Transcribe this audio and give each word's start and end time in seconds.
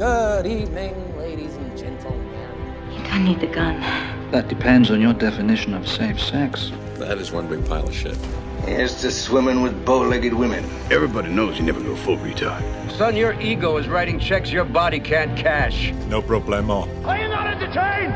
Good 0.00 0.46
evening, 0.46 0.94
ladies 1.18 1.56
and 1.56 1.76
gentlemen. 1.76 2.48
You 2.90 3.02
don't 3.04 3.22
need 3.22 3.40
the 3.40 3.46
gun. 3.46 3.82
That 4.30 4.48
depends 4.48 4.90
on 4.90 4.98
your 5.02 5.12
definition 5.12 5.74
of 5.74 5.86
safe 5.86 6.18
sex. 6.18 6.72
That 6.96 7.18
is 7.18 7.32
one 7.32 7.48
big 7.48 7.68
pile 7.68 7.86
of 7.86 7.92
shit. 7.92 8.16
Here's 8.64 8.94
to 9.02 9.10
swimming 9.10 9.60
with 9.60 9.84
bow-legged 9.84 10.32
women. 10.32 10.64
Everybody 10.90 11.28
knows 11.28 11.58
you 11.58 11.66
never 11.66 11.82
go 11.82 11.94
full 11.96 12.16
retard. 12.16 12.62
Son, 12.96 13.14
your 13.14 13.38
ego 13.42 13.76
is 13.76 13.88
writing 13.88 14.18
checks 14.18 14.50
your 14.50 14.64
body 14.64 15.00
can't 15.00 15.36
cash. 15.36 15.92
No 16.08 16.22
problemo. 16.22 16.88
Are 17.04 17.18
you 17.18 17.28
not 17.28 17.46
entertained? 17.46 18.14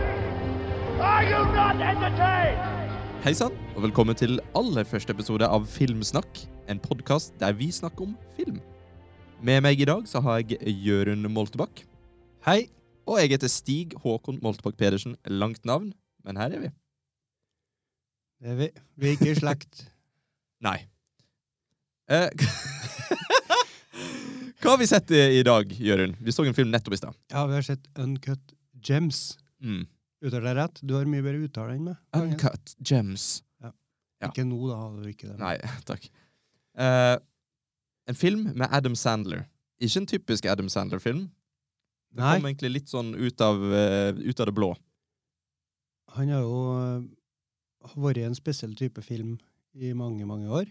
Are 1.02 1.24
you 1.24 1.44
not 1.52 1.76
entertained? 1.76 2.60
Hei 3.24 3.32
sann, 3.32 3.52
og 3.76 3.82
velkommen 3.82 4.16
til 4.16 4.40
aller 4.56 4.88
første 4.88 5.12
episode 5.12 5.44
av 5.44 5.68
Filmsnakk. 5.68 6.46
En 6.64 6.80
podkast 6.80 7.36
der 7.40 7.52
vi 7.52 7.68
snakker 7.72 8.08
om 8.08 8.16
film. 8.40 8.62
Med 9.44 9.60
meg 9.60 9.76
i 9.76 9.84
dag 9.84 10.06
så 10.08 10.22
har 10.24 10.38
jeg 10.40 10.72
Jørund 10.80 11.28
Moltebakk. 11.28 11.82
Hei. 12.46 12.70
Og 13.04 13.18
jeg 13.20 13.34
heter 13.34 13.50
Stig 13.52 13.90
Håkon 14.00 14.38
Moltebakk 14.40 14.78
Pedersen. 14.80 15.18
Langt 15.28 15.66
navn, 15.68 15.90
men 16.24 16.38
her 16.40 16.54
er 16.56 16.62
vi. 16.62 16.70
Det 18.40 18.54
er 18.54 18.56
vi. 18.56 18.68
Vi 18.96 19.10
er 19.10 19.18
ikke 19.18 19.28
i 19.34 19.36
slekt. 19.36 19.82
Nei. 20.64 20.78
Eh, 22.08 22.32
Hva 24.64 24.72
har 24.72 24.80
vi 24.80 24.88
sett 24.88 25.12
i, 25.12 25.20
i 25.42 25.44
dag, 25.44 25.76
Jørund? 25.76 26.16
Vi 26.24 26.32
så 26.32 26.48
en 26.48 26.56
film 26.56 26.72
nettopp 26.72 26.96
i 26.96 27.02
stad. 27.02 27.20
Ja, 27.34 27.44
vi 27.50 27.58
har 27.58 27.68
sett 27.68 27.84
Uncut 28.00 28.56
Gems. 28.88 29.20
Mm. 29.60 29.84
Uttaler 30.24 30.54
jeg 30.54 30.60
rett? 30.62 30.80
Du 30.80 30.96
har 30.96 31.04
mye 31.04 31.20
bedre 31.26 31.44
uttale 31.50 31.76
enn 31.76 31.84
meg. 31.90 32.00
Uncut 32.16 32.78
Gems. 32.80 33.28
Ja. 33.60 33.76
Ikke 34.24 34.48
nå, 34.48 34.62
da. 34.72 34.80
hadde 34.86 35.04
du 35.04 35.12
ikke 35.12 35.34
det. 35.34 35.36
Nei, 35.44 35.58
takk. 35.92 36.08
Eh, 36.80 37.14
en 38.10 38.18
film 38.18 38.50
med 38.54 38.68
Adam 38.70 38.94
Sandler. 38.98 39.46
Ikke 39.82 40.02
en 40.02 40.08
typisk 40.08 40.46
Adam 40.46 40.68
Sandler-film. 40.68 41.26
Det 42.14 42.22
Nei. 42.22 42.36
kom 42.36 42.46
egentlig 42.50 42.72
litt 42.76 42.90
sånn 42.92 43.14
ut 43.16 43.40
av, 43.42 43.58
uh, 43.58 44.14
ut 44.14 44.40
av 44.40 44.46
det 44.46 44.54
blå. 44.54 44.70
Han 46.14 46.30
har 46.30 46.44
jo 46.44 46.58
uh, 46.78 47.94
vært 47.98 48.22
en 48.22 48.36
spesiell 48.38 48.76
type 48.78 49.02
film 49.02 49.38
i 49.74 49.90
mange, 49.98 50.26
mange 50.28 50.46
år. 50.46 50.68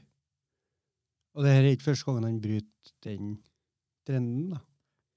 Og 1.33 1.43
det 1.43 1.52
her 1.55 1.66
er 1.66 1.75
ikke 1.75 1.89
første 1.89 2.08
gangen 2.08 2.27
han 2.30 2.39
bryter 2.39 2.93
den 3.03 3.33
trenden, 4.08 4.53
da. 4.53 4.61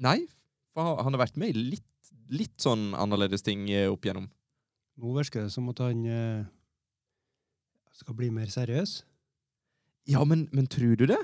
Nei, 0.03 0.19
for 0.75 0.97
han- 1.03 1.15
har 1.15 1.23
vært 1.23 1.39
med 1.41 1.55
i 1.55 1.65
litt, 1.77 2.11
litt 2.29 2.57
sånn 2.61 2.91
annerledes 2.99 3.45
ting 3.47 3.69
eh, 3.71 3.87
opp 3.91 4.05
igjennom. 4.05 4.27
Nå 4.97 5.13
virker 5.15 5.45
det 5.45 5.53
som 5.53 5.69
at 5.71 5.79
han 5.85 6.03
uh, 6.09 6.45
skal 7.93 8.17
bli 8.19 8.31
mer 8.33 8.51
seriøs. 8.51 9.03
Ja, 10.11 10.25
men, 10.25 10.49
men 10.53 10.67
tror 10.67 10.97
du 10.97 11.07
det? 11.07 11.21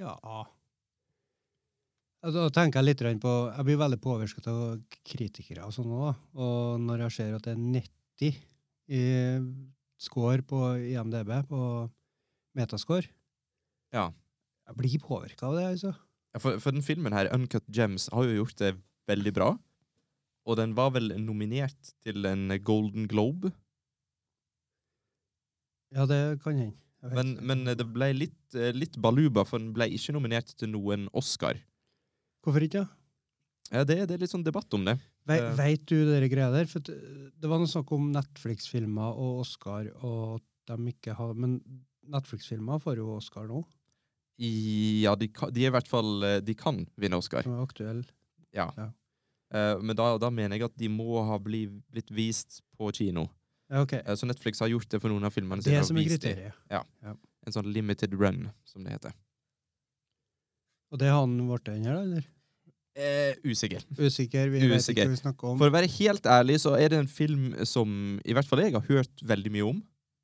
Ja. 0.00 0.16
Altså, 2.20 2.46
Da 2.46 2.52
tenker 2.52 2.80
jeg 2.80 2.90
litt 2.90 3.22
på 3.22 3.32
Jeg 3.48 3.66
blir 3.68 3.80
veldig 3.80 4.00
påvirket 4.00 4.48
av 4.50 4.80
kritikere 5.06 5.66
og 5.66 5.74
sånn 5.76 5.92
òg. 5.92 6.18
Og 6.36 6.80
når 6.80 7.06
jeg 7.06 7.16
ser 7.16 7.36
at 7.36 7.46
det 7.46 7.54
er 7.54 7.64
90 7.64 8.40
i 8.90 9.02
score 10.00 10.42
på 10.42 10.60
IMDb, 10.90 11.32
på 11.48 11.62
metascore 12.56 13.08
Ja. 13.94 14.10
Jeg 14.70 14.76
blir 14.78 15.00
påvirka 15.02 15.48
av 15.48 15.56
det, 15.58 15.64
altså. 15.74 15.94
Ja, 16.34 16.38
for, 16.38 16.60
for 16.62 16.70
den 16.70 16.84
filmen 16.86 17.12
her, 17.12 17.30
Uncut 17.34 17.66
Gems, 17.74 18.08
har 18.14 18.22
jo 18.28 18.44
gjort 18.44 18.60
det 18.60 18.76
veldig 19.10 19.32
bra. 19.34 19.48
Og 20.46 20.56
den 20.60 20.76
var 20.78 20.92
vel 20.94 21.10
nominert 21.18 21.90
til 22.04 22.24
en 22.26 22.46
Golden 22.62 23.08
Globe, 23.10 23.50
Ja, 25.90 26.04
det 26.06 26.38
kan 26.44 26.54
hende. 26.54 26.76
Men, 27.02 27.30
men 27.40 27.64
det 27.64 27.86
ble 27.88 28.10
litt, 28.12 28.54
eh, 28.54 28.72
litt 28.76 28.98
baluba, 29.00 29.46
for 29.48 29.58
den 29.62 29.70
ble 29.72 29.86
ikke 29.96 30.12
nominert 30.12 30.50
til 30.60 30.68
noen 30.74 31.06
Oscar. 31.16 31.56
Hvorfor 32.44 32.66
ikke? 32.66 32.82
Ja, 33.70 33.84
det, 33.86 33.96
det 34.10 34.16
er 34.16 34.22
litt 34.24 34.32
sånn 34.34 34.44
debatt 34.44 34.72
om 34.76 34.84
det. 34.84 34.98
Ve, 35.28 35.36
Eh. 35.40 35.54
Veit 35.56 35.84
du 35.86 35.96
dere 36.08 36.28
greia 36.32 36.50
der? 36.52 36.66
For 36.68 36.80
det 36.82 37.48
var 37.48 37.60
noe 37.60 37.70
snakk 37.70 37.90
om 37.96 38.10
Netflix-filmer 38.12 39.16
og 39.16 39.42
Oscar, 39.44 39.88
og 40.04 40.40
de 40.68 40.76
ikke 40.92 41.14
har 41.16 41.32
Men 41.34 41.58
Netflix-filmer 42.10 42.80
får 42.82 42.96
jo 43.00 43.14
Oscar 43.16 43.46
nå, 43.48 43.62
Ja, 44.40 45.14
de, 45.20 45.28
kan- 45.28 45.52
de 45.52 45.64
er 45.66 45.68
i 45.68 45.74
hvert 45.74 45.88
fall 45.88 46.22
eh, 46.24 46.40
De 46.40 46.54
kan 46.56 46.86
vinne 46.96 47.18
Oscar. 47.20 47.42
som 47.44 47.52
er 47.58 47.64
aktuell. 47.66 48.04
Ja. 48.56 48.70
Ja. 48.76 48.90
Men 49.82 49.96
da, 49.98 50.16
da 50.18 50.28
mener 50.30 50.54
jeg 50.56 50.62
at 50.68 50.76
de 50.78 50.86
må 50.88 51.24
ha 51.26 51.36
blitt 51.42 52.10
vist 52.14 52.60
på 52.78 52.92
kino. 52.94 53.24
Ja, 53.70 53.82
ok. 53.84 53.92
Eh, 54.00 54.14
så 54.18 54.26
Netflix 54.26 54.60
har 54.60 54.68
gjort 54.72 54.88
det 54.90 55.00
for 55.02 55.12
noen 55.12 55.24
av 55.28 55.32
filmene 55.34 55.62
Det 55.62 55.70
sine. 55.70 55.80
og 55.80 55.86
som 55.86 55.96
er 55.96 56.04
vist 56.04 56.24
Ja. 56.24 56.34
kriteriet. 56.34 57.18
En 57.46 57.52
sånn 57.54 57.72
limited 57.72 58.12
run, 58.18 58.50
som 58.64 58.84
det 58.84 58.92
heter. 58.92 59.12
Og 60.92 60.98
det 60.98 61.08
har 61.08 61.20
han 61.20 61.38
blitt 61.38 61.64
den 61.64 61.84
her, 61.84 62.00
eller? 62.02 62.24
Eh, 62.96 63.34
usikker. 63.46 63.84
Usikker. 63.96 64.50
Vi 64.50 64.66
vet 64.66 64.82
ikke 64.90 65.06
hva 65.06 65.14
vi 65.14 65.20
snakker 65.22 65.52
om. 65.52 65.58
For 65.58 65.70
å 65.70 65.72
være 65.72 65.88
helt 65.88 66.26
ærlig, 66.26 66.58
så 66.60 66.74
er 66.76 66.88
det 66.90 66.98
en 66.98 67.06
film 67.06 67.54
som 67.64 68.20
i 68.24 68.34
hvert 68.34 68.44
fall 68.48 68.58
jeg 68.64 68.72
har 68.74 68.82
hørt 68.90 69.22
veldig 69.22 69.52
mye 69.54 69.68
om. 69.68 69.82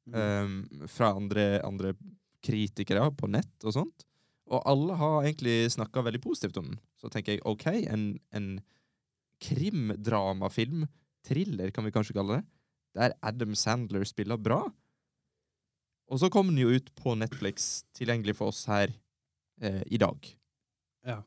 Mm. 0.09 0.15
Um, 0.15 0.87
fra 0.87 1.15
andre, 1.17 1.61
andre 1.67 1.95
kritikere 2.43 3.09
på 3.17 3.29
nett 3.31 3.65
og 3.65 3.73
sånt. 3.75 4.05
Og 4.47 4.63
alle 4.67 4.95
har 4.95 5.23
egentlig 5.25 5.71
snakka 5.75 6.05
veldig 6.07 6.21
positivt 6.23 6.59
om 6.59 6.69
den. 6.71 6.79
Så 7.01 7.11
tenker 7.11 7.35
jeg 7.35 7.43
OK, 7.47 7.67
en, 7.91 8.19
en 8.33 8.61
krimdramafilm, 9.43 10.87
thriller 11.27 11.73
kan 11.75 11.85
vi 11.87 11.91
kanskje 11.95 12.15
kalle 12.15 12.39
det, 12.39 12.45
der 12.97 13.15
Adam 13.23 13.55
Sandler 13.59 14.05
spiller 14.09 14.41
bra. 14.41 14.65
Og 16.07 16.23
så 16.23 16.31
kom 16.31 16.53
den 16.53 16.63
jo 16.63 16.75
ut 16.75 16.93
på 16.99 17.17
Netflix, 17.19 17.85
tilgjengelig 17.97 18.37
for 18.39 18.53
oss 18.53 18.65
her 18.71 18.93
eh, 19.61 19.83
i 19.87 19.99
dag. 20.01 20.29
Ja. 21.07 21.21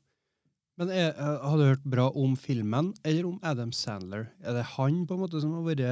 Men 0.79 0.91
er, 0.96 1.12
eh, 1.12 1.41
har 1.44 1.59
du 1.59 1.66
hørt 1.68 1.88
bra 1.88 2.08
om 2.16 2.38
filmen, 2.40 2.94
eller 3.03 3.28
om 3.28 3.40
Adam 3.44 3.74
Sandler? 3.75 4.29
Er 4.40 4.56
det 4.56 4.69
han 4.78 5.03
på 5.08 5.18
en 5.18 5.25
måte 5.25 5.41
som 5.44 5.58
har 5.58 5.68
vært 5.68 5.84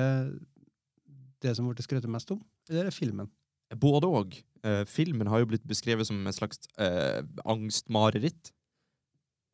det 1.44 1.54
som 1.58 1.68
ble 1.68 1.84
skrøtet 1.84 2.12
mest 2.12 2.32
om, 2.34 2.40
eller 2.70 2.86
er 2.86 2.90
det 2.90 2.98
filmen? 2.98 3.30
Både 3.76 4.08
og. 4.08 4.38
Eh, 4.64 4.84
filmen 4.88 5.28
har 5.28 5.44
jo 5.44 5.50
blitt 5.52 5.68
beskrevet 5.68 6.08
som 6.08 6.20
en 6.24 6.36
slags 6.36 6.64
eh, 6.80 7.22
angstmareritt. 7.46 8.54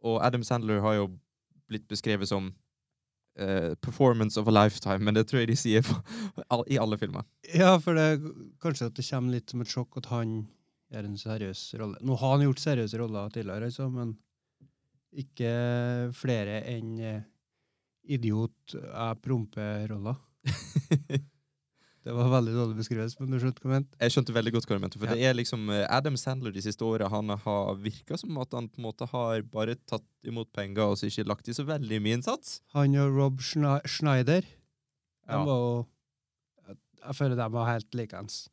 Og 0.04 0.20
Adam 0.24 0.44
Sandler 0.46 0.84
har 0.84 1.00
jo 1.00 1.08
blitt 1.72 1.88
beskrevet 1.90 2.30
som 2.30 2.52
eh, 3.40 3.74
performance 3.82 4.40
of 4.40 4.48
a 4.48 4.54
lifetime, 4.54 5.04
men 5.04 5.18
det 5.18 5.28
tror 5.30 5.44
jeg 5.44 5.52
de 5.54 5.60
sier 5.60 5.86
på, 5.86 5.96
all, 6.54 6.66
i 6.68 6.80
alle 6.82 7.00
filmer. 7.02 7.26
Ja, 7.54 7.76
for 7.82 7.98
det 7.98 8.22
kanskje 8.64 8.92
at 8.92 9.00
det 9.00 9.08
kommer 9.10 9.38
litt 9.38 9.54
som 9.54 9.64
et 9.64 9.74
sjokk 9.74 10.00
at 10.02 10.12
han 10.14 10.44
gjør 10.94 11.10
en 11.10 11.20
seriøs 11.20 11.66
rolle. 11.82 12.02
Nå 12.06 12.18
har 12.22 12.38
han 12.38 12.46
gjort 12.48 12.64
seriøse 12.64 13.02
roller 13.02 13.34
tidligere, 13.34 13.72
altså, 13.72 13.90
men 13.90 14.16
ikke 15.24 15.54
flere 16.18 16.62
enn 16.74 16.98
eh, 17.02 17.22
idiot 18.14 18.76
jeg 18.76 19.22
promper-roller. 19.24 20.18
Det 22.04 22.12
var 22.12 22.28
veldig 22.34 22.52
dårlig 22.58 22.76
beskrivelse, 22.82 23.16
men 23.22 23.32
du 23.32 23.38
skjønte 23.40 23.62
hva 23.64 23.70
jeg 23.70 23.74
mente? 23.78 23.98
Jeg 24.04 24.12
skjønte 24.12 24.34
veldig 24.36 24.52
godt 24.58 24.66
hva 24.68 24.76
du 24.76 24.82
mente. 24.84 25.00
For 25.00 25.08
Ja. 25.08 25.14
det 25.16 25.24
er 25.30 25.34
liksom 25.40 25.70
eh, 25.72 25.86
Adam 25.90 26.18
Sandler 26.20 26.52
de 26.52 26.62
siste 26.66 26.84
åra 26.84 27.08
Han 27.10 27.30
har 27.30 27.76
virka 27.80 28.18
som 28.20 28.38
at 28.44 28.52
han 28.52 28.68
på 28.68 28.82
en 28.82 28.88
måte 28.90 29.08
har 29.08 29.42
bare 29.54 29.76
tatt 29.88 30.04
imot 30.28 30.52
penger 30.52 30.84
og 30.84 30.98
så 31.00 31.08
ikke 31.08 31.26
lagt 31.32 31.48
i 31.48 31.54
så 31.56 31.64
veldig 31.64 32.02
mye 32.04 32.18
innsats. 32.20 32.58
Han 32.76 32.96
og 33.00 33.16
Rob 33.16 33.40
Schneider, 33.42 34.42
de 34.44 35.32
Ja. 35.32 35.44
var 35.46 35.56
jo 35.64 35.86
Jeg 37.04 37.16
føler 37.16 37.36
de 37.36 37.50
var 37.52 37.66
helt 37.72 37.92
likeens. 37.96 38.50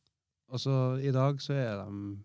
Og 0.50 0.58
så 0.58 0.98
i 1.02 1.10
dag 1.14 1.38
så 1.40 1.52
er 1.54 1.84
de 1.84 2.18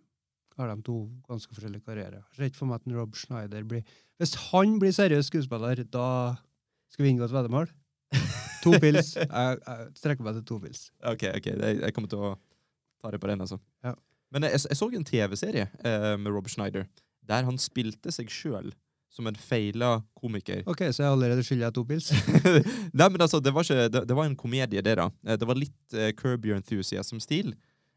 har 0.57 0.75
de 0.75 0.81
to 0.83 1.09
ganske 1.27 1.51
forskjellige 1.53 1.83
karrierer. 1.85 2.23
Ser 2.35 2.45
ikke 2.49 2.57
for 2.61 2.65
meg 2.69 2.81
at 2.85 2.93
Rob 2.95 3.13
Schneider 3.15 3.63
blir 3.63 3.83
Hvis 4.19 4.35
han 4.51 4.79
blir 4.79 4.93
seriøs 4.93 5.25
skuespiller, 5.27 5.83
da 5.89 6.35
skal 6.89 7.03
vi 7.05 7.09
inngå 7.11 7.25
et 7.25 7.31
veddemål. 7.33 7.67
To 8.65 8.79
pils. 8.81 9.13
Jeg, 9.21 9.29
jeg 9.61 9.87
strekker 10.01 10.25
meg 10.27 10.39
til 10.39 10.45
to 10.49 10.59
pils. 10.63 10.87
Ok, 11.05 11.23
ok, 11.37 11.51
jeg, 11.53 11.79
jeg 11.85 11.95
kommer 11.95 12.11
til 12.11 12.23
å 12.25 12.33
ta 13.03 13.11
det 13.13 13.21
på 13.23 13.29
den, 13.31 13.43
altså. 13.45 13.59
Ja. 13.85 13.93
Men 14.33 14.47
jeg, 14.49 14.59
jeg 14.65 14.77
så 14.79 14.87
en 14.97 15.05
TV-serie 15.07 15.67
eh, 15.85 16.15
med 16.19 16.33
Rob 16.33 16.49
Schneider, 16.51 16.87
der 17.25 17.45
han 17.47 17.59
spilte 17.61 18.11
seg 18.13 18.29
sjøl 18.33 18.73
som 19.15 19.29
en 19.29 19.37
feila 19.39 20.01
komiker. 20.19 20.65
OK, 20.67 20.81
så 20.91 21.05
jeg 21.05 21.11
allerede 21.13 21.43
skylder 21.45 21.69
jeg 21.69 21.75
to 21.77 21.83
pils. 21.87 22.09
Nei, 22.99 23.07
men 23.13 23.21
altså, 23.23 23.39
det 23.39 23.53
var, 23.55 23.63
ikke, 23.63 23.85
det, 23.93 24.01
det 24.09 24.17
var 24.17 24.27
en 24.27 24.35
komedie, 24.35 24.81
det, 24.83 24.97
da. 24.99 25.05
Eh, 25.23 25.37
Det 25.39 25.47
var 25.47 25.55
litt 25.61 25.95
eh, 25.95 26.09
Curb 26.19 26.43
Your 26.49 26.57
Enthusiasm-stil. 26.59 27.53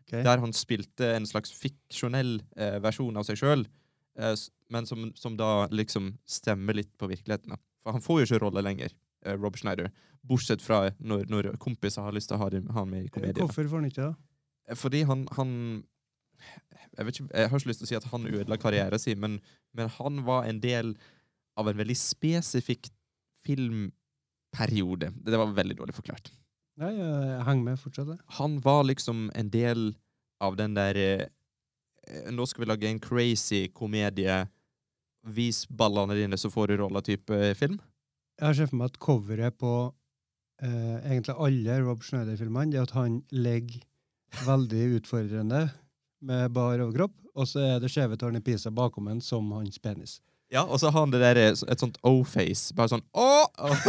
Okay. 0.07 0.23
Der 0.25 0.41
han 0.41 0.55
spilte 0.57 1.11
en 1.17 1.27
slags 1.29 1.51
fiksjonell 1.59 2.37
eh, 2.57 2.79
versjon 2.85 3.19
av 3.19 3.27
seg 3.27 3.41
sjøl, 3.41 3.67
eh, 4.21 4.37
men 4.73 4.87
som, 4.89 5.09
som 5.19 5.35
da 5.41 5.67
liksom 5.75 6.13
stemmer 6.29 6.79
litt 6.79 6.93
på 7.01 7.11
virkeligheten. 7.11 7.57
da. 7.57 7.59
For 7.83 7.97
han 7.99 8.05
får 8.05 8.21
jo 8.23 8.29
ikke 8.29 8.41
rolle 8.47 8.63
lenger, 8.65 8.95
Rob 9.37 9.59
Schneider. 9.61 9.91
Bortsett 10.29 10.63
fra 10.65 10.89
når, 10.99 11.27
når 11.31 11.51
kompiser 11.63 12.05
har 12.05 12.17
lyst 12.17 12.31
til 12.31 12.39
å 12.39 12.43
ha 12.43 12.49
han 12.51 12.91
med 12.91 13.07
i 13.07 13.13
komedie. 13.13 13.43
Hvorfor 13.43 13.69
får 13.69 13.83
han 13.83 13.91
ikke 13.91 14.09
det? 14.09 14.15
Eh, 14.69 14.79
Fordi 14.79 15.05
han, 15.09 15.27
han 15.37 15.53
jeg, 16.97 17.05
vet 17.07 17.15
ikke, 17.15 17.29
jeg 17.35 17.51
har 17.51 17.61
ikke 17.61 17.71
lyst 17.71 17.83
til 17.83 17.89
å 17.89 17.93
si 17.93 17.99
at 17.99 18.11
han 18.13 18.27
ødela 18.31 18.59
karrieren 18.61 19.03
sin, 19.03 19.21
men, 19.23 19.39
men 19.77 19.91
han 19.99 20.25
var 20.27 20.49
en 20.49 20.61
del 20.63 20.95
av 21.59 21.71
en 21.71 21.79
veldig 21.79 21.97
spesifikk 21.99 22.91
filmperiode. 23.47 25.13
Det 25.27 25.41
var 25.41 25.55
veldig 25.57 25.79
dårlig 25.81 25.97
forklart. 25.97 26.31
Nei, 26.79 26.93
jeg 26.95 27.43
henger 27.47 27.65
med 27.65 27.81
fortsatt. 27.81 28.13
jeg. 28.13 28.21
Han 28.39 28.61
var 28.63 28.85
liksom 28.87 29.29
en 29.35 29.51
del 29.51 29.91
av 30.45 30.55
den 30.59 30.77
der 30.79 30.99
eh, 31.03 31.27
Nå 32.33 32.47
skal 32.49 32.63
vi 32.63 32.69
lage 32.71 32.89
en 32.89 33.01
crazy 33.03 33.67
komedie 33.75 34.47
vis 35.29 35.67
ballene 35.69 36.15
dine, 36.17 36.39
så 36.41 36.49
får 36.49 36.71
du 36.71 36.79
rolla-type 36.81 37.55
film. 37.59 37.75
Jeg 38.39 38.55
ser 38.55 38.69
for 38.71 38.79
meg 38.79 38.93
at 38.93 39.01
coveret 39.03 39.59
på 39.59 39.73
eh, 40.63 40.97
egentlig 41.11 41.35
alle 41.35 41.79
Rob 41.83 42.05
Schneider-filmene 42.07 42.71
det 42.71 42.79
er 42.79 42.87
at 42.87 42.95
han 42.95 43.21
ligger 43.35 43.83
veldig 44.47 44.85
utfordrende 45.01 45.65
med 46.29 46.53
bar 46.55 46.79
overkropp, 46.85 47.15
og 47.35 47.49
så 47.51 47.65
er 47.65 47.83
det 47.83 47.91
skjeve 47.91 48.19
tårn 48.19 48.39
i 48.39 48.43
Pisa 48.45 48.71
bakom 48.75 49.09
ham 49.11 49.23
som 49.25 49.51
hans 49.57 49.79
penis. 49.83 50.19
Ja, 50.53 50.63
og 50.65 50.79
så 50.81 50.93
har 50.93 51.05
han 51.05 51.13
det 51.13 51.21
der, 51.21 51.41
et 51.53 51.83
sånt 51.83 51.99
O-face. 52.07 52.73
Bare 52.77 52.95
sånn 52.95 53.05
Å! 53.13 53.27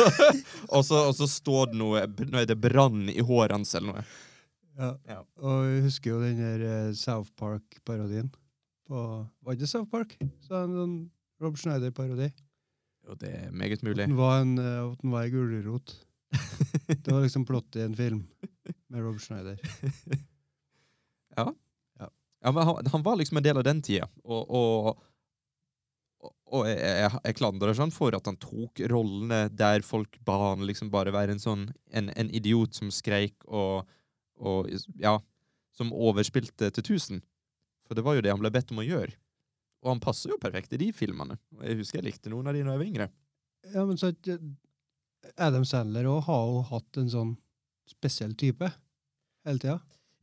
og, 0.76 0.82
så, 0.84 1.06
og 1.06 1.14
så 1.16 1.28
står 1.30 1.72
det 1.72 1.80
noe 1.80 2.02
Nå 2.04 2.42
er 2.42 2.50
det 2.50 2.58
brann 2.60 3.06
i 3.08 3.24
håret 3.24 3.56
hans 3.56 3.72
eller 3.78 3.94
noe. 3.94 4.04
Ja. 4.80 4.92
Ja. 5.08 5.22
Og 5.40 5.70
jeg 5.70 5.86
husker 5.88 6.14
jo 6.14 6.20
den 6.24 6.42
der 6.42 6.66
eh, 6.68 6.92
South 7.00 7.32
Park-parodien. 7.40 8.28
på 8.88 9.06
Var 9.46 9.60
det 9.60 9.72
South 9.72 9.88
Park? 9.92 10.18
Så 10.44 10.56
en 10.60 10.76
sånn 10.76 11.00
Rob 11.40 11.56
Schneider-parodi. 11.60 12.28
Jo, 13.10 13.16
det 13.18 13.30
er 13.34 13.52
meget 13.52 13.82
mulig. 13.82 14.04
At 14.06 14.12
den 14.12 14.20
var 14.20 14.44
en, 14.44 14.58
eh, 14.62 14.96
den 15.02 15.14
var 15.14 15.26
en 15.26 15.34
gulrot. 15.34 15.96
Det 16.90 17.10
var 17.10 17.24
liksom 17.24 17.46
plottet 17.46 17.80
i 17.82 17.86
en 17.88 17.96
film 17.98 18.28
med 18.88 19.02
Rob 19.02 19.20
Schneider. 19.22 19.58
Ja. 21.38 21.46
Ja. 22.00 22.08
Ja, 22.44 22.52
men 22.52 22.66
han, 22.68 22.88
han 22.92 23.04
var 23.06 23.16
liksom 23.16 23.38
en 23.38 23.44
del 23.46 23.58
av 23.58 23.64
den 23.64 23.80
tida, 23.86 24.08
og, 24.26 24.50
og, 24.50 24.88
og, 26.20 26.34
og 26.52 26.66
jeg, 26.68 26.80
jeg, 26.82 27.12
jeg 27.24 27.38
klandrer 27.38 27.78
han 27.78 27.94
for 27.96 28.18
at 28.18 28.26
han 28.28 28.36
tok 28.42 28.82
rollene 28.92 29.46
der 29.54 29.86
folk 29.86 30.18
ba 30.28 30.36
han 30.50 30.66
liksom 30.68 30.90
bare 30.92 31.14
være 31.16 31.38
en 31.38 31.44
sånn 31.44 31.68
en, 31.96 32.10
en 32.18 32.32
idiot 32.36 32.76
som 32.76 32.92
skreik 32.92 33.38
og, 33.46 33.88
og 34.42 34.68
ja, 35.00 35.16
som 35.78 35.94
overspilte 35.96 36.74
til 36.76 36.88
tusen. 36.90 37.24
For 37.88 37.96
det 37.96 38.04
var 38.04 38.18
jo 38.18 38.26
det 38.26 38.34
han 38.34 38.42
ble 38.42 38.52
bedt 38.52 38.74
om 38.74 38.84
å 38.84 38.90
gjøre. 38.90 39.16
Og 39.84 39.94
han 39.94 40.02
passer 40.04 40.34
jo 40.34 40.40
perfekt 40.42 40.74
i 40.76 40.80
de 40.82 40.90
filmene. 40.96 41.38
Jeg 41.64 41.80
husker 41.80 42.02
jeg 42.02 42.10
likte 42.10 42.32
noen 42.34 42.50
av 42.52 42.56
de 42.58 42.64
da 42.66 42.74
jeg 42.76 42.82
var 42.82 42.90
yngre. 42.90 43.10
Ja, 43.74 43.86
men 43.88 44.00
så 44.00 44.12
eh, 44.12 44.42
Adam 45.40 45.66
Sandler 45.68 46.08
òg 46.10 46.24
har 46.28 46.46
jo 46.52 46.62
hatt 46.72 47.00
en 47.02 47.12
sånn 47.12 47.34
spesiell 47.90 48.36
type 48.40 48.68
hele 49.48 49.60
tida. 49.62 49.78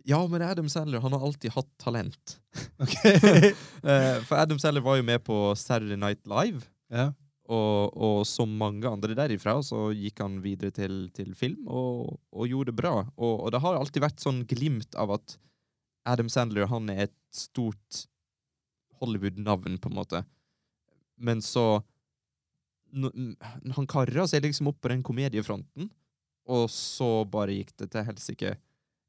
Ja, 0.06 0.20
men 0.30 0.44
Adam 0.46 0.68
Sandler 0.70 1.02
han 1.02 1.16
har 1.16 1.24
alltid 1.26 1.54
hatt 1.56 1.70
talent. 1.82 2.38
Ok. 2.82 2.92
Eh, 3.86 4.16
For 4.26 4.34
Adam 4.40 4.58
Sandler 4.58 4.82
var 4.84 4.96
jo 4.98 5.04
med 5.06 5.22
på 5.24 5.36
Saturday 5.56 5.96
Night 6.00 6.26
Live. 6.28 6.66
ja. 6.92 7.12
Og, 7.46 7.92
og 7.94 8.16
som 8.26 8.50
mange 8.58 8.88
andre 8.90 9.14
derifra, 9.14 9.52
så 9.62 9.92
gikk 9.94 10.18
han 10.18 10.40
videre 10.42 10.72
til, 10.74 11.04
til 11.14 11.28
film 11.38 11.68
og, 11.70 12.16
og 12.34 12.48
gjorde 12.50 12.72
det 12.72 12.80
bra. 12.80 12.94
Og, 13.14 13.34
og 13.44 13.52
det 13.54 13.60
har 13.62 13.78
alltid 13.78 14.02
vært 14.02 14.18
sånn 14.24 14.40
glimt 14.50 14.96
av 14.98 15.12
at 15.14 15.36
Adam 16.10 16.26
Sandler 16.32 16.66
han 16.72 16.90
er 16.90 17.04
et 17.04 17.14
stort 17.30 18.00
Hollywood-navn, 19.00 19.78
på 19.82 19.90
en 19.90 19.98
måte. 19.98 20.22
Men 21.16 21.40
så 21.44 21.82
no, 22.92 23.10
Han 23.76 23.88
kara 23.90 24.26
seg 24.28 24.44
liksom 24.44 24.68
opp 24.72 24.80
på 24.84 24.92
den 24.92 25.04
komediefronten, 25.06 25.90
og 26.46 26.68
så 26.70 27.24
bare 27.28 27.56
gikk 27.56 27.72
det 27.80 27.90
til 27.94 28.06
helsike. 28.06 28.54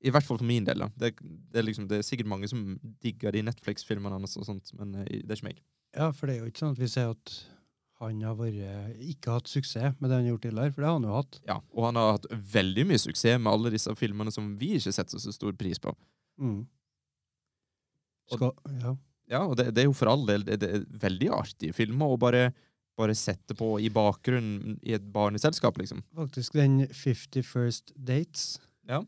I 0.05 0.13
hvert 0.13 0.25
fall 0.25 0.37
for 0.39 0.45
min 0.47 0.65
del. 0.65 0.79
da. 0.83 0.87
Det, 0.95 1.15
det, 1.21 1.59
er 1.59 1.65
liksom, 1.65 1.87
det 1.89 1.99
er 1.99 2.05
sikkert 2.05 2.29
mange 2.29 2.47
som 2.49 2.63
digger 3.01 3.33
de 3.33 3.43
Netflix-filmene 3.47 4.17
hans, 4.19 4.37
og 4.37 4.45
sånt, 4.45 4.73
men 4.77 4.95
eh, 5.03 5.21
det 5.23 5.31
er 5.33 5.39
ikke 5.39 5.49
meg. 5.51 5.61
ja, 5.97 6.11
for 6.13 6.29
det 6.29 6.35
er 6.37 6.43
jo 6.43 6.51
ikke 6.51 6.63
sånn 6.65 6.75
at 6.75 6.81
vi 6.81 6.89
ser 6.91 7.13
at 7.13 7.37
han 7.97 8.19
har 8.21 8.35
vært, 8.37 8.97
ikke 9.01 9.33
hatt 9.33 9.49
suksess 9.49 9.95
med 9.97 10.11
det 10.11 10.19
han 10.19 10.27
har 10.27 10.35
gjort 10.35 10.43
tidligere, 10.45 10.73
for 10.75 10.83
det 10.83 10.89
har 10.89 10.97
han 10.99 11.07
jo 11.07 11.13
hatt. 11.15 11.39
Ja, 11.49 11.55
Og 11.73 11.87
han 11.87 11.97
har 11.97 12.11
hatt 12.11 12.27
veldig 12.53 12.83
mye 12.91 13.01
suksess 13.01 13.39
med 13.41 13.49
alle 13.49 13.71
disse 13.73 13.95
filmene 13.97 14.33
som 14.33 14.51
vi 14.59 14.75
ikke 14.77 14.93
setter 14.93 15.21
så 15.23 15.33
stor 15.33 15.55
pris 15.57 15.81
på. 15.81 15.93
Mm. 16.37 16.59
Skal, 18.29 18.51
ja. 18.83 18.91
Ja, 19.29 19.41
og 19.45 19.57
det, 19.59 19.71
det 19.75 19.83
er 19.83 19.89
jo 19.89 19.95
for 19.97 20.07
all 20.11 20.25
del 20.27 20.43
det, 20.47 20.59
det 20.63 20.69
er 20.77 20.85
veldig 21.01 21.29
artige 21.35 21.75
filmer 21.75 22.13
å 22.13 22.19
bare, 22.21 22.45
bare 22.97 23.15
sette 23.17 23.55
på 23.59 23.73
i 23.83 23.89
bakgrunnen 23.93 24.77
i 24.87 24.93
et 24.95 25.03
barneselskap, 25.13 25.77
liksom. 25.81 26.03
Faktisk 26.15 26.55
den 26.55 26.85
50 26.87 27.43
First 27.43 27.91
Dates. 27.95 28.59
Ja. 28.87 29.01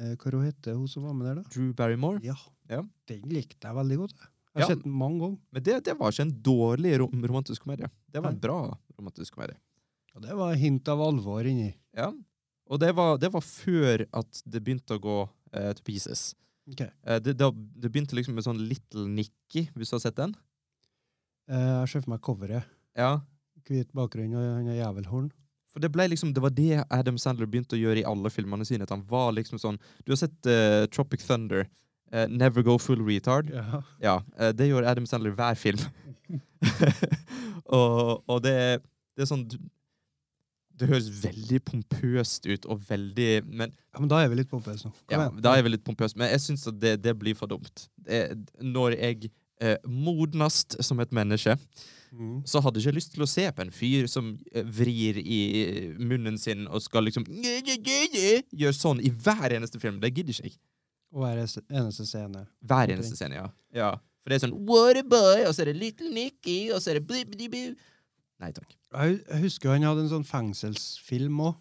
Eh, 0.00 0.14
hva 0.16 0.40
heter 0.44 0.74
hun 0.78 0.88
som 0.88 1.04
var 1.04 1.14
med 1.16 1.28
der, 1.28 1.42
da? 1.42 1.50
Drew 1.52 1.72
Barrymore. 1.76 2.20
Ja. 2.24 2.36
Ja. 2.72 2.80
Den 3.08 3.28
likte 3.30 3.68
jeg 3.68 3.76
veldig 3.76 3.98
godt. 4.00 4.16
jeg. 4.18 4.32
Har 4.56 4.62
Ja. 4.62 4.66
sett 4.72 4.82
den 4.86 4.92
mange 4.96 5.20
ganger. 5.20 5.38
Men 5.52 5.62
det, 5.62 5.76
det 5.84 5.94
var 6.00 6.10
ikke 6.12 6.24
en 6.24 6.36
dårlig 6.42 6.94
rom 7.02 7.24
romantisk 7.28 7.62
komedie. 7.66 7.90
Det 8.10 8.22
var 8.24 8.32
en 8.32 8.40
bra 8.40 8.58
romantisk 8.98 9.34
komedie. 9.36 9.58
Og 10.16 10.22
det 10.24 10.32
var 10.34 10.54
hint 10.56 10.88
av 10.88 11.02
alvor 11.04 11.44
inni. 11.44 11.74
Ja. 11.94 12.08
Og 12.72 12.80
det 12.80 12.94
var, 12.96 13.18
det 13.20 13.28
var 13.34 13.44
før 13.44 14.06
at 14.16 14.40
det 14.48 14.62
begynte 14.64 14.96
å 14.96 15.02
gå 15.04 15.18
eh, 15.52 15.74
to 15.76 15.84
pieces. 15.84 16.30
Ok. 16.72 16.82
Eh, 16.82 17.20
det, 17.22 17.36
det, 17.38 17.48
det 17.82 17.90
begynte 17.92 18.18
liksom 18.18 18.36
med 18.36 18.46
sånn 18.46 18.60
Little 18.68 19.06
Nicky, 19.10 19.66
hvis 19.74 19.92
du 19.92 19.96
har 19.96 20.02
sett 20.02 20.18
den? 20.18 20.34
Eh, 21.50 21.72
jeg 21.82 21.92
ser 21.92 22.04
for 22.04 22.14
meg 22.14 22.22
coveret. 22.26 22.66
Ja. 22.98 23.18
Hvit 23.66 23.92
bakgrunn 23.94 24.34
og 24.34 24.42
han 24.42 24.70
har 24.70 24.80
jævelhorn. 24.80 25.30
For 25.70 25.84
det 25.84 25.90
ble 25.92 26.06
liksom, 26.08 26.32
det 26.32 26.40
var 26.40 26.54
det 26.56 26.82
Adam 26.88 27.18
Sandler 27.20 27.48
begynte 27.50 27.76
å 27.76 27.80
gjøre 27.80 28.00
i 28.00 28.06
alle 28.08 28.32
filmene 28.32 28.64
sine. 28.64 28.86
At 28.86 28.94
han 28.94 29.04
var 29.10 29.34
liksom 29.36 29.60
sånn 29.60 29.76
Du 30.06 30.14
har 30.14 30.20
sett 30.22 30.48
uh, 30.48 30.86
Tropic 30.88 31.20
Thunder. 31.26 31.66
Uh, 32.08 32.24
Never 32.32 32.64
Go 32.64 32.78
Full 32.80 33.02
Retard. 33.04 33.50
Ja. 33.52 33.82
Ja, 34.00 34.14
uh, 34.40 34.52
det 34.56 34.70
gjør 34.70 34.88
Adam 34.88 35.04
Sandler 35.10 35.36
hver 35.36 35.58
film. 35.60 35.82
og, 37.76 38.24
og 38.24 38.40
det, 38.46 38.56
det 39.12 39.26
er 39.26 39.28
sånn 39.28 39.44
Det 40.76 40.88
høres 40.90 41.06
veldig 41.22 41.60
pompøst 41.64 42.46
ut, 42.50 42.66
og 42.68 42.82
veldig 42.88 43.30
Men 43.48 43.70
ja, 43.72 43.98
men 44.02 44.08
da 44.12 44.18
er 44.24 44.28
vi 44.28 44.36
litt 44.42 44.50
pompøse 44.50 44.84
nå. 44.86 44.92
Kom 44.92 45.14
ja, 45.16 45.26
igjen. 45.30 45.42
da 45.42 45.54
er 45.56 45.62
vi 45.64 45.72
litt 45.72 45.84
pompøst. 45.86 46.16
Men 46.20 46.28
jeg 46.34 46.42
syns 46.44 46.66
at 46.68 46.78
det, 46.82 46.94
det 47.02 47.14
blir 47.18 47.34
for 47.38 47.48
dumt. 47.48 47.86
Det, 47.96 48.20
når 48.60 48.96
jeg 48.98 49.30
eh, 49.60 49.76
modnast 49.88 50.76
som 50.84 51.00
et 51.00 51.12
menneske, 51.16 51.56
Mm. 52.16 52.36
så 52.46 52.60
hadde 52.62 52.78
jeg 52.78 52.86
ikke 52.86 52.96
lyst 52.96 53.10
til 53.16 53.24
å 53.24 53.26
se 53.28 53.42
på 53.52 53.60
en 53.64 53.70
fyr 53.74 54.06
som 54.08 54.28
eh, 54.54 54.62
vrir 54.62 55.18
i 55.18 55.38
munnen 55.98 56.38
sin 56.38 56.62
og 56.70 56.80
skal 56.80 57.02
liksom 57.04 57.26
Gjøre 57.26 58.72
sånn 58.78 59.00
i 59.04 59.10
hver 59.10 59.56
eneste 59.58 59.80
film. 59.82 59.98
Det 60.00 60.12
gidder 60.14 60.32
ikke 60.32 60.46
jeg. 60.46 60.54
Og 61.12 61.24
hver 61.24 61.40
eneste- 61.42 62.06
scene. 62.06 62.46
Hver 62.62 62.92
eneste 62.94 63.18
scene, 63.18 63.34
ja. 63.42 63.48
ja. 63.74 63.90
For 64.22 64.30
det 64.32 64.38
er 64.38 64.46
sånn 64.46 64.54
What 64.70 64.96
a 65.02 65.02
boy, 65.02 65.44
og 65.48 65.52
så 65.54 65.62
er 65.66 65.72
det 65.72 65.76
Little 65.82 66.10
Nicky, 66.14 66.70
og 66.72 66.80
så 66.80 66.94
er 66.94 67.00
det 67.00 67.06
blibbidibu. 67.10 67.74
Nei 68.42 68.50
takk. 68.52 68.74
Jeg, 68.92 69.20
husker 69.42 69.72
han 69.72 69.86
hadde 69.86 70.04
en 70.04 70.12
sånn 70.12 70.26
fengselsfilm 70.28 71.40
òg. 71.46 71.56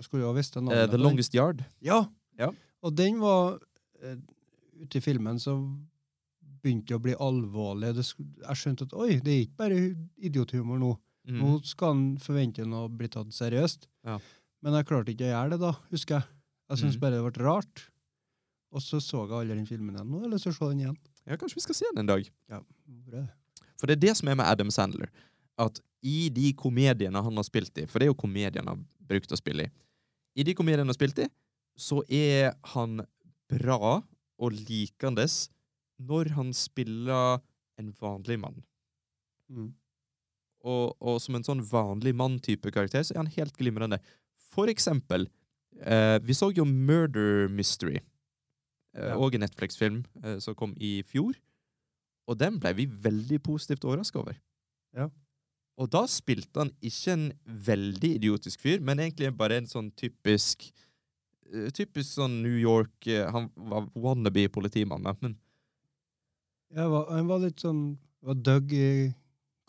Skulle 0.00 0.24
jo 0.24 0.32
visst 0.32 0.56
navnet 0.56 0.86
Uh, 0.86 0.88
the. 0.90 0.98
Longest 1.00 1.34
Yard. 1.36 1.62
Ja. 1.84 2.00
Ja. 2.40 2.48
Og 2.82 2.94
den 2.96 3.18
var 3.20 3.58
uh, 3.60 4.16
Ute 4.80 4.96
i 4.96 5.04
filmen 5.04 5.36
så 5.36 5.58
begynte 6.62 6.96
å 6.96 7.02
bli 7.04 7.12
alvorlig. 7.20 7.90
Det, 7.98 8.04
jeg 8.46 8.56
skjønte 8.56 8.86
at 8.88 8.94
oi, 8.96 9.18
det 9.20 9.32
er 9.34 9.42
ikke 9.44 9.58
bare 9.60 9.76
hu- 9.76 10.06
idiothumor 10.24 10.80
nå. 10.80 10.94
Mm. 11.28 11.36
Nå 11.40 11.50
skal 11.68 11.92
han 11.92 12.04
forvente 12.20 12.64
å 12.64 12.86
bli 12.88 13.10
tatt 13.12 13.32
seriøst. 13.36 13.84
Ja. 14.08 14.16
Men 14.64 14.76
jeg 14.78 14.88
klarte 14.88 15.12
ikke 15.12 15.28
å 15.28 15.32
gjøre 15.34 15.52
det 15.52 15.60
da, 15.62 15.74
husker 15.92 16.16
jeg. 16.16 16.28
Jeg 16.72 16.80
syntes 16.80 16.96
mm. 16.96 17.02
bare 17.04 17.18
det 17.18 17.26
ble 17.26 17.44
rart. 17.44 17.84
Og 18.72 18.84
så 18.84 19.00
så 19.04 19.26
jeg 19.26 19.36
aldri 19.36 19.58
den 19.58 19.68
filmen 19.68 19.96
igjen. 19.98 20.08
Nå 20.08 20.20
har 20.22 20.28
jeg 20.28 20.32
lyst 20.36 20.46
til 20.48 20.54
å 20.54 20.56
se 20.56 20.70
den 20.72 20.82
igjen. 20.86 20.98
Ja, 21.28 21.36
kanskje 21.40 21.60
vi 21.60 21.64
skal 21.66 21.76
se 21.80 21.88
den 21.90 22.02
en 22.04 22.10
dag. 22.14 22.28
Ja, 22.52 22.60
bra. 23.10 23.24
For 23.80 23.90
det 23.90 23.98
er 23.98 24.02
det 24.06 24.16
som 24.20 24.32
er 24.32 24.40
med 24.40 24.48
Adam 24.48 24.72
Sandler. 24.72 25.12
At 25.60 25.80
i 26.02 26.30
de 26.32 26.52
komediene 26.56 27.22
han 27.22 27.36
har 27.36 27.46
spilt 27.46 27.76
i, 27.78 27.86
for 27.86 28.00
det 28.00 28.08
er 28.08 28.12
jo 28.12 28.20
komediene 28.22 28.64
han 28.64 28.80
har 28.80 29.08
brukt 29.10 29.32
å 29.32 29.38
spille 29.38 29.66
i, 29.66 29.72
i 30.40 30.46
de 30.46 30.54
komediene 30.56 30.84
han 30.86 30.92
har 30.92 30.98
spilt 30.98 31.18
i, 31.24 31.28
så 31.80 32.00
er 32.08 32.54
han 32.74 33.02
bra 33.50 34.00
og 34.40 34.56
likandes 34.68 35.48
når 36.00 36.32
han 36.36 36.52
spiller 36.56 37.40
en 37.80 37.90
vanlig 38.00 38.38
mann. 38.40 38.62
Mm. 39.50 39.70
Og, 40.60 40.96
og 41.00 41.18
som 41.24 41.36
en 41.36 41.44
sånn 41.46 41.62
vanlig 41.64 42.12
mann-type 42.16 42.72
karakter, 42.72 43.04
så 43.04 43.14
er 43.14 43.22
han 43.22 43.32
helt 43.34 43.56
glimrende. 43.56 44.00
For 44.52 44.70
eksempel, 44.72 45.26
eh, 45.80 46.18
vi 46.24 46.36
så 46.36 46.50
jo 46.56 46.66
Murder 46.68 47.48
Mystery, 47.48 48.00
eh, 48.94 49.08
Ja. 49.10 49.16
og 49.16 49.34
en 49.34 49.44
Netflix-film 49.44 50.04
eh, 50.22 50.38
som 50.38 50.54
kom 50.54 50.74
i 50.76 51.02
fjor. 51.02 51.34
Og 52.28 52.38
den 52.38 52.60
ble 52.60 52.74
vi 52.76 52.86
veldig 52.86 53.40
positivt 53.42 53.84
overraska 53.84 54.20
over. 54.20 54.36
Ja. 54.94 55.08
Og 55.80 55.88
da 55.92 56.02
spilte 56.10 56.60
han 56.60 56.70
ikke 56.84 57.14
en 57.14 57.26
veldig 57.66 58.10
idiotisk 58.18 58.60
fyr, 58.60 58.82
men 58.84 59.00
egentlig 59.00 59.30
bare 59.36 59.60
en 59.60 59.68
sånn 59.70 59.88
typisk 59.96 60.66
eh, 61.48 61.70
Typisk 61.76 62.18
sånn 62.18 62.42
New 62.44 62.58
York 62.60 63.08
eh, 63.08 63.24
Han 63.32 63.48
var 63.70 63.86
wannabe-politimann, 63.96 65.08
men 65.24 65.38
ja, 66.70 66.84
han 66.86 67.26
var 67.26 67.40
litt 67.42 67.58
sånn 67.64 67.96
var 68.22 68.36
Doug 68.38 68.70
i 68.76 69.10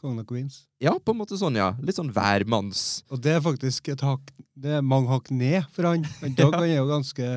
Kongen 0.01 0.21
av 0.21 0.25
Queens. 0.29 0.63
ja, 0.81 0.91
på 0.97 1.13
en 1.13 1.17
måte 1.21 1.37
sånn, 1.37 1.55
ja. 1.57 1.71
Litt 1.81 1.97
sånn 1.97 2.11
værmanns... 2.13 3.03
Og 3.13 3.21
det 3.21 3.35
er 3.37 3.41
faktisk 3.45 3.89
et 3.93 4.01
hakk 4.05 4.29
Det 4.57 4.75
er 4.77 4.83
mange 4.85 5.09
hakk 5.09 5.29
ned 5.33 5.65
for 5.73 5.85
han. 5.89 6.05
Men 6.21 6.35
Doug 6.37 6.53
han 6.57 6.65
er 6.65 6.79
jo 6.79 6.87
ganske 6.89 7.27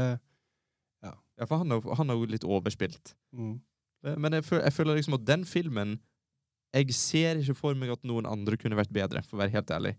Ja, 1.04 1.46
for 1.48 1.60
han 1.60 1.72
er, 1.76 1.80
han 1.98 2.12
er 2.12 2.18
jo 2.18 2.28
litt 2.30 2.44
overspilt. 2.44 3.14
mm. 3.36 3.54
Eh, 4.04 4.16
Men 4.20 4.36
jeg 4.36 4.44
føler, 4.44 4.64
jeg 4.68 4.76
føler 4.76 4.98
liksom 5.00 5.16
at 5.16 5.24
den 5.28 5.44
filmen 5.48 5.94
Jeg 6.74 6.96
ser 6.96 7.38
ikke 7.38 7.54
for 7.54 7.78
meg 7.78 7.92
at 7.94 8.02
noen 8.06 8.26
andre 8.26 8.58
kunne 8.58 8.78
vært 8.78 8.92
bedre, 8.94 9.22
for 9.22 9.38
å 9.38 9.44
være 9.44 9.54
helt 9.54 9.70
ærlig. 9.70 9.94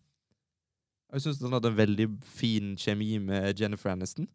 Jeg 1.13 1.23
syns 1.23 1.43
han 1.45 1.55
hadde 1.55 1.71
en 1.71 1.77
veldig 1.77 2.07
fin 2.27 2.73
kjemi 2.79 3.15
med 3.23 3.61
Jennifer 3.61 3.93
Aniston. 3.93 4.27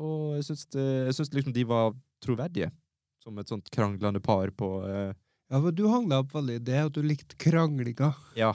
Og 0.00 0.38
jeg 0.40 0.48
syns, 0.48 1.30
liksom 1.34 1.54
de 1.54 1.66
var 1.68 1.92
troverdige. 2.24 2.70
Som 3.20 3.38
et 3.38 3.52
sånt 3.52 3.68
kranglende 3.70 4.22
par 4.24 4.50
på 4.56 4.80
uh... 4.82 5.12
Ja, 5.50 5.60
men 5.60 5.74
Du 5.76 5.84
hang 5.90 6.08
deg 6.08 6.24
opp 6.24 6.34
veldig 6.34 6.56
i 6.56 6.64
det 6.70 6.80
at 6.86 6.96
du 6.96 7.02
likte 7.04 7.38
kranglinga. 7.38 8.12
Ja. 8.38 8.54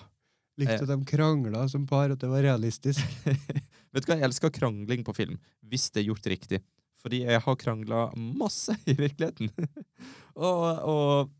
Likte 0.59 0.81
at 0.83 0.91
de 0.91 0.97
krangla 1.07 1.65
som 1.71 1.85
par, 1.87 2.11
at 2.11 2.21
det 2.21 2.31
var 2.31 2.43
realistisk. 2.43 3.03
Vet 3.95 4.03
du 4.03 4.09
hva, 4.09 4.17
jeg 4.17 4.27
elsker 4.27 4.53
krangling 4.55 5.03
på 5.07 5.15
film, 5.15 5.37
hvis 5.63 5.89
det 5.93 6.01
er 6.01 6.09
gjort 6.09 6.29
riktig. 6.31 6.61
Fordi 7.03 7.21
jeg 7.27 7.43
har 7.45 7.57
krangla 7.61 8.07
masse 8.17 8.73
i 8.89 8.95
virkeligheten. 8.97 9.51
og, 10.47 10.63
og 10.89 11.33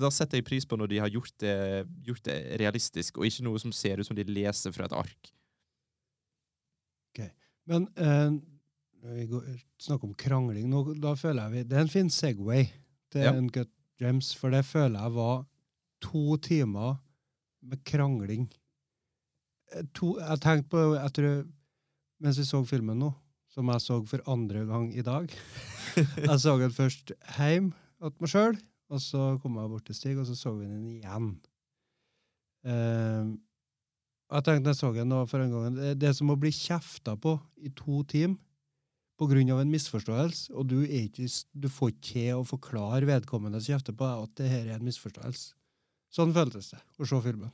da 0.00 0.10
setter 0.14 0.40
jeg 0.40 0.46
pris 0.48 0.66
på 0.68 0.76
når 0.78 0.90
de 0.92 0.98
har 1.02 1.12
gjort 1.12 1.34
det, 1.42 1.54
gjort 2.06 2.24
det 2.28 2.38
realistisk, 2.60 3.18
og 3.18 3.26
ikke 3.28 3.44
noe 3.46 3.60
som 3.62 3.72
ser 3.76 4.00
ut 4.00 4.08
som 4.08 4.16
de 4.18 4.24
leser 4.28 4.74
fra 4.74 4.88
et 4.88 4.96
ark. 5.04 5.32
Men 7.70 7.86
eh, 7.94 8.32
vi 9.14 9.26
går, 9.30 9.44
snakker 9.82 10.08
om 10.08 10.14
krangling 10.18 10.68
nå, 10.70 10.82
da 11.02 11.14
føler 11.18 11.44
jeg 11.44 11.52
vi, 11.54 11.64
Det 11.70 11.78
er 11.78 11.84
en 11.86 11.92
fin 11.92 12.10
Segway 12.10 12.66
til 13.12 13.26
Ja. 13.26 13.34
Uncut 13.36 13.70
Gems, 14.02 14.32
for 14.34 14.50
det 14.50 14.64
føler 14.66 14.98
jeg 14.98 15.14
var 15.14 15.44
to 16.02 16.36
timer 16.42 16.96
med 17.62 17.84
krangling. 17.86 18.48
Eh, 19.72 19.84
To, 19.94 20.16
jeg 20.18 20.40
tenkte 20.42 20.70
på 20.74 20.86
jeg 20.96 21.12
tror, 21.18 21.44
Mens 22.22 22.38
vi 22.38 22.44
så 22.46 22.60
filmen 22.64 22.98
nå, 23.02 23.08
som 23.50 23.68
jeg 23.68 23.82
så 23.82 23.96
for 24.06 24.22
andre 24.30 24.64
gang 24.66 24.92
i 24.94 25.02
dag 25.02 25.30
Jeg 26.28 26.38
så 26.40 26.58
den 26.60 26.74
først 26.74 27.10
hjemme 27.36 27.72
hos 28.02 28.18
meg 28.22 28.30
sjøl, 28.30 28.58
og 28.92 29.00
så 29.00 29.32
kom 29.42 29.56
jeg 29.56 29.72
bort 29.72 29.88
til 29.88 29.96
Stig, 29.96 30.18
og 30.20 30.28
så 30.28 30.36
så 30.36 30.52
vi 30.58 30.68
den 30.68 30.84
igjen. 30.90 31.32
Uh, 32.62 33.32
jeg 34.32 34.46
tenkte 34.46 34.72
jeg 34.72 34.78
så 34.78 34.92
den 34.94 35.12
for 35.28 35.42
en 35.42 35.52
gang, 35.52 35.78
det, 35.98 36.08
er 36.08 36.16
som 36.16 36.32
å 36.32 36.38
bli 36.40 36.52
kjefta 36.54 37.16
på 37.20 37.36
i 37.60 37.72
to 37.76 38.02
timer 38.08 38.40
av 39.22 39.60
en 39.60 39.70
misforståelse, 39.70 40.50
og 40.58 40.66
du, 40.66 40.80
ikke, 40.82 41.28
du 41.54 41.68
får 41.70 41.92
ikke 41.92 42.06
til 42.08 42.40
å 42.40 42.46
forklare 42.48 43.06
vedkommende 43.06 43.60
som 43.60 43.76
kjefter 43.76 43.94
på 43.94 44.08
deg 44.08 44.24
at 44.24 44.32
det 44.40 44.48
her 44.50 44.64
er 44.66 44.80
en 44.80 44.88
misforståelse. 44.88 45.52
Sånn 46.10 46.32
føltes 46.34 46.72
det 46.72 46.80
å 46.98 47.06
se 47.06 47.20
filmen. 47.22 47.52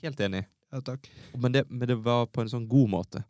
Helt 0.00 0.22
enig. 0.24 0.46
Ja, 0.72 0.80
takk. 0.80 1.10
Men 1.36 1.52
det, 1.52 1.66
men 1.68 1.90
det 1.90 1.98
var 2.00 2.24
på 2.32 2.40
en 2.40 2.48
sånn 2.48 2.64
god 2.70 2.88
måte. 2.94 3.20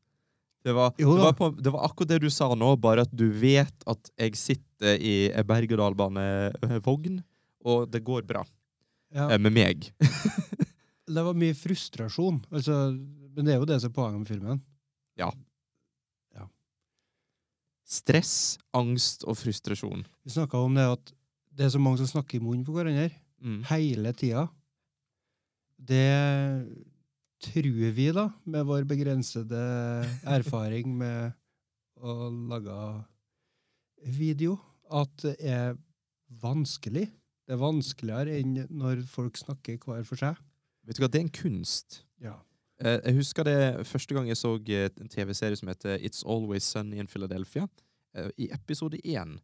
Det 0.62 0.72
var, 0.76 0.92
det, 0.96 1.04
var 1.06 1.32
på, 1.34 1.48
det 1.58 1.72
var 1.74 1.84
akkurat 1.88 2.08
det 2.12 2.20
du 2.22 2.28
sa 2.30 2.46
nå, 2.54 2.68
bare 2.78 3.02
at 3.02 3.10
du 3.10 3.24
vet 3.34 3.86
at 3.90 4.10
jeg 4.20 4.36
sitter 4.38 4.94
i 5.02 5.14
en 5.34 5.46
berg-og-dal-bane-vogn, 5.48 7.16
og 7.66 7.88
det 7.90 8.02
går 8.06 8.22
bra 8.28 8.44
Ja, 9.12 9.26
eh, 9.32 9.38
med 9.42 9.52
meg. 9.56 9.88
det 11.14 11.24
var 11.26 11.34
mye 11.34 11.56
frustrasjon, 11.58 12.44
altså, 12.54 12.76
men 13.34 13.44
det 13.48 13.56
er 13.56 13.58
jo 13.58 13.66
det 13.72 13.80
som 13.82 13.90
er 13.90 13.96
poenget 13.96 14.22
med 14.22 14.30
filmen. 14.30 14.62
Ja. 15.18 15.32
Stress, 17.92 18.56
angst 18.72 19.26
og 19.28 19.36
frustrasjon. 19.36 20.06
Vi 20.24 20.30
snakka 20.32 20.56
om 20.64 20.78
det 20.78 20.86
at 20.94 21.10
det 21.52 21.66
er 21.66 21.72
så 21.74 21.80
mange 21.82 21.98
som 22.00 22.08
snakker 22.08 22.38
i 22.38 22.44
munnen 22.44 22.64
på 22.64 22.72
hverandre 22.76 23.10
Mm. 23.42 23.64
hele 23.66 24.12
tida. 24.14 24.44
Det 25.82 26.06
tror 27.42 27.90
vi, 27.96 28.08
da, 28.14 28.28
med 28.44 28.66
vår 28.68 28.86
begrensede 28.88 29.62
erfaring 30.28 30.94
med 30.98 31.32
å 32.02 32.30
lage 32.50 32.76
video, 34.18 34.56
at 34.90 35.12
det 35.24 35.36
er 35.40 35.76
vanskelig. 36.42 37.08
Det 37.46 37.54
er 37.56 37.60
vanskeligere 37.60 38.38
enn 38.40 38.56
når 38.70 39.02
folk 39.10 39.38
snakker 39.40 39.78
hver 39.82 40.06
for 40.08 40.20
seg. 40.20 40.38
Vet 40.86 40.98
du 40.98 41.04
hva, 41.04 41.10
det 41.10 41.20
er 41.20 41.26
en 41.26 41.36
kunst. 41.36 42.00
Ja. 42.22 42.36
Eh, 42.82 42.98
Jeg 43.06 43.18
husker 43.20 43.46
det 43.46 43.86
første 43.86 44.14
gang 44.16 44.28
jeg 44.30 44.38
så 44.40 44.56
en 44.58 45.10
TV-serie 45.12 45.58
som 45.58 45.70
heter 45.70 45.98
It's 46.02 46.24
Always 46.26 46.66
Sunny 46.66 46.98
in 46.98 47.10
Philadelphia. 47.10 47.68
Eh, 48.14 48.30
I 48.38 48.50
episode 48.54 48.98
én 49.04 49.38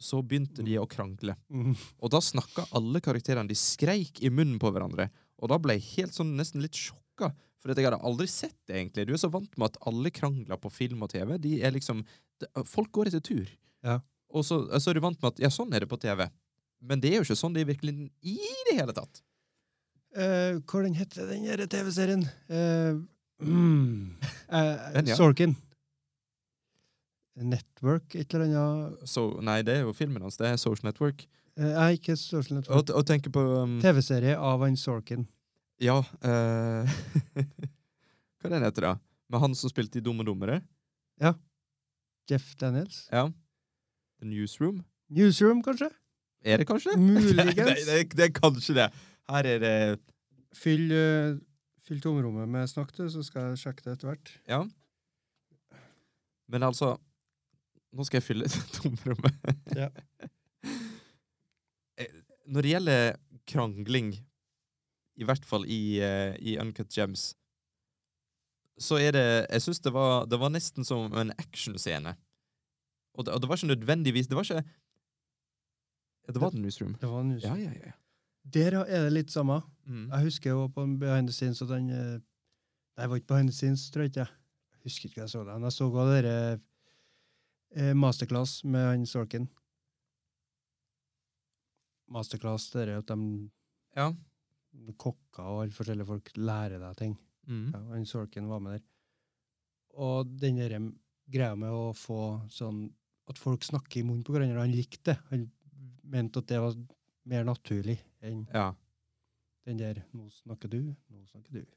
så 0.00 0.20
begynte 0.26 0.64
de 0.66 0.74
å 0.80 0.88
krangle. 0.90 1.36
Mhm. 1.48 1.76
Og 2.02 2.10
da 2.10 2.18
snakka 2.20 2.66
alle 2.74 3.00
karakterene. 3.00 3.48
De 3.48 3.54
skreik 3.54 4.20
i 4.22 4.28
munnen 4.28 4.58
på 4.58 4.72
hverandre. 4.74 5.08
Og 5.40 5.48
da 5.48 5.58
ble 5.58 5.78
jeg 5.78 5.88
helt 5.96 6.16
sånn 6.16 6.34
nesten 6.36 6.60
litt 6.64 6.74
sjokka. 7.14 7.34
For 7.62 7.72
jeg 7.72 7.86
hadde 7.86 8.04
aldri 8.04 8.26
sett 8.28 8.56
det, 8.68 8.76
egentlig. 8.76 9.06
Du 9.08 9.14
er 9.14 9.20
så 9.20 9.30
vant 9.32 9.52
med 9.56 9.70
at 9.70 9.78
alle 9.88 10.10
krangler 10.12 10.58
på 10.60 10.70
film 10.70 11.02
og 11.02 11.10
TV. 11.10 11.38
De 11.38 11.62
er 11.62 11.72
liksom 11.72 12.04
Folk 12.66 12.90
går 12.92 13.08
etter 13.08 13.22
tur. 13.22 13.48
Ja. 13.86 14.00
Og 14.34 14.44
så, 14.44 14.58
så 14.82 14.90
er 14.90 14.98
du 14.98 15.00
vant 15.04 15.20
med 15.22 15.30
at 15.30 15.38
ja, 15.40 15.48
sånn 15.48 15.72
er 15.72 15.84
det 15.84 15.88
på 15.88 15.96
TV. 16.02 16.26
Men 16.82 17.00
det 17.00 17.12
er 17.12 17.20
jo 17.20 17.24
ikke 17.24 17.38
sånn 17.38 17.54
det 17.54 17.62
er 17.62 17.70
virkelig 17.70 18.10
i 18.20 18.36
det 18.68 18.74
hele 18.76 18.92
tatt. 18.92 19.22
Uh, 20.14 20.60
hva 20.66 20.82
den 20.84 20.98
heter 20.98 21.30
den 21.30 21.46
der 21.46 21.64
TV-serien? 21.70 22.26
Uh, 22.50 23.00
mm, 23.40 24.18
uh, 24.52 24.98
ja. 24.98 25.16
Sorkin. 25.16 25.54
Network, 27.34 28.12
et 28.14 28.34
eller 28.34 28.50
annet. 28.50 29.08
so, 29.08 29.40
nei, 29.42 29.62
det 29.66 29.78
er 29.78 29.86
jo 29.86 29.94
filmen 29.96 30.22
hans. 30.22 30.36
Det 30.38 30.50
er 30.50 30.60
Social 30.60 30.90
Network. 30.90 31.24
Nei, 31.56 31.94
ikke 31.96 32.18
Social 32.18 32.60
Network. 32.60 32.92
Og, 32.92 33.14
og 33.14 33.32
på 33.32 33.46
um, 33.62 33.78
TV-serie 33.82 34.36
av 34.36 34.66
han 34.66 34.76
Sorkin. 34.78 35.24
Ja 35.82 35.96
uh, 36.00 36.94
Hva 38.40 38.52
den 38.52 38.62
heter 38.66 38.86
da? 38.86 38.92
Med 39.32 39.40
han 39.42 39.56
som 39.58 39.72
spilte 39.72 39.98
i 39.98 40.04
Dumme 40.04 40.24
dummere? 40.26 40.60
Jeff 42.30 42.54
Daniels. 42.56 43.02
Ja. 43.12 43.26
The 44.20 44.28
Newsroom? 44.28 44.78
Newsroom, 45.12 45.60
kanskje? 45.64 45.90
Er 46.44 46.60
det 46.60 46.66
kanskje 46.68 46.94
det? 46.94 47.00
Muligens. 47.00 47.56
Det, 47.56 47.84
det, 47.88 48.16
det 48.16 48.24
er 48.28 48.32
kanskje 48.36 48.76
det. 48.78 48.86
Her 49.28 49.48
er 49.48 49.58
det 49.62 49.74
Fyll, 50.54 50.86
uh, 50.92 51.34
fyll 51.82 52.00
tomrommet 52.04 52.48
med 52.48 52.68
snakk, 52.70 52.92
du, 52.96 53.08
så 53.10 53.24
skal 53.26 53.50
jeg 53.50 53.60
sjekke 53.64 53.84
det 53.84 53.96
etter 53.96 54.10
hvert. 54.12 54.30
Ja. 54.48 54.60
Men 56.52 56.66
altså 56.68 56.94
Nå 57.94 58.04
skal 58.06 58.18
jeg 58.20 58.26
fylle 58.26 58.48
tomrommet. 58.76 59.50
Ja. 59.76 59.88
Eh, 61.98 62.14
Når 62.50 62.66
det 62.66 62.72
gjelder 62.72 63.04
krangling, 63.46 64.08
i 65.16 65.24
hvert 65.24 65.44
fall 65.46 65.64
i, 65.70 65.98
eh, 66.02 66.34
i 66.40 66.56
Uncut 66.58 66.90
Gems, 66.96 67.34
så 68.78 68.96
er 68.98 69.12
det 69.14 69.46
Jeg 69.50 69.60
syns 69.62 69.80
det, 69.80 69.92
var- 69.94 70.26
det 70.26 70.38
var 70.40 70.50
nesten 70.50 70.84
som 70.84 71.12
en 71.14 71.30
actionscene. 71.38 72.16
Og 73.14 73.28
og 73.28 73.40
det 73.40 73.48
var 73.48 73.56
ikke 73.56 73.70
nødvendigvis 73.76 74.26
Det 74.26 74.34
var 74.36 74.42
ikke 74.42 74.64
Det 76.26 76.40
var 76.40 76.50
The 76.50 76.58
Newsroom. 76.58 76.94
Det 77.00 77.08
var 77.08 77.22
Newsroom. 77.22 77.58
Ja, 77.60 77.70
ja, 77.70 77.86
ja. 77.86 77.92
Der 78.44 78.74
er 78.82 79.04
det 79.04 79.12
litt 79.12 79.30
samme. 79.30 79.62
Mm. 79.86 80.08
Jeg 80.10 80.22
husker 80.24 80.50
jo 80.50 80.66
på 80.68 80.84
Behind 80.98 81.28
the 81.28 81.32
Scenes 81.32 81.62
at 81.62 81.68
han 81.68 81.88
eh, 81.90 82.18
Nei, 82.98 83.06
var 83.06 83.16
ikke 83.16 83.26
Behind 83.26 83.48
the 83.50 83.54
Scenes, 83.56 83.90
tror 83.90 84.02
jeg 84.02 84.10
ikke. 84.10 84.26
Jeg 84.28 84.82
husker 84.84 85.08
ikke 85.08 85.20
hva 85.20 85.24
jeg 85.24 85.30
så 85.30 85.44
den. 85.44 85.62
Jeg 85.62 85.72
så 85.72 85.84
også 85.90 86.22
dere 86.22 86.60
eh, 87.76 87.94
Masterclass 87.94 88.64
med 88.64 88.84
han 88.90 89.06
Sorkin. 89.06 89.48
Masterclass, 92.10 92.70
det 92.72 92.88
er 92.88 92.98
at 92.98 93.06
de 93.08 93.50
Ja. 93.96 94.12
Kokker 94.98 95.46
og 95.46 95.62
alle 95.62 95.76
forskjellige 95.76 96.08
folk 96.08 96.30
lærer 96.36 96.82
deg 96.82 96.98
ting. 96.98 97.14
Mm. 97.48 97.66
Ja, 97.74 97.80
han 97.92 98.06
Sorkin 98.08 98.48
var 98.50 98.62
med 98.64 98.78
der. 98.78 98.84
Og 100.04 100.30
den 100.40 100.58
der 100.58 100.76
greia 101.30 101.54
med 101.56 101.72
å 101.72 101.92
få 101.96 102.20
sånn 102.52 102.86
At 103.30 103.38
folk 103.40 103.62
snakker 103.64 104.02
i 104.02 104.04
munnen 104.04 104.20
på 104.20 104.34
hverandre, 104.34 104.60
han 104.60 104.72
likte 104.74 105.14
det. 105.14 105.14
Han 105.30 105.46
mente 106.12 106.42
at 106.42 106.48
det 106.50 106.58
var 106.60 106.74
mer 107.24 107.46
naturlig 107.48 107.94
enn 108.20 108.42
ja. 108.52 108.66
den 109.64 109.78
der 109.80 110.02
'nå 110.12 110.28
snakker 110.28 110.68
du, 110.68 110.92
nå 111.08 111.22
snakker 111.30 111.54
du'. 111.56 111.70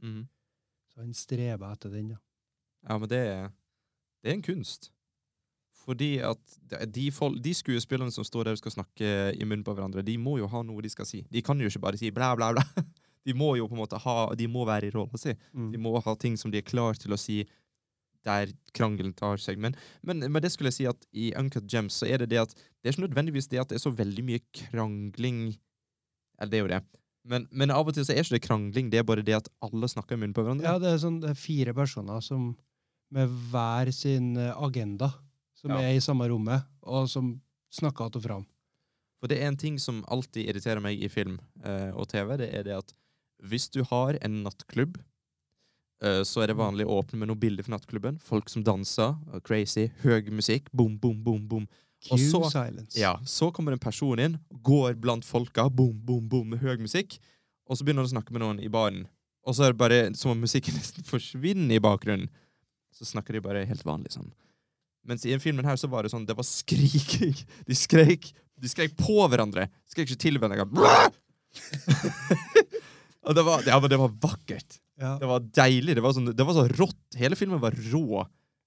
Mm. 0.00 0.22
Så 0.88 1.00
han 1.02 1.12
streba 1.12 1.74
etter 1.74 1.92
den, 1.92 2.14
ja. 2.14 2.18
Ja, 2.88 2.96
men 2.96 3.08
det 3.08 3.20
er, 3.20 3.52
det 4.22 4.30
er 4.30 4.34
en 4.38 4.46
kunst. 4.48 4.92
Fordi 5.84 6.16
at 6.24 6.38
de, 6.94 7.08
folk, 7.12 7.40
de 7.44 7.52
skuespillerne 7.56 8.14
som 8.14 8.24
står 8.24 8.48
der 8.48 8.56
og 8.56 8.60
skal 8.62 8.76
snakke 8.76 9.08
i 9.34 9.44
munnen 9.44 9.64
på 9.66 9.74
hverandre, 9.74 10.04
de 10.06 10.14
må 10.20 10.38
jo 10.40 10.48
ha 10.48 10.62
noe 10.64 10.84
de 10.84 10.92
skal 10.92 11.08
si. 11.08 11.24
De 11.32 11.42
kan 11.44 11.60
jo 11.60 11.68
ikke 11.68 11.82
bare 11.82 12.00
si 12.00 12.12
blæ, 12.14 12.30
blæ, 12.38 12.54
blæ. 12.56 12.84
De 13.24 13.32
må 13.32 13.54
jo 13.56 13.64
på 13.64 13.72
en 13.72 13.80
måte 13.80 13.96
ha, 13.96 14.14
de 14.36 14.44
må 14.52 14.66
være 14.68 14.90
i 14.90 14.92
rolla 14.92 15.16
si. 15.16 15.32
Mm. 15.56 15.70
De 15.72 15.78
må 15.80 15.94
ha 15.96 16.12
ting 16.20 16.34
som 16.36 16.50
de 16.52 16.58
er 16.60 16.66
klar 16.68 16.98
til 17.00 17.14
å 17.14 17.16
si 17.16 17.38
der 18.24 18.50
krangelen 18.76 19.14
tar 19.16 19.40
seg. 19.40 19.56
Men, 19.60 19.76
men, 20.04 20.26
men 20.28 20.44
det 20.44 20.50
skulle 20.52 20.68
jeg 20.68 20.76
si 20.76 20.88
at 20.90 21.06
i 21.12 21.30
Uncut 21.40 21.64
Gems 21.72 22.00
så 22.00 22.08
er 22.08 22.20
det 22.20 22.30
det 22.34 22.42
at 22.42 22.52
det 22.52 22.90
er 22.90 22.96
ikke 22.96 23.06
nødvendigvis 23.06 23.48
det 23.52 23.62
at 23.62 23.72
det 23.72 23.78
er 23.78 23.84
så 23.84 23.94
veldig 23.96 24.24
mye 24.28 24.44
krangling 24.56 25.40
Eller 26.36 26.52
det 26.52 26.58
er 26.58 26.64
jo 26.64 26.70
det. 26.74 26.82
Men, 27.24 27.46
men 27.52 27.72
av 27.72 27.88
og 27.88 27.96
til 27.96 28.04
så 28.04 28.12
er 28.12 28.20
ikke 28.20 28.36
det 28.36 28.44
krangling, 28.44 28.88
det 28.92 29.00
er 29.00 29.08
bare 29.08 29.24
det 29.24 29.38
at 29.38 29.48
alle 29.64 29.88
snakker 29.88 30.16
i 30.16 30.20
munnen 30.20 30.36
på 30.36 30.44
hverandre. 30.44 30.66
Ja, 30.68 30.80
det 30.82 30.90
er 30.92 31.00
sånn 31.00 31.22
det 31.22 31.30
er 31.32 31.40
fire 31.40 31.72
personer 31.76 32.20
som 32.24 32.50
med 33.14 33.30
hver 33.52 33.88
sin 33.94 34.34
eh, 34.40 34.50
agenda, 34.52 35.12
som 35.64 35.70
Ja. 35.72 35.80
er 35.88 35.96
i 35.96 36.00
samme 36.04 36.28
rommet, 36.28 36.64
og 36.82 37.08
som 37.08 37.40
snakker 37.72 38.04
att 38.06 38.16
og 38.16 38.22
fram. 38.22 38.46
For 39.20 39.28
det 39.28 39.38
er 39.40 39.46
en 39.48 39.56
ting 39.56 39.78
som 39.80 40.04
alltid 40.08 40.48
irriterer 40.48 40.80
meg 40.84 41.00
i 41.02 41.08
film 41.08 41.38
eh, 41.64 41.90
og 41.96 42.08
TV, 42.08 42.36
det 42.36 42.50
er 42.54 42.62
det 42.66 42.76
at 42.76 42.92
hvis 43.42 43.70
du 43.72 43.82
har 43.84 44.18
en 44.22 44.42
nattklubb, 44.44 44.98
eh, 46.02 46.22
så 46.24 46.42
er 46.42 46.48
det 46.52 46.56
vanlig 46.56 46.84
å 46.86 47.00
åpne 47.02 47.18
med 47.18 47.28
noen 47.28 47.40
bilder 47.40 47.64
fra 47.64 47.76
nattklubben. 47.78 48.20
Folk 48.20 48.48
som 48.52 48.62
danser, 48.62 49.16
crazy, 49.42 49.88
høy 50.02 50.28
musikk, 50.30 50.68
bom, 50.72 50.98
bom, 50.98 51.22
bom, 51.24 51.46
bom. 51.48 51.66
Og 52.10 52.18
så- 52.18 52.50
silence. 52.50 52.98
Ja, 53.00 53.16
så 53.24 53.50
kommer 53.52 53.72
en 53.72 53.78
person 53.78 54.18
inn, 54.18 54.38
går 54.62 54.94
blant 55.00 55.24
folka, 55.24 55.70
bom, 55.74 55.98
bom, 56.04 56.28
bom, 56.28 56.50
med 56.50 56.60
høy 56.60 56.76
musikk, 56.78 57.18
og 57.66 57.76
så 57.78 57.82
begynner 57.84 58.04
han 58.04 58.12
å 58.12 58.20
snakke 58.20 58.30
med 58.32 58.42
noen 58.42 58.60
i 58.62 58.68
baren. 58.68 59.06
Og 59.46 59.54
så 59.54 59.64
er 59.64 59.72
det 59.72 59.78
bare 59.78 60.14
som 60.14 60.30
om 60.32 60.40
musikken 60.40 60.74
nesten 60.78 61.02
forsvinner 61.04 61.74
i 61.76 61.78
bakgrunnen. 61.80 62.28
Så 62.92 63.04
snakker 63.06 63.32
de 63.32 63.40
bare 63.40 63.64
helt 63.66 63.82
vanlig 63.84 64.12
sånn. 64.12 64.30
Mens 65.04 65.24
i 65.26 65.30
den 65.34 65.40
filmen 65.42 65.66
her 65.68 65.76
så 65.76 65.88
var 65.92 66.02
det 66.06 66.10
sånn, 66.14 66.24
det 66.26 66.36
var 66.38 66.46
skriking. 66.48 67.34
De 67.68 67.76
skrek 67.76 68.30
De 68.60 68.68
skrek 68.70 68.94
på 68.96 69.18
hverandre. 69.28 69.66
Skrek 69.90 70.08
ikke 70.08 70.20
til 70.24 70.38
hverandre. 70.40 70.64
og 73.26 73.34
det 73.36 73.44
var, 73.46 73.62
ja, 73.68 73.76
men 73.80 73.90
det 73.92 73.98
var 74.00 74.12
vakkert. 74.22 74.78
Ja. 75.00 75.14
Det 75.20 75.28
var 75.28 75.44
deilig. 75.58 75.96
Det 75.98 76.04
var, 76.04 76.14
sånn, 76.16 76.30
det 76.36 76.46
var 76.46 76.56
så 76.56 76.64
rått. 76.78 77.04
Hele 77.18 77.36
filmen 77.38 77.60
var 77.62 77.76
rå. 77.92 78.24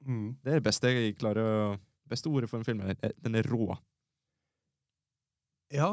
Mm. 0.08 0.30
Det 0.44 0.54
er 0.54 0.60
det 0.62 0.66
beste 0.70 0.92
jeg 0.94 1.18
klarer 1.20 1.44
å 1.44 1.60
Beste 2.08 2.30
ordet 2.32 2.48
for 2.48 2.62
en 2.62 2.64
film. 2.64 2.80
er- 2.88 3.12
Den 3.20 3.34
er 3.36 3.44
rå. 3.52 3.74
ja. 5.76 5.90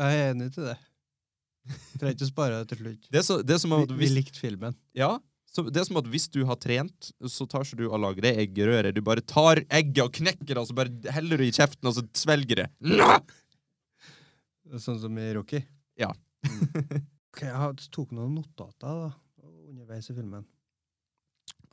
Jeg 0.00 0.16
er 0.18 0.30
enig 0.32 0.46
til 0.54 0.64
det. 0.64 0.78
Trenger 2.00 2.14
ikke 2.16 2.24
å 2.24 2.30
spare 2.30 2.56
det 2.62 2.68
til 2.72 2.78
slutt. 2.80 3.04
Det 3.12 3.18
er, 3.20 3.22
så, 3.26 3.36
det 3.46 3.54
er 3.54 3.60
som 3.62 3.70
Vi, 3.70 3.76
hvis, 3.84 3.98
vi 4.00 4.06
vi 4.08 4.14
likte 4.16 4.40
filmen. 4.40 4.74
ja, 4.96 5.10
så 5.54 5.62
det 5.68 5.78
er 5.78 5.86
som 5.86 6.00
at 6.00 6.08
hvis 6.10 6.26
du 6.34 6.40
har 6.48 6.58
trent, 6.58 7.12
så 7.30 7.46
tar 7.46 7.62
ikke 7.62 7.78
du 7.78 7.84
og 7.86 8.00
lager 8.02 8.26
det 8.26 8.34
eggerøret. 8.42 8.96
Du 8.96 9.04
bare 9.06 9.22
tar 9.22 9.62
egget 9.68 10.02
og 10.02 10.14
knekker 10.16 10.50
det, 10.50 10.58
og 10.58 10.66
så 10.66 10.74
bare 10.76 11.14
heller 11.14 11.38
du 11.38 11.46
i 11.46 11.54
kjeften, 11.54 11.86
og 11.86 11.94
så 11.94 12.02
svelger 12.18 12.64
det. 12.64 12.68
Nå! 12.82 13.10
Sånn 14.82 14.98
som 14.98 15.18
i 15.20 15.28
Rocky. 15.36 15.62
Ja. 16.00 16.10
Ok, 17.34 17.40
jeg 17.48 17.86
tok 17.90 18.12
noen 18.14 18.36
notater 18.36 18.98
da, 19.00 19.08
underveis 19.66 20.06
i 20.06 20.14
filmen. 20.14 20.44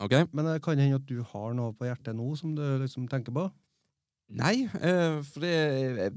Ok? 0.02 0.16
Men 0.34 0.48
det 0.50 0.56
kan 0.66 0.80
hende 0.82 0.98
at 0.98 1.06
du 1.06 1.20
har 1.22 1.52
noe 1.54 1.76
på 1.78 1.86
hjertet 1.86 2.18
nå 2.18 2.32
som 2.40 2.56
du 2.58 2.64
liksom 2.82 3.06
tenker 3.12 3.36
på? 3.36 3.44
Nei, 4.42 4.64
eh, 4.82 5.20
for 5.28 5.46
det 5.46 6.10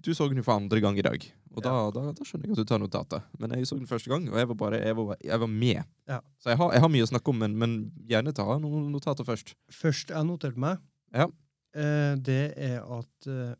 Du 0.00 0.14
så 0.14 0.28
den 0.30 0.40
jo 0.40 0.46
for 0.46 0.56
andre 0.56 0.80
gang 0.80 0.96
i 0.96 1.04
dag. 1.04 1.26
Og 1.56 1.62
da, 1.64 1.72
da, 1.94 2.02
da 2.12 2.24
skjønner 2.26 2.46
jeg 2.50 2.52
at 2.52 2.60
du 2.60 2.68
tar 2.68 2.78
notater. 2.82 3.22
Men 3.40 3.50
jeg 3.56 3.66
så 3.66 3.76
den 3.78 3.86
første 3.88 4.10
gang, 4.12 4.26
og 4.30 4.36
jeg 4.38 4.48
var 4.50 4.54
bare 4.60 4.78
jeg 4.82 4.96
var, 4.98 5.16
jeg 5.24 5.40
var 5.40 5.48
med. 5.50 5.80
Ja. 6.06 6.20
Så 6.38 6.50
jeg 6.52 6.58
har, 6.60 6.72
jeg 6.76 6.80
har 6.84 6.88
mye 6.92 7.06
å 7.06 7.10
snakke 7.10 7.32
om, 7.32 7.38
men, 7.42 7.56
men 7.58 7.76
gjerne 8.10 8.34
ta 8.36 8.44
noen 8.60 8.90
notater 8.92 9.24
først. 9.26 9.54
Først 9.72 10.12
jeg 10.14 10.28
noterte 10.28 10.60
meg, 10.60 10.78
Ja. 11.16 11.26
eh, 11.74 12.14
det 12.20 12.40
er 12.56 12.82
at 12.84 13.26
eh, 13.32 13.54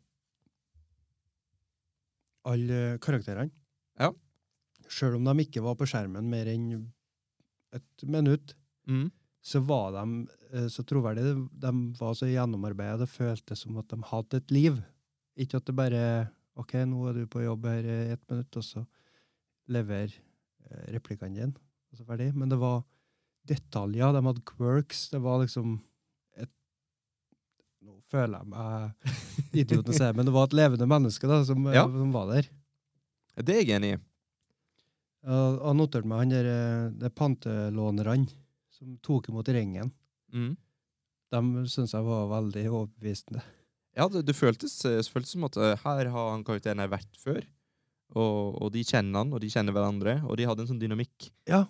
alle 2.49 2.97
karakterene, 3.03 3.51
Ja. 3.99 4.11
sjøl 4.87 5.15
om 5.19 5.25
de 5.27 5.43
ikke 5.45 5.61
var 5.61 5.75
på 5.75 5.85
skjermen 5.89 6.29
mer 6.29 6.45
enn 6.47 6.91
et 7.73 8.03
minutt, 8.07 8.53
Mm. 8.87 9.11
så 9.43 9.59
var 9.65 9.91
de 9.93 10.27
eh, 10.53 10.67
så 10.67 10.81
troverdige. 10.83 11.49
De 11.53 11.71
var 11.99 12.13
så 12.15 12.25
gjennomarbeida. 12.25 12.97
Det 12.99 13.09
føltes 13.09 13.59
som 13.59 13.77
at 13.77 13.87
de 13.89 13.97
hadde 14.01 14.33
et 14.37 14.51
liv. 14.51 14.79
Ikke 15.37 15.57
at 15.57 15.65
det 15.65 15.75
bare 15.75 16.31
OK, 16.55 16.73
nå 16.89 17.03
er 17.09 17.13
du 17.19 17.27
på 17.27 17.43
jobb 17.43 17.65
her 17.69 17.85
i 17.85 17.97
ett 18.13 18.23
minutt, 18.31 18.55
og 18.59 18.63
så 18.65 18.85
lever 19.69 20.11
eh, 20.11 20.87
replikkene 20.95 21.35
dine, 21.37 21.53
og 21.91 21.99
så 21.99 22.05
ferdig. 22.07 22.31
Men 22.35 22.49
det 22.51 22.57
var 22.59 22.81
detaljer. 23.47 24.13
De 24.15 24.23
hadde 24.25 24.43
quirks. 24.45 25.07
Det 25.13 25.21
var 25.23 25.39
liksom 25.43 25.77
et 26.37 26.51
Nå 27.85 27.95
føler 28.11 28.41
jeg 28.41 28.51
meg 28.51 29.09
idioten 29.63 29.95
jeg 29.95 30.15
men 30.17 30.27
det 30.27 30.33
var 30.35 30.49
et 30.49 30.57
levende 30.59 30.89
menneske 30.89 31.29
da, 31.29 31.41
som, 31.47 31.65
Ja. 31.73 31.85
som 31.87 32.11
var 32.15 32.27
der. 32.33 32.49
Det 33.39 33.55
er 33.55 33.61
jeg 33.63 33.75
enig 33.77 33.93
i. 33.95 33.99
Jeg 35.29 35.75
noterte 35.75 36.07
meg 36.07 36.21
han 36.23 36.33
der, 36.33 36.47
eh, 36.99 37.09
pantelånerne 37.15 38.27
som 38.75 38.97
tok 39.03 39.29
imot 39.31 39.47
ringen. 39.51 39.91
Mm. 40.31 40.53
De 41.29 41.63
syns 41.69 41.93
jeg 41.93 42.03
var 42.05 42.27
veldig 42.31 42.65
overbevisende. 42.71 43.41
Ja, 43.97 44.07
det, 44.11 44.25
det 44.27 44.35
føltes, 44.37 44.77
føltes 45.09 45.33
som 45.33 45.47
at 45.47 45.57
eh, 45.57 45.75
her 45.83 46.11
har 46.13 46.31
han 46.33 46.45
karakteren 46.47 46.81
her 46.83 46.91
vært 46.91 47.09
før. 47.21 47.41
Og, 48.17 48.55
og 48.63 48.71
de 48.73 48.83
kjenner 48.85 49.21
han, 49.21 49.33
og 49.33 49.41
de 49.43 49.51
kjenner 49.53 49.75
hverandre, 49.75 50.15
og 50.25 50.37
de 50.39 50.47
hadde 50.49 50.65
en 50.65 50.71
sånn 50.71 50.81
dynamikk. 50.81 51.29
Ja. 51.49 51.65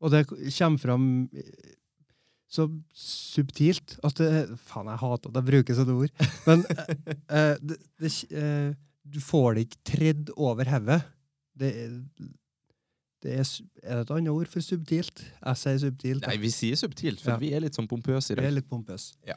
Og 0.00 0.12
det 0.14 0.24
kommer 0.30 0.80
fram 0.80 1.06
eh, 1.36 1.76
så 2.50 2.66
subtilt 2.96 3.94
at 4.06 4.18
det 4.18 4.58
Faen, 4.66 4.88
jeg 4.90 4.98
hater 5.04 5.30
at 5.30 5.38
jeg 5.38 5.48
bruker 5.52 5.76
sånne 5.78 5.96
ord. 6.02 6.28
Men 6.48 6.64
eh, 6.74 6.92
eh, 7.38 7.54
det, 7.62 7.78
det, 8.02 8.12
eh, 8.34 8.70
du 9.10 9.20
får 9.22 9.56
det 9.56 9.66
ikke 9.68 9.82
tredd 9.92 10.32
over 10.36 10.70
hodet. 10.72 11.00
Det, 11.60 11.70
det 13.20 13.36
er, 13.36 13.46
er 13.84 14.00
det 14.00 14.04
et 14.06 14.12
annet 14.16 14.32
ord 14.32 14.48
for 14.50 14.64
subtilt? 14.64 15.22
Jeg 15.22 15.60
sier 15.60 15.80
subtilt. 15.84 16.26
Nei, 16.26 16.38
vi 16.40 16.50
sier 16.54 16.78
subtilt, 16.80 17.20
for 17.22 17.34
Ja. 17.34 17.40
vi 17.42 17.52
er 17.54 17.62
litt 17.66 17.76
sånn 17.76 17.88
pompøse 17.90 18.32
i 18.32 18.38
Vi 18.40 18.48
er 18.48 18.56
litt 18.56 18.68
pompøse. 18.70 19.14
Ja. 19.28 19.36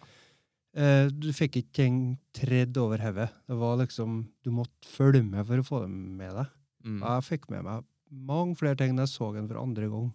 Eh, 0.73 1.07
du 1.13 1.27
fikk 1.35 1.59
ikke 1.59 1.75
ting 1.77 1.97
tredd 2.33 2.77
over 2.81 2.97
hodet. 3.03 3.29
Det 3.47 3.57
var 3.59 3.75
liksom 3.77 4.23
Du 4.43 4.49
måtte 4.51 4.87
følge 4.89 5.21
med 5.23 5.45
for 5.45 5.61
å 5.61 5.65
få 5.67 5.81
det 5.83 5.89
med 5.93 6.33
deg. 6.33 6.47
Mm. 6.83 6.99
Jeg 7.03 7.25
fikk 7.27 7.49
med 7.53 7.63
meg 7.67 7.83
mange 8.13 8.55
flere 8.57 8.77
ting 8.77 8.95
da 8.97 9.05
jeg 9.05 9.13
så 9.13 9.31
den 9.33 9.47
for 9.49 9.61
andre 9.61 9.87
gang. 9.89 10.09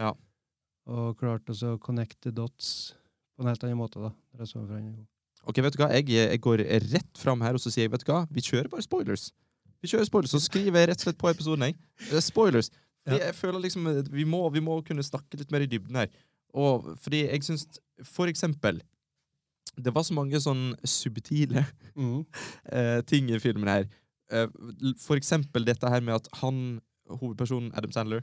Ja. 0.00 0.12
Og 0.88 1.16
klarte 1.20 1.52
også 1.52 1.74
å 1.76 1.80
connecte 1.80 2.32
dots 2.32 2.92
på 3.36 3.42
en 3.44 3.48
helt 3.50 3.64
annen 3.64 3.80
måte. 3.80 4.00
da. 4.00 4.12
når 4.32 4.44
jeg 4.44 4.48
så 4.52 4.58
den 4.60 4.68
for 4.68 4.76
andre 4.76 4.92
gang. 4.92 5.08
Ok, 5.44 5.58
vet 5.64 5.74
du 5.74 5.80
hva? 5.82 5.88
Jeg, 5.96 6.06
jeg 6.12 6.40
går 6.40 6.58
rett 6.92 7.18
fram 7.18 7.40
her 7.42 7.56
og 7.58 7.60
så 7.60 7.72
sier 7.72 7.88
jeg, 7.88 7.90
vet 7.92 8.04
du 8.06 8.12
hva? 8.12 8.26
Vi 8.30 8.40
kjører 8.46 8.68
bare 8.70 8.84
spoilers. 8.84 9.32
Vi 9.82 9.88
kjører 9.90 10.06
spoilers, 10.06 10.30
Så 10.30 10.38
skriver 10.44 10.78
jeg 10.78 10.88
rett 10.92 11.00
og 11.02 11.08
slett 11.08 11.18
på 11.18 11.30
episoden. 11.32 11.64
Jeg. 11.66 11.76
Er 12.12 12.20
spoilers. 12.22 12.70
Fordi 13.02 13.18
Ja. 13.18 13.24
jeg 13.26 13.34
føler 13.34 13.58
liksom 13.64 13.86
eh, 13.90 14.02
vi 14.12 14.24
må, 14.24 14.44
vi 14.52 14.60
må 14.60 14.76
kunne 14.86 15.02
snakke 15.02 15.36
litt 15.40 15.50
mer 15.50 15.64
i 15.64 15.66
dybden 15.66 15.96
her. 15.96 16.08
Og 16.54 16.96
fordi 17.00 17.24
jeg 17.26 17.42
syns 17.42 17.66
For 18.04 18.26
eksempel 18.26 18.80
Det 19.76 19.94
var 19.94 20.04
så 20.04 20.14
mange 20.16 20.40
sånn 20.42 20.72
subtile 20.84 21.66
Mm. 21.96 22.22
eh, 22.72 23.00
ting 23.04 23.28
i 23.28 23.38
filmen 23.40 23.68
her. 23.68 23.88
Eh, 24.32 24.46
for 25.00 25.20
eksempel 25.20 25.64
dette 25.66 25.88
her 25.92 26.00
med 26.00 26.14
at 26.20 26.28
han, 26.40 26.80
hovedpersonen 27.12 27.72
Adam 27.76 27.92
Sandler 27.92 28.22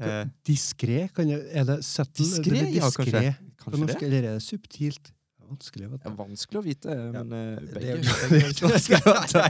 eh, 0.00 0.26
Diskré? 0.46 1.06
Er 1.16 1.64
det 1.64 1.78
subtle? 1.84 2.26
Diskré, 2.26 2.66
ja, 2.76 2.90
kanskje. 2.92 3.22
Kanskje 3.62 3.80
norsk, 3.80 3.96
det? 4.00 4.06
eller 4.10 4.28
er 4.28 4.36
det 4.36 4.44
subtilt? 4.44 5.12
Vanskelig, 5.50 5.88
vet 5.90 6.04
du. 6.04 6.10
vanskelig 6.14 6.58
å 6.60 6.62
vite, 6.62 6.94
men 7.10 7.32
ja, 7.34 7.54
det 7.58 7.72
begge, 7.74 7.94
det 8.30 8.38
er 8.38 8.52
ikke 8.52 8.68
vanskelig 8.70 9.00
å 9.00 9.14
vite. 9.16 9.40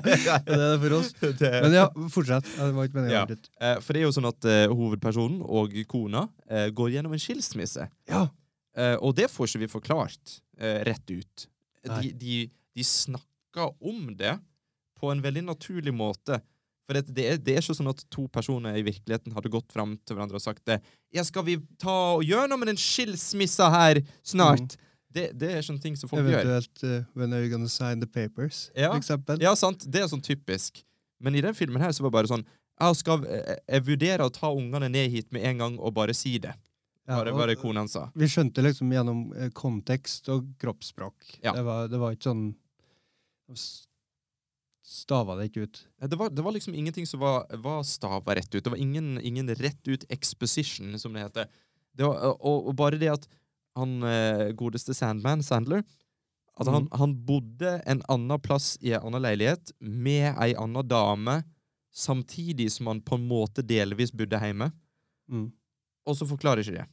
Det 0.47 0.55
er 0.55 0.63
det 0.63 0.79
for 0.81 0.95
oss. 0.97 1.11
Men 1.67 1.75
ja, 1.77 1.83
fortsett. 2.15 2.49
Det 2.57 2.69
var 2.79 2.89
ikke 2.89 2.97
meningen 2.97 3.17
Ja. 3.19 3.25
å 3.77 3.83
for 3.85 3.93
det 3.93 4.01
er 4.01 4.07
jo 4.07 4.15
sånn 4.17 4.29
at 4.31 4.49
uh, 4.49 4.73
hovedpersonen 4.73 5.43
og 5.45 5.77
kona 5.93 6.23
uh, 6.49 6.69
går 6.73 6.95
gjennom 6.95 7.13
en 7.13 7.21
skilsmisse. 7.21 7.85
Ja. 8.09 8.23
Eh, 8.79 8.97
og 9.03 9.17
det 9.19 9.31
får 9.31 9.51
ikke 9.51 9.65
vi 9.65 9.73
forklart 9.73 10.37
uh, 10.61 10.81
rett 10.87 11.11
ut. 11.11 11.47
De, 11.87 12.13
de, 12.15 12.39
de 12.77 12.87
snakker 12.87 13.73
om 13.81 14.13
det 14.17 14.37
på 15.01 15.11
en 15.11 15.23
veldig 15.25 15.47
naturlig 15.49 15.95
måte. 15.97 16.39
For 16.87 16.99
det, 16.99 17.15
det, 17.15 17.25
er, 17.27 17.41
det 17.41 17.55
er 17.55 17.65
ikke 17.65 17.77
sånn 17.79 17.91
at 17.93 18.05
to 18.13 18.27
personer 18.33 18.77
i 18.79 18.85
virkeligheten 18.87 19.35
hadde 19.37 19.53
gått 19.53 19.73
fram 19.73 19.97
til 20.05 20.17
hverandre 20.17 20.39
og 20.41 20.45
sagt 20.45 20.65
det. 20.69 20.81
Ja, 21.15 21.25
skal 21.27 21.47
vi 21.47 21.57
ta 21.81 21.97
og 22.19 22.25
gjøre 22.27 22.51
noe 22.51 22.61
med 22.61 22.73
den 22.73 22.81
skilsmissa 22.81 23.71
her 23.73 24.03
snart? 24.27 24.77
Det, 25.11 25.31
det 25.39 25.53
er 25.57 25.65
sånne 25.67 25.83
ting 25.83 25.97
som 25.99 26.11
folk 26.11 26.23
gjør. 26.23 26.45
Eventuelt 26.45 26.85
uh, 26.87 27.09
When 27.19 27.35
are 27.35 27.43
you 27.43 27.51
gonna 27.51 27.71
sign 27.71 28.03
the 28.03 28.11
papers? 28.11 28.69
Ja. 28.77 28.93
For 28.93 29.01
eksempel. 29.01 29.41
Ja, 29.43 29.57
sant. 29.59 29.87
Det 29.87 30.05
er 30.05 30.11
sånn 30.11 30.23
typisk. 30.23 30.85
Men 31.21 31.35
i 31.37 31.43
den 31.45 31.57
filmen 31.59 31.83
her 31.83 31.95
så 31.95 32.05
var 32.05 32.13
det 32.13 32.19
bare 32.21 32.33
sånn 32.37 32.47
jeg, 32.81 32.97
skal, 32.97 33.25
jeg 33.29 33.85
vurderer 33.85 34.23
å 34.25 34.33
ta 34.33 34.49
ungene 34.57 34.89
ned 34.89 35.11
hit 35.13 35.27
med 35.35 35.45
en 35.45 35.59
gang 35.61 35.75
og 35.77 35.93
bare 35.99 36.15
si 36.17 36.39
det. 36.41 36.55
Ja, 37.11 37.25
det, 37.27 37.33
var 37.35 37.51
det 37.51 37.59
kona 37.59 37.83
sa. 37.91 38.05
Vi 38.15 38.29
skjønte 38.31 38.63
liksom 38.63 38.91
gjennom 38.95 39.23
eh, 39.35 39.51
kontekst 39.57 40.29
og 40.31 40.47
kroppsspråk. 40.63 41.41
Ja. 41.43 41.57
Det, 41.57 41.65
var, 41.67 41.89
det 41.91 41.99
var 41.99 42.15
ikke 42.15 42.31
sånn 42.31 42.51
Stava 44.91 45.37
det 45.39 45.49
ikke 45.49 45.65
ut. 45.67 45.81
Det 46.03 46.17
var, 46.19 46.31
det 46.35 46.43
var 46.43 46.55
liksom 46.55 46.75
ingenting 46.75 47.07
som 47.07 47.21
var, 47.23 47.45
var 47.63 47.85
stava 47.87 48.35
rett 48.35 48.51
ut. 48.55 48.63
Det 48.63 48.73
var 48.73 48.79
ingen, 48.79 49.21
ingen 49.23 49.51
rett 49.55 49.89
ut 49.89 50.07
exposition, 50.11 50.97
som 50.99 51.15
det 51.15 51.23
heter. 51.23 51.51
Det 51.95 52.07
var, 52.07 52.35
og, 52.39 52.71
og 52.71 52.75
bare 52.79 52.99
det 52.99 53.13
at 53.13 53.29
han 53.79 54.03
eh, 54.03 54.51
godeste 54.59 54.95
Sandman, 54.95 55.45
Sandler 55.47 55.85
At 56.59 56.67
han, 56.67 56.89
mm. 56.89 56.91
han 56.99 57.15
bodde 57.27 57.77
en 57.87 58.03
annen 58.11 58.43
plass 58.43 58.75
i 58.83 58.93
en 58.97 59.07
annen 59.07 59.23
leilighet 59.29 59.71
med 59.79 60.35
ei 60.43 60.53
anna 60.59 60.83
dame, 60.83 61.41
samtidig 61.95 62.69
som 62.75 62.91
han 62.91 63.03
på 63.03 63.19
en 63.19 63.29
måte 63.31 63.63
delvis 63.67 64.13
bodde 64.13 64.43
hjemme. 64.43 64.73
Mm. 65.31 65.49
Og 66.07 66.19
så 66.19 66.27
forklarer 66.27 66.67
ikke 66.67 66.81
det. 66.81 66.89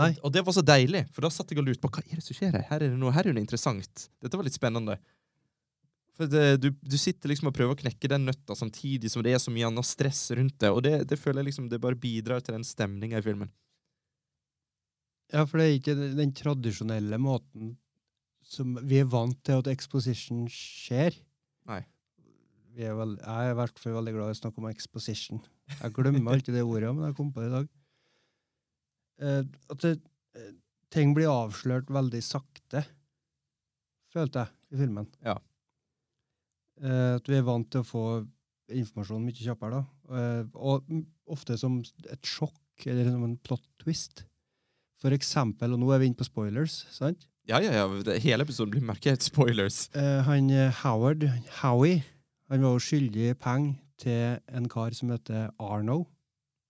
Nei. 0.00 0.10
Og, 0.16 0.26
og 0.28 0.32
det 0.34 0.42
var 0.46 0.56
så 0.56 0.64
deilig, 0.64 1.04
for 1.14 1.26
da 1.26 1.30
satt 1.34 1.50
jeg 1.52 1.60
og 1.60 1.66
lurte 1.68 1.82
på 1.84 1.90
hva 1.92 2.02
er 2.06 2.18
det 2.20 2.24
som 2.26 2.36
skjer 2.38 2.54
her. 2.56 2.66
Her 2.70 2.84
er 2.86 2.92
det 2.94 2.98
noe, 3.00 3.12
her 3.14 3.28
er 3.28 3.36
det 3.36 3.42
interessant. 3.44 4.06
Dette 4.22 4.38
var 4.40 4.46
litt 4.48 4.56
spennende. 4.56 4.96
For 6.16 6.28
det, 6.28 6.44
du, 6.60 6.68
du 6.84 6.96
sitter 7.00 7.30
liksom 7.32 7.48
og 7.48 7.54
prøver 7.56 7.72
å 7.76 7.80
knekke 7.80 8.10
den 8.12 8.26
nøtta 8.28 8.56
samtidig 8.58 9.08
som 9.12 9.22
det 9.24 9.32
er 9.36 9.40
så 9.40 9.52
mye 9.54 9.68
annet 9.70 9.88
stress 9.88 10.26
rundt 10.36 10.58
det, 10.60 10.72
og 10.74 10.82
det, 10.84 10.94
det 11.08 11.16
føler 11.20 11.40
jeg 11.40 11.52
liksom 11.52 11.70
det 11.72 11.80
bare 11.80 11.96
bidrar 12.00 12.42
til 12.44 12.56
den 12.58 12.66
stemninga 12.66 13.20
i 13.22 13.24
filmen. 13.24 13.52
Ja, 15.30 15.44
for 15.46 15.60
det 15.60 15.68
er 15.68 15.76
ikke 15.78 15.94
den- 16.18 16.34
tradisjonelle 16.34 17.18
måten 17.22 17.76
som 18.50 18.74
vi 18.82 18.98
er 18.98 19.06
vant 19.08 19.38
til 19.46 19.60
at 19.62 19.68
exposition 19.70 20.46
skjer. 20.50 21.14
Nei. 21.70 21.84
Vi 22.74 22.84
er 22.86 22.96
vel, 22.98 23.16
jeg 23.20 23.46
er 23.46 23.52
i 23.52 23.58
hvert 23.58 23.78
fall 23.78 23.94
veldig 23.98 24.14
glad 24.16 24.32
i 24.32 24.34
å 24.34 24.40
snakke 24.40 24.58
om 24.62 24.68
exposition. 24.70 25.40
Jeg 25.70 25.94
glemmer 25.94 26.34
alltid 26.34 26.56
det 26.58 26.64
ordet, 26.66 26.90
men 26.94 27.06
jeg 27.08 27.16
kom 27.18 27.30
på 27.34 27.44
det 27.44 27.50
i 27.50 27.54
dag. 27.54 27.68
Eh, 29.20 29.42
at 29.70 29.84
det, 29.84 30.00
eh, 30.36 30.52
ting 30.90 31.14
blir 31.16 31.30
avslørt 31.30 31.90
veldig 31.92 32.22
sakte, 32.24 32.84
følte 34.14 34.44
jeg, 34.46 34.54
i 34.74 34.80
filmen. 34.80 35.08
Ja. 35.26 35.36
Eh, 36.80 37.16
at 37.18 37.28
vi 37.28 37.36
er 37.38 37.46
vant 37.46 37.68
til 37.70 37.84
å 37.84 37.86
få 37.88 38.04
informasjon 38.70 39.24
mye 39.26 39.36
kjappere, 39.36 39.80
da. 39.80 40.16
Eh, 40.16 40.44
og 40.54 40.88
ofte 41.30 41.58
som 41.60 41.80
et 42.08 42.26
sjokk, 42.26 42.86
eller 42.86 43.10
som 43.10 43.26
en 43.26 43.36
plot 43.44 43.66
twist. 43.82 44.24
For 45.00 45.12
eksempel, 45.16 45.74
og 45.74 45.80
nå 45.82 45.90
er 45.94 46.00
vi 46.02 46.10
inne 46.10 46.18
på 46.18 46.28
spoilers, 46.28 46.84
sant? 46.92 47.26
Ja, 47.48 47.58
ja, 47.62 47.72
ja. 47.74 47.86
Hele 48.22 48.44
episoden 48.44 48.72
blir 48.74 48.84
merket 48.84 49.24
spoilers. 49.24 49.88
Eh, 49.96 50.20
han 50.26 50.50
Howard, 50.82 51.24
Howie, 51.60 52.04
Han 52.50 52.64
var 52.66 52.72
jo 52.74 52.82
skyldig 52.82 53.36
penger 53.38 53.76
til 54.00 54.40
en 54.50 54.64
kar 54.66 54.90
som 54.96 55.12
heter 55.12 55.52
Arno. 55.62 56.00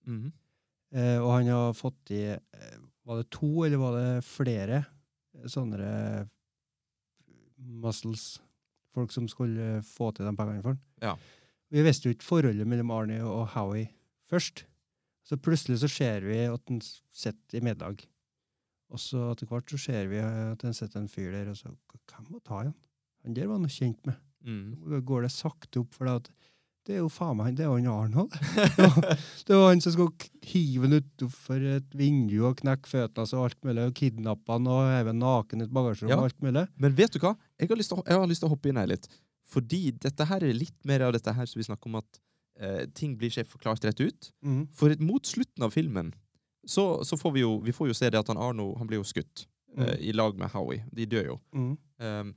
Mhm. 0.05 0.27
Eh, 0.27 0.40
og 1.23 1.29
han 1.37 1.49
har 1.51 1.75
fått 1.77 2.11
i 2.11 2.23
eh, 2.35 2.79
Var 3.07 3.21
det 3.21 3.29
to, 3.31 3.49
eller 3.65 3.79
var 3.79 3.95
det 3.95 4.23
flere 4.27 4.81
eh, 4.81 5.47
sånne 5.49 5.79
eh, 5.81 6.25
muscles? 7.81 8.41
Folk 8.91 9.13
som 9.15 9.29
skulle 9.31 9.77
eh, 9.77 9.85
få 9.87 10.11
til 10.11 10.27
de 10.27 10.35
pengene 10.35 10.63
for 10.63 10.75
han. 10.75 10.81
Ja. 11.01 11.15
Vi 11.71 11.85
visste 11.85 12.09
jo 12.09 12.15
ikke 12.15 12.27
forholdet 12.27 12.67
mellom 12.67 12.91
Arnie 12.91 13.23
og 13.23 13.53
Howie 13.55 13.87
først. 14.31 14.65
Så 15.23 15.37
plutselig 15.39 15.79
så 15.79 15.89
ser 15.91 16.25
vi 16.27 16.41
at 16.49 16.63
han 16.67 16.81
sitter 16.83 17.59
i 17.59 17.63
middag. 17.63 18.03
Og 18.91 18.99
så 18.99 19.29
etter 19.31 19.47
hvert 19.47 19.71
så 19.71 19.79
ser 19.79 20.09
vi 20.11 20.19
at 20.19 20.63
han 20.65 20.75
sitter 20.75 20.99
en 20.99 21.11
fyr 21.11 21.31
der, 21.31 21.53
og 21.53 21.57
så 21.59 21.71
Hvem 22.11 22.27
var 22.33 22.41
ta 22.43 22.57
igjen? 22.65 22.75
Han 23.23 23.35
der 23.37 23.47
var 23.47 23.61
han 23.61 23.71
kjent 23.71 24.01
med. 24.09 24.17
Mm. 24.43 24.65
Så 24.89 24.99
går 25.07 25.23
det 25.23 25.31
sakte 25.31 25.79
opp, 25.79 25.93
for 25.95 26.09
det, 26.09 26.15
at 26.19 26.50
det 26.87 26.95
er 26.95 27.01
jo 27.03 27.09
faen 27.13 27.37
meg 27.37 27.57
det 27.57 27.65
er 27.65 27.69
jo 27.69 27.77
han 27.77 27.89
Arnold. 27.91 28.33
Det 29.47 29.53
var, 29.53 29.67
han 29.69 29.81
som 29.83 29.93
skulle 29.93 30.29
hive 30.47 30.87
han 30.87 30.97
utfor 30.97 31.65
et 31.75 31.93
vindu 31.97 32.39
og 32.49 32.57
knekke 32.61 32.89
føttene 32.89 33.27
og 33.37 33.45
alt 33.49 33.59
mulig, 33.67 33.83
og 33.85 33.97
kidnappe 33.99 34.55
han 34.55 34.69
og 34.71 34.81
heve 34.89 35.13
han 35.13 35.21
naken 35.21 35.61
i 35.61 35.67
et 35.67 35.75
bagasjerom 35.75 36.13
Ja. 36.13 36.17
og 36.17 36.29
alt 36.29 36.41
mulig. 36.41 36.65
Men 36.81 36.95
vet 36.97 37.13
du 37.13 37.19
hva? 37.21 37.35
Jeg 37.61 37.69
har, 37.69 37.77
lyst 37.77 37.93
til 37.93 38.49
å, 38.49 38.53
hoppe 38.55 38.71
inn 38.71 38.81
her 38.81 38.89
litt. 38.89 39.07
Fordi 39.51 39.91
dette 39.93 40.25
her 40.25 40.43
er 40.47 40.57
litt 40.57 40.77
mer 40.87 41.05
av 41.05 41.13
dette 41.13 41.33
her 41.35 41.49
som 41.49 41.59
vi 41.59 41.67
snakker 41.67 41.91
om 41.91 41.99
at 42.01 42.21
eh, 42.59 42.83
ting 42.97 43.17
blir 43.19 43.29
ikke 43.29 43.51
forklart 43.53 43.85
rett 43.85 44.01
ut. 44.01 44.31
Mm. 44.41 44.63
For 44.73 44.95
mot 45.03 45.27
slutten 45.27 45.67
av 45.67 45.75
filmen 45.75 46.13
så, 46.65 47.01
så 47.05 47.17
får 47.17 47.35
vi 47.35 47.43
jo 47.45 47.55
vi 47.65 47.73
får 47.73 47.91
jo 47.91 47.97
se 47.97 48.09
det 48.13 48.19
at 48.21 48.29
han 48.29 48.39
Arno 48.41 48.71
han 48.77 48.89
blir 48.89 49.01
jo 49.01 49.07
skutt 49.07 49.45
eh, 49.77 49.97
i 49.99 50.13
lag 50.15 50.37
med 50.39 50.53
Howie. 50.53 50.85
De 50.93 51.05
dør 51.09 51.33
jo. 51.33 51.41
Mhm. 51.57 51.75
Um, 52.01 52.33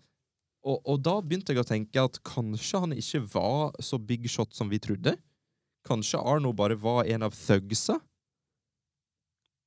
og, 0.64 0.80
og 0.88 1.00
da 1.04 1.18
begynte 1.20 1.52
jeg 1.52 1.60
å 1.60 1.68
tenke 1.68 2.02
at 2.08 2.18
kanskje 2.24 2.80
han 2.80 2.96
ikke 2.96 3.20
var 3.34 3.76
så 3.84 4.00
big 4.00 4.26
shot 4.32 4.56
som 4.56 4.70
vi 4.72 4.80
trodde. 4.82 5.16
Kanskje 5.84 6.22
Arno 6.24 6.54
bare 6.56 6.78
var 6.80 7.04
en 7.04 7.26
av 7.26 7.36
thugsa. 7.36 7.98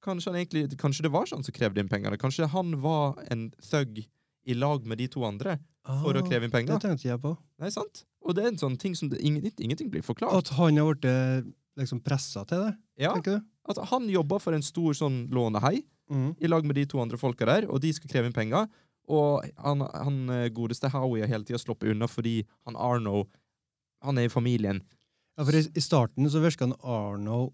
Kanskje, 0.03 0.31
han 0.31 0.39
egentlig, 0.39 0.77
kanskje 0.79 1.05
det 1.05 1.13
var 1.13 1.29
sånn 1.29 1.45
som 1.45 1.53
krevde 1.53 1.83
inn 1.83 1.91
pengene. 1.91 2.17
Kanskje 2.21 2.49
han 2.49 2.77
var 2.81 3.19
en 3.29 3.49
thug 3.69 4.01
i 4.47 4.55
lag 4.55 4.85
med 4.87 5.01
de 5.01 5.09
to 5.11 5.25
andre 5.27 5.57
for 5.85 6.17
å 6.17 6.21
Ah, 6.21 6.27
kreve 6.27 6.47
inn 6.47 6.51
Det 6.51 6.79
tenkte 6.81 7.07
jeg 7.07 7.21
på. 7.21 7.33
Nei, 7.61 7.69
sant? 7.71 8.03
Og 8.23 8.35
det 8.35 8.43
er 8.43 8.51
en 8.51 8.59
sånn 8.59 8.77
ting 8.79 8.95
som 8.95 9.09
det, 9.11 9.21
ingen, 9.23 9.45
ingenting 9.57 9.91
blir 9.91 10.03
forklart. 10.03 10.33
At 10.35 10.55
han 10.57 10.77
har 10.77 10.95
blitt 10.95 11.53
liksom 11.77 12.01
pressa 12.03 12.43
til 12.49 12.63
det, 12.65 12.73
Ja, 13.05 13.13
tenker 13.13 13.37
du? 13.37 13.45
at 13.69 13.77
han 13.91 14.09
jobber 14.09 14.39
for 14.39 14.55
en 14.55 14.65
stor 14.65 14.95
sånn 14.97 15.27
lånehei 15.29 15.83
mm. 16.09 16.37
i 16.39 16.47
lag 16.49 16.65
med 16.65 16.75
de 16.79 16.85
to 16.89 16.99
andre 17.03 17.19
folka 17.19 17.45
der, 17.45 17.67
og 17.69 17.81
de 17.83 17.91
skal 17.93 18.09
kreve 18.09 18.29
inn 18.29 18.35
penger. 18.35 18.67
Og 19.07 19.45
han, 19.63 19.81
han 19.93 20.17
eh, 20.29 20.49
godeste 20.51 20.89
Howie 20.91 21.23
har 21.23 21.31
hele 21.31 21.47
tida 21.47 21.59
sluppet 21.61 21.93
unna 21.93 22.07
fordi 22.11 22.41
han 22.67 22.75
Arno 22.75 23.25
han 24.03 24.17
er 24.21 24.27
i 24.27 24.33
familien. 24.33 24.81
Ja, 25.37 25.43
for 25.47 25.55
i, 25.57 25.63
i 25.77 25.81
starten 25.81 26.27
så 26.29 26.41
virka 26.43 26.65
han 26.67 26.75
Arno 26.83 27.51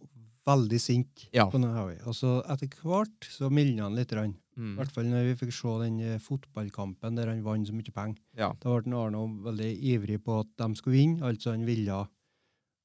veldig 0.48 0.80
sint 0.82 1.28
Ja. 1.32 1.46
på 1.50 1.60
den 1.62 1.72
Howie. 1.76 2.00
Og 2.10 2.16
så 2.18 2.42
etter 2.52 2.68
hvert 2.82 3.28
så 3.32 3.48
mildna 3.54 3.86
han 3.88 3.96
litt. 3.96 4.10
grann. 4.12 4.34
I 4.56 4.60
Mm. 4.60 4.76
hvert 4.78 4.92
fall 4.94 5.06
når 5.10 5.24
vi 5.32 5.36
fikk 5.46 5.54
se 5.56 5.72
den 5.82 5.96
eh, 6.00 6.20
fotballkampen 6.22 7.16
der 7.18 7.28
han 7.32 7.40
vant 7.44 7.66
så 7.68 7.74
mye 7.74 7.90
penger. 7.96 8.20
Ja. 8.38 8.52
Da 8.62 8.76
ble 8.82 8.94
Arno 9.00 9.24
veldig 9.48 9.70
ivrig 9.82 10.20
på 10.24 10.40
at 10.44 10.48
de 10.62 10.76
skulle 10.76 10.94
vinne, 11.00 11.24
altså 11.26 11.52
han 11.56 11.66
ville 11.66 12.04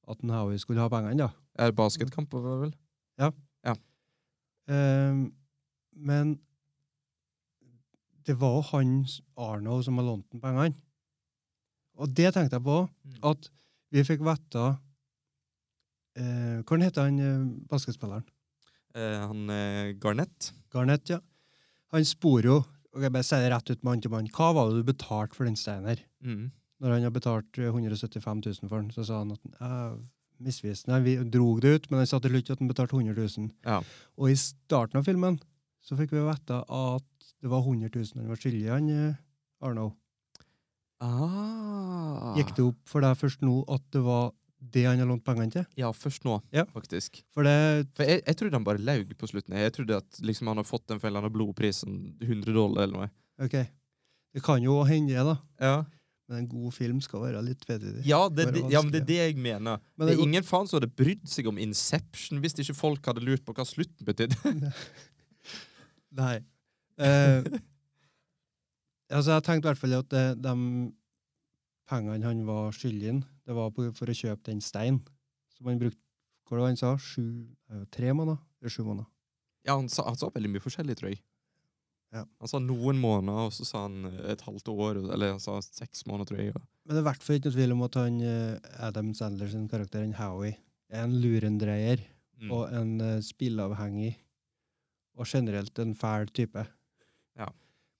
at 0.09 0.21
den 0.23 0.29
Howie 0.33 0.57
skulle 0.57 0.81
ha 0.81 0.89
pengene. 0.89 1.17
da. 1.27 1.29
Er 1.59 1.71
basketkamp, 1.71 2.31
var 2.33 2.41
det 2.41 2.61
vel? 2.69 2.73
Um, 4.69 5.33
men 5.95 6.35
det 8.25 8.35
var 8.39 8.61
han 8.71 9.05
Arno 9.37 9.81
som 9.83 9.97
hadde 9.99 10.07
lånt 10.09 10.29
den 10.31 10.41
pengene. 10.43 10.75
Og 11.99 12.13
det 12.15 12.33
tenkte 12.35 12.55
jeg 12.59 12.63
på, 12.63 12.89
Mm. 13.05 13.19
at 13.31 13.49
vi 13.91 14.03
fikk 14.07 14.21
vite 14.23 14.65
eh, 16.15 16.59
Hvordan 16.63 16.85
heter 16.85 17.07
han 17.07 17.19
eh, 17.19 17.47
basketspilleren? 17.69 18.25
Eh, 18.95 19.17
han 19.27 19.49
eh, 19.53 19.93
Garnett. 20.01 20.51
Garnett, 20.73 21.09
ja. 21.09 21.19
Han 21.93 22.05
spor 22.05 22.45
jo 22.45 22.59
og 22.89 23.03
jeg 23.05 23.11
bare 23.13 23.23
sier 23.25 23.43
det 23.45 23.51
rett 23.53 23.69
ut 23.69 23.83
mann 23.85 23.99
til 24.01 24.09
mann. 24.09 24.27
Hva 24.33 24.47
var 24.57 24.69
det 24.71 24.79
du 24.79 24.87
betalte 24.87 25.35
for 25.37 25.45
den 25.45 25.55
steinen 25.59 25.85
her? 25.91 25.99
Mm. 26.25 26.47
Når 26.81 26.93
han 26.95 27.03
har 27.05 27.11
betalt 27.13 27.59
eh, 27.61 27.67
175 27.69 28.41
000 28.63 28.69
for 28.71 28.79
den, 28.81 28.89
så 28.95 29.03
sa 29.05 29.19
han 29.21 29.35
at 29.35 29.59
han 29.59 29.99
misvisende. 30.41 30.97
Vi- 31.05 31.19
drog 31.29 31.61
det 31.61 31.73
ut, 31.75 31.89
men 31.91 31.99
han 32.01 32.07
sa 32.09 32.17
til 32.23 32.31
slutt 32.33 32.49
at 32.55 32.59
han 32.63 32.67
betalte 32.71 32.95
100 32.97 33.13
000. 33.37 33.51
Ja. 33.67 33.81
Og 34.17 34.31
i 34.31 34.35
starten 34.39 34.97
av 34.97 35.05
filmen 35.05 35.37
så 35.85 35.97
fikk 35.99 36.15
vi 36.15 36.23
vite 36.25 36.63
at 36.65 37.05
det 37.41 37.49
var 37.51 37.61
100 37.63 37.89
000 37.95 38.21
han 38.23 38.29
var 38.33 38.39
skyldig, 38.41 38.65
han 38.71 38.89
eh, 38.93 39.15
Arno. 39.63 39.89
Ah. 40.99 42.33
Gikk 42.35 42.51
det 42.57 42.65
opp 42.67 42.79
for 42.91 43.03
deg 43.05 43.15
først 43.19 43.43
nå 43.45 43.61
at 43.71 43.83
det 43.95 44.01
var 44.03 44.33
det 44.59 44.81
han 44.83 44.99
har 44.99 45.07
lånt 45.07 45.23
pengene 45.23 45.53
til? 45.53 45.63
Ja, 45.79 45.93
først 45.95 46.25
nå, 46.27 46.41
Ja. 46.51 46.65
faktisk. 46.73 47.21
For 47.31 47.47
det 47.47 47.87
For 47.95 48.03
jeg, 48.03 48.23
jeg 48.27 48.35
trodde 48.35 48.57
han 48.59 48.65
bare 48.67 48.81
laug 48.83 49.13
på 49.17 49.29
slutten. 49.31 49.55
Jeg 49.55 49.71
trodde 49.77 49.95
at 50.01 50.19
liksom, 50.19 50.47
han 50.51 50.59
har 50.59 50.67
fått 50.67 50.87
den 50.91 50.99
for 50.99 51.07
en 51.07 51.13
eller 51.13 51.23
annen 51.29 51.35
blodpris, 51.37 51.79
sånn 51.85 52.01
100 52.19 52.51
dollar 52.51 52.83
eller 52.83 52.97
noe. 52.97 53.09
OK. 53.39 53.55
Det 54.35 54.43
kan 54.43 54.61
jo 54.61 54.81
hende, 54.83 55.15
da. 55.23 55.37
Ja, 55.63 55.77
Men 56.29 56.43
en 56.43 56.49
god 56.51 56.73
film 56.75 56.99
skal 57.01 57.23
være 57.23 57.39
litt 57.41 57.63
tvetydig. 57.63 58.03
ja, 58.05 58.19
det, 58.29 58.51
det, 58.53 58.65
ja 58.69 58.83
men 58.83 58.91
det 58.93 58.99
er 59.01 59.05
det 59.07 59.15
jeg 59.17 59.37
mener. 59.41 59.79
Men 59.97 60.07
det 60.07 60.17
er 60.17 60.21
ingen 60.27 60.43
faen 60.45 60.67
som 60.69 60.77
hadde 60.77 60.91
brydd 60.93 61.23
seg 61.25 61.47
om 61.49 61.57
Inception 61.57 62.37
hvis 62.43 62.53
ikke 62.59 62.75
folk 62.77 63.07
hadde 63.09 63.23
lurt 63.23 63.41
på 63.47 63.55
hva 63.55 63.65
slutten 63.65 64.05
betydde. 64.05 64.35
Nei. 66.19 66.35
Eh, 66.99 67.45
altså, 69.15 69.35
jeg 69.35 69.45
tenkte 69.45 69.67
i 69.67 69.69
hvert 69.69 69.81
fall 69.81 69.95
at 69.99 70.09
det, 70.11 70.25
de 70.43 70.55
pengene 71.89 72.27
han 72.27 72.43
var 72.47 72.75
skyldig 72.75 73.13
inn, 73.13 73.23
det 73.47 73.55
var 73.57 73.71
på, 73.73 73.87
for 73.97 74.11
å 74.11 74.17
kjøpe 74.17 74.51
den 74.51 74.61
steinen 74.61 75.01
som 75.55 75.71
han 75.71 75.81
brukte 75.81 75.99
Hva 76.45 76.57
var 76.57 76.63
det 76.63 76.69
han 76.71 76.79
sa? 76.81 76.91
Sju, 76.97 77.23
eh, 77.69 77.81
tre 77.93 78.13
måneder? 78.13 78.39
Eller 78.59 78.73
sju 78.73 78.83
måneder? 78.83 79.09
Ja, 79.67 79.75
han 79.75 79.89
sa, 79.91 80.07
han 80.07 80.17
sa 80.17 80.31
veldig 80.33 80.49
mye 80.49 80.63
forskjellig, 80.63 80.95
tror 80.97 81.11
jeg. 81.11 81.19
Ja. 82.15 82.23
Han 82.41 82.49
sa 82.49 82.57
noen 82.63 82.97
måneder, 82.97 83.49
og 83.49 83.53
så 83.53 83.67
sa 83.69 83.83
han 83.85 84.07
eh, 84.09 84.31
et 84.33 84.41
halvt 84.47 84.71
år, 84.73 85.01
eller 85.13 85.35
han 85.35 85.43
sa 85.43 85.59
seks 85.61 86.07
måneder, 86.09 86.31
tror 86.31 86.41
jeg. 86.41 86.53
Ja. 86.55 86.63
Men 86.85 86.95
det 86.95 87.01
er 87.01 87.05
i 87.05 87.09
hvert 87.11 87.25
fall 87.25 87.37
ikke 87.37 87.51
noe 87.51 87.57
tvil 87.59 87.75
om 87.75 87.83
at 87.85 87.99
han, 88.01 88.17
eh, 88.31 88.71
Adam 88.87 89.11
Sandler 89.19 89.51
sin 89.51 89.67
karakter, 89.69 90.01
han 90.01 90.17
Howie, 90.17 90.57
er 90.89 91.05
en 91.05 91.19
lurendreier 91.21 92.01
Mm. 92.39 92.51
og 92.55 92.69
en 92.71 92.91
uh, 93.03 93.15
spilleavhengig 93.23 94.13
og 95.19 95.27
generelt 95.27 95.79
en 95.83 95.95
fæl 95.95 96.29
type. 96.31 96.63
Ja. 97.39 97.47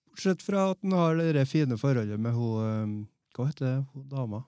Bortsett 0.10 0.44
fra 0.44 0.70
at 0.74 0.84
han 0.84 0.96
har 0.98 1.20
det 1.36 1.48
fine 1.48 1.78
forholdet 1.80 2.20
med 2.20 2.36
hun 2.36 2.60
eh, 2.66 2.94
Hva 3.38 3.48
heter 3.48 3.82
hun 3.94 4.08
dama? 4.12 4.44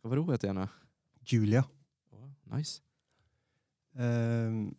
Hva 0.00 0.10
var 0.10 0.16
det 0.18 0.24
hun 0.24 0.34
het 0.34 0.46
igjen? 0.46 0.62
Julia. 1.30 1.64
Oh, 2.12 2.30
Nice. 2.52 2.80
Um, 3.94 4.70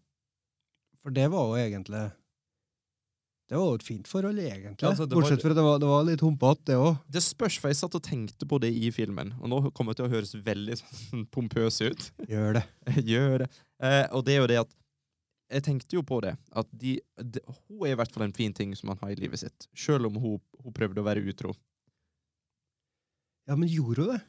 for 1.01 1.13
det 1.13 1.27
var 1.34 1.49
jo 1.49 1.60
egentlig 1.60 2.04
Det 3.49 3.58
var 3.60 3.65
jo 3.67 3.75
et 3.75 3.84
fint 3.84 4.08
forhold, 4.08 4.39
egentlig. 4.39 4.77
Ja, 4.80 4.93
altså, 4.93 5.06
det 5.06 5.17
Bortsett 5.17 5.41
fra 5.43 5.51
at 5.51 5.58
det 5.58 5.65
var, 5.65 5.80
det 5.82 5.88
var 5.89 6.06
litt 6.08 6.21
humpete, 6.23 6.69
det 6.69 6.77
òg. 6.80 7.01
Det 7.12 7.19
spørs, 7.25 7.58
for 7.60 7.67
jeg 7.67 7.82
satt 7.82 7.97
og 7.97 8.04
tenkte 8.06 8.47
på 8.47 8.62
det 8.63 8.69
i 8.71 8.93
filmen, 8.95 9.34
og 9.41 9.51
nå 9.51 9.60
kommer 9.75 9.91
det 9.91 9.99
til 9.99 10.08
å 10.08 10.13
høres 10.13 10.32
veldig 10.45 10.77
sånn 10.80 11.25
pompøs 11.36 11.82
ut. 11.84 12.06
Gjør 12.32 12.62
det. 12.62 12.63
Gjør 13.12 13.43
det. 13.43 13.49
Eh, 13.84 14.06
og 14.15 14.23
det 14.23 14.38
er 14.38 14.39
jo 14.39 14.47
det 14.54 14.62
at 14.62 14.71
Jeg 15.51 15.63
tenkte 15.65 15.97
jo 15.97 16.01
på 16.07 16.21
det, 16.23 16.35
at 16.55 16.67
de, 16.71 16.93
de, 17.19 17.41
hun 17.67 17.87
er 17.87 17.91
i 17.91 17.97
hvert 17.99 18.11
fall 18.13 18.23
en 18.23 18.33
fin 18.35 18.53
ting 18.55 18.71
som 18.77 18.89
han 18.93 18.99
har 19.01 19.11
i 19.11 19.19
livet 19.19 19.41
sitt. 19.41 19.67
Selv 19.75 20.07
om 20.07 20.15
hun, 20.21 20.37
hun 20.63 20.73
prøvde 20.73 21.01
å 21.01 21.07
være 21.07 21.23
utro. 21.27 21.51
Ja, 23.49 23.57
men 23.59 23.67
gjorde 23.67 24.05
hun 24.05 24.13
det? 24.13 24.21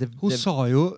Det, 0.00 0.08
Hun 0.20 0.30
sa 0.34 0.66
jo 0.70 0.96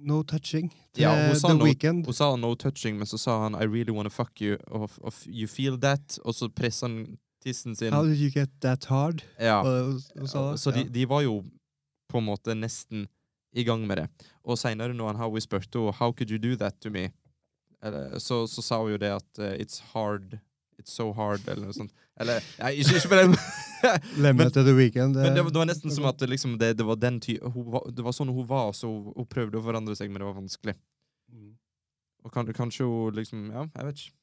'no 0.00 0.22
touching' 0.24 0.70
til 0.92 1.02
Ja, 1.02 1.32
The 1.32 1.54
no- 1.54 1.64
Weekend. 1.64 2.04
hun 2.06 2.14
sa 2.14 2.36
'no 2.36 2.54
touching', 2.54 2.96
men 2.96 3.06
så 3.06 3.18
sa 3.18 3.42
han 3.42 3.54
'I 3.54 3.64
really 3.66 3.92
wanna 3.92 4.10
fuck 4.10 4.40
you', 4.40 4.58
of, 4.66 4.98
of 5.02 5.26
you 5.26 5.46
feel 5.46 5.76
that, 5.80 6.18
og 6.24 6.34
så 6.34 6.48
pressa 6.48 6.86
han 6.88 7.18
tissen 7.42 7.76
sin. 7.76 7.92
How 7.92 8.04
did 8.04 8.18
you 8.20 8.30
get 8.30 8.48
that 8.60 8.84
hard? 8.84 9.22
Ja. 9.38 9.60
Og 9.62 10.00
sa 10.28 10.52
det. 10.52 10.60
Så 10.60 10.70
de, 10.70 10.84
de 10.88 11.06
var 11.08 11.22
jo 11.22 11.44
på 12.08 12.18
en 12.18 12.24
måte 12.24 12.54
nesten 12.54 13.08
i 13.52 13.64
gang 13.64 13.86
med 13.86 13.96
det. 13.96 14.08
Og 14.44 14.58
seinere, 14.58 14.94
når 14.94 15.06
han 15.06 15.16
Howie 15.16 15.40
spurte 15.40 15.78
henne 15.78 15.92
'How 15.92 16.12
could 16.12 16.30
you 16.30 16.38
do 16.38 16.56
that 16.56 16.80
to 16.80 16.90
me?', 16.90 17.10
eller, 17.82 18.18
så, 18.20 18.42
så 18.50 18.62
sa 18.62 18.78
hun 18.82 18.92
jo 18.94 18.98
det 19.00 19.10
at 19.16 19.38
uh, 19.40 19.52
'It's 19.56 19.80
hard'. 19.94 20.38
It's 20.80 20.92
so 20.96 21.10
hard, 21.12 21.42
eller 21.48 21.66
noe 21.68 21.76
sånt. 21.76 21.92
Eller 22.20 22.40
Nei, 22.60 22.70
ikke, 22.80 22.96
ikke 22.96 23.08
på 23.12 23.16
den 23.18 23.34
Lemmet 24.24 24.46
men- 24.46 24.52
til 24.54 24.64
The 24.64 24.72
Weekend. 24.76 25.16
Men 25.16 25.34
det, 25.36 25.42
var- 25.44 25.52
det 25.52 25.60
var 25.60 25.68
nesten 25.68 25.92
som 25.92 26.06
at 26.08 26.18
det, 26.20 26.28
liksom, 26.32 26.54
det, 26.60 26.70
det 26.78 26.84
var 26.88 26.96
den 26.96 27.18
ty 27.20 27.38
hun 27.40 27.66
var, 27.72 27.84
Det 27.92 28.04
var 28.04 28.12
sånn 28.16 28.32
hun 28.32 28.46
var, 28.48 28.72
så 28.76 28.88
hun, 28.88 29.12
hun 29.16 29.26
prøvde 29.28 29.60
å 29.60 29.64
forandre 29.64 29.96
seg, 29.96 30.08
men 30.12 30.20
det 30.22 30.28
var 30.30 30.38
vanskelig. 30.40 30.74
Mm. 31.32 31.50
Og 32.24 32.32
kan, 32.32 32.48
kanskje 32.56 32.88
hun 32.88 33.14
liksom 33.20 33.50
Ja, 33.52 33.66
jeg 33.76 33.86
vet 33.90 34.02
ikke. 34.06 34.16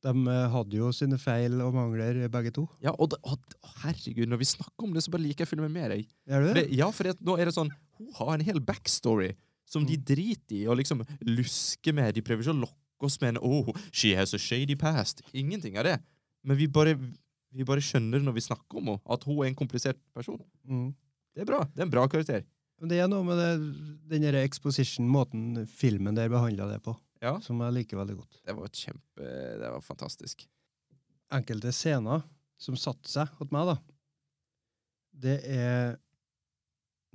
De 0.00 0.12
eh, 0.32 0.46
hadde 0.48 0.78
jo 0.80 0.88
sine 0.96 1.18
feil 1.20 1.58
og 1.60 1.74
mangler, 1.76 2.22
begge 2.32 2.54
to. 2.56 2.62
Ja, 2.80 2.94
og, 2.96 3.10
det, 3.12 3.18
og 3.28 3.36
herregud, 3.82 4.30
når 4.32 4.40
vi 4.40 4.48
snakker 4.48 4.86
om 4.88 4.94
det, 4.96 5.02
så 5.04 5.12
bare 5.12 5.26
liker 5.26 5.44
jeg 5.44 5.50
filmen 5.52 5.72
mer, 5.76 5.92
jeg. 5.92 6.06
Er 6.24 6.40
du 6.40 6.46
For 6.48 6.56
det? 6.56 6.62
det, 6.70 6.78
ja, 6.80 6.88
for 6.96 7.04
det, 7.10 7.18
nå 7.20 7.36
er 7.36 7.50
det 7.50 7.52
sånn 7.56 7.68
Hun 8.00 8.08
har 8.16 8.32
en 8.38 8.46
hel 8.48 8.60
backstory 8.64 9.34
som 9.70 9.84
de 9.86 9.96
Mm. 9.96 10.04
driter 10.04 10.56
i 10.58 10.66
og 10.66 10.78
liksom 10.80 11.04
lusker 11.22 11.94
med. 11.94 12.14
De 12.16 12.22
prøver 12.26 12.42
ikke 12.42 12.54
å 12.56 12.60
lokke 12.66 13.06
oss 13.06 13.20
med 13.22 13.36
en 13.36 13.42
Oh, 13.42 13.70
she 13.92 14.14
has 14.18 14.34
a 14.34 14.38
shady 14.38 14.74
past. 14.76 15.22
Ingenting 15.32 15.78
av 15.78 15.84
det. 15.86 16.00
Men 16.44 16.56
vi 16.58 16.66
bare, 16.66 16.96
vi 17.52 17.64
bare 17.64 17.80
skjønner 17.84 18.20
når 18.22 18.34
vi 18.34 18.40
snakker 18.48 18.78
om 18.80 18.86
henne, 18.90 19.00
at 19.08 19.24
hun 19.24 19.38
er 19.44 19.48
en 19.50 19.54
komplisert 19.58 19.98
person. 20.14 20.40
Mm. 20.66 20.94
Det 21.34 21.42
er 21.42 21.46
bra. 21.46 21.60
Det 21.64 21.78
er 21.78 21.86
en 21.86 21.90
bra 21.94 22.06
karakter. 22.08 22.44
Men 22.80 22.88
Det 22.88 22.98
er 22.98 23.08
noe 23.12 23.22
med 23.22 23.36
det, 23.36 24.20
den 24.22 24.34
exposition, 24.40 25.06
måten 25.08 25.66
filmen 25.68 26.14
der 26.16 26.28
behandla 26.32 26.66
det 26.72 26.82
på, 26.82 26.96
Ja. 27.22 27.38
som 27.40 27.60
jeg 27.60 27.74
liker 27.74 27.98
veldig 27.98 28.16
godt. 28.16 28.40
Det 28.46 28.56
var 28.56 28.68
kjempe 28.68 29.20
Det 29.60 29.70
var 29.70 29.80
fantastisk. 29.80 30.46
Enkelte 31.30 31.70
scener 31.72 32.24
som 32.58 32.74
satte 32.76 33.06
seg 33.08 33.28
hos 33.38 33.50
meg, 33.52 33.66
da, 33.66 33.76
det 35.20 35.44
er 35.44 35.98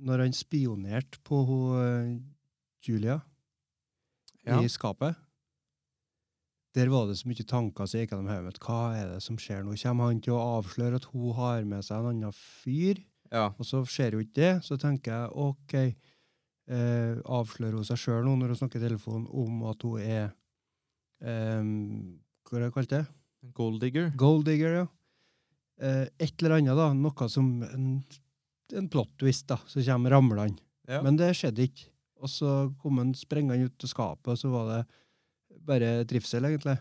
når 0.00 0.18
han 0.26 0.32
spionerte 0.36 1.18
på 1.24 1.44
hun, 1.46 1.80
eh, 1.80 2.20
Julia 2.84 3.20
Ja. 4.46 4.60
i 4.62 4.68
skapet. 4.68 5.16
Der 6.76 6.90
var 6.92 7.06
det 7.08 7.16
så 7.16 7.26
mye 7.30 7.44
tanker 7.48 7.86
som 7.88 8.00
gikk 8.02 8.10
gjennom 8.12 8.28
hodet 8.28 8.44
mitt. 8.50 8.58
Hva 8.60 8.80
er 8.94 9.06
det 9.14 9.22
som 9.24 9.36
skjer 9.40 9.62
nå? 9.64 9.74
Kommer 9.80 10.10
han 10.10 10.20
til 10.20 10.34
å 10.36 10.42
avsløre 10.60 10.96
at 11.00 11.06
hun 11.12 11.32
har 11.38 11.64
med 11.64 11.82
seg 11.86 11.98
en 12.02 12.10
annen 12.12 12.32
fyr? 12.36 13.00
Ja. 13.32 13.46
Og 13.58 13.64
så 13.66 13.80
skjer 13.88 14.12
jo 14.12 14.20
ikke 14.22 14.36
det. 14.36 14.50
Så 14.66 14.76
tenker 14.78 15.10
jeg 15.10 15.32
OK, 15.32 15.74
eh, 16.68 17.16
avslører 17.24 17.78
hun 17.80 17.84
seg 17.88 17.96
sjøl 18.02 18.24
nå 18.28 18.36
når 18.36 18.52
hun 18.52 18.60
snakker 18.60 18.78
i 18.82 18.84
telefonen 18.88 19.26
om 19.32 19.64
at 19.70 19.82
hun 19.82 19.98
er 20.04 20.28
eh, 21.24 21.64
Hva 22.46 22.58
er 22.60 22.66
det 22.66 22.72
kalt 22.76 22.92
det? 22.92 23.02
Gold 24.20 24.44
digger. 24.46 24.76
Ja. 24.82 24.86
Eh, 25.80 26.06
et 26.20 26.42
eller 26.42 26.58
annet, 26.60 26.76
da. 26.76 26.92
Noe 26.94 27.28
som 27.32 27.50
en, 27.66 27.90
en 28.76 28.88
plot 28.92 29.16
twist, 29.18 29.46
da. 29.48 29.56
Så 29.66 29.82
kommer 29.86 30.12
ramlende. 30.12 30.60
Ja. 30.86 31.00
Men 31.02 31.16
det 31.18 31.32
skjedde 31.40 31.66
ikke. 31.66 31.88
Og 32.26 32.32
så 32.32 32.52
kom 32.82 32.98
han 33.02 33.14
sprengende 33.14 33.68
ut 33.70 33.86
av 33.86 33.92
skapet, 33.92 34.32
og 34.34 34.38
så 34.40 34.50
var 34.50 34.68
det 34.72 34.82
bare 35.66 35.90
trivsel, 36.10 36.44
egentlig. 36.48 36.76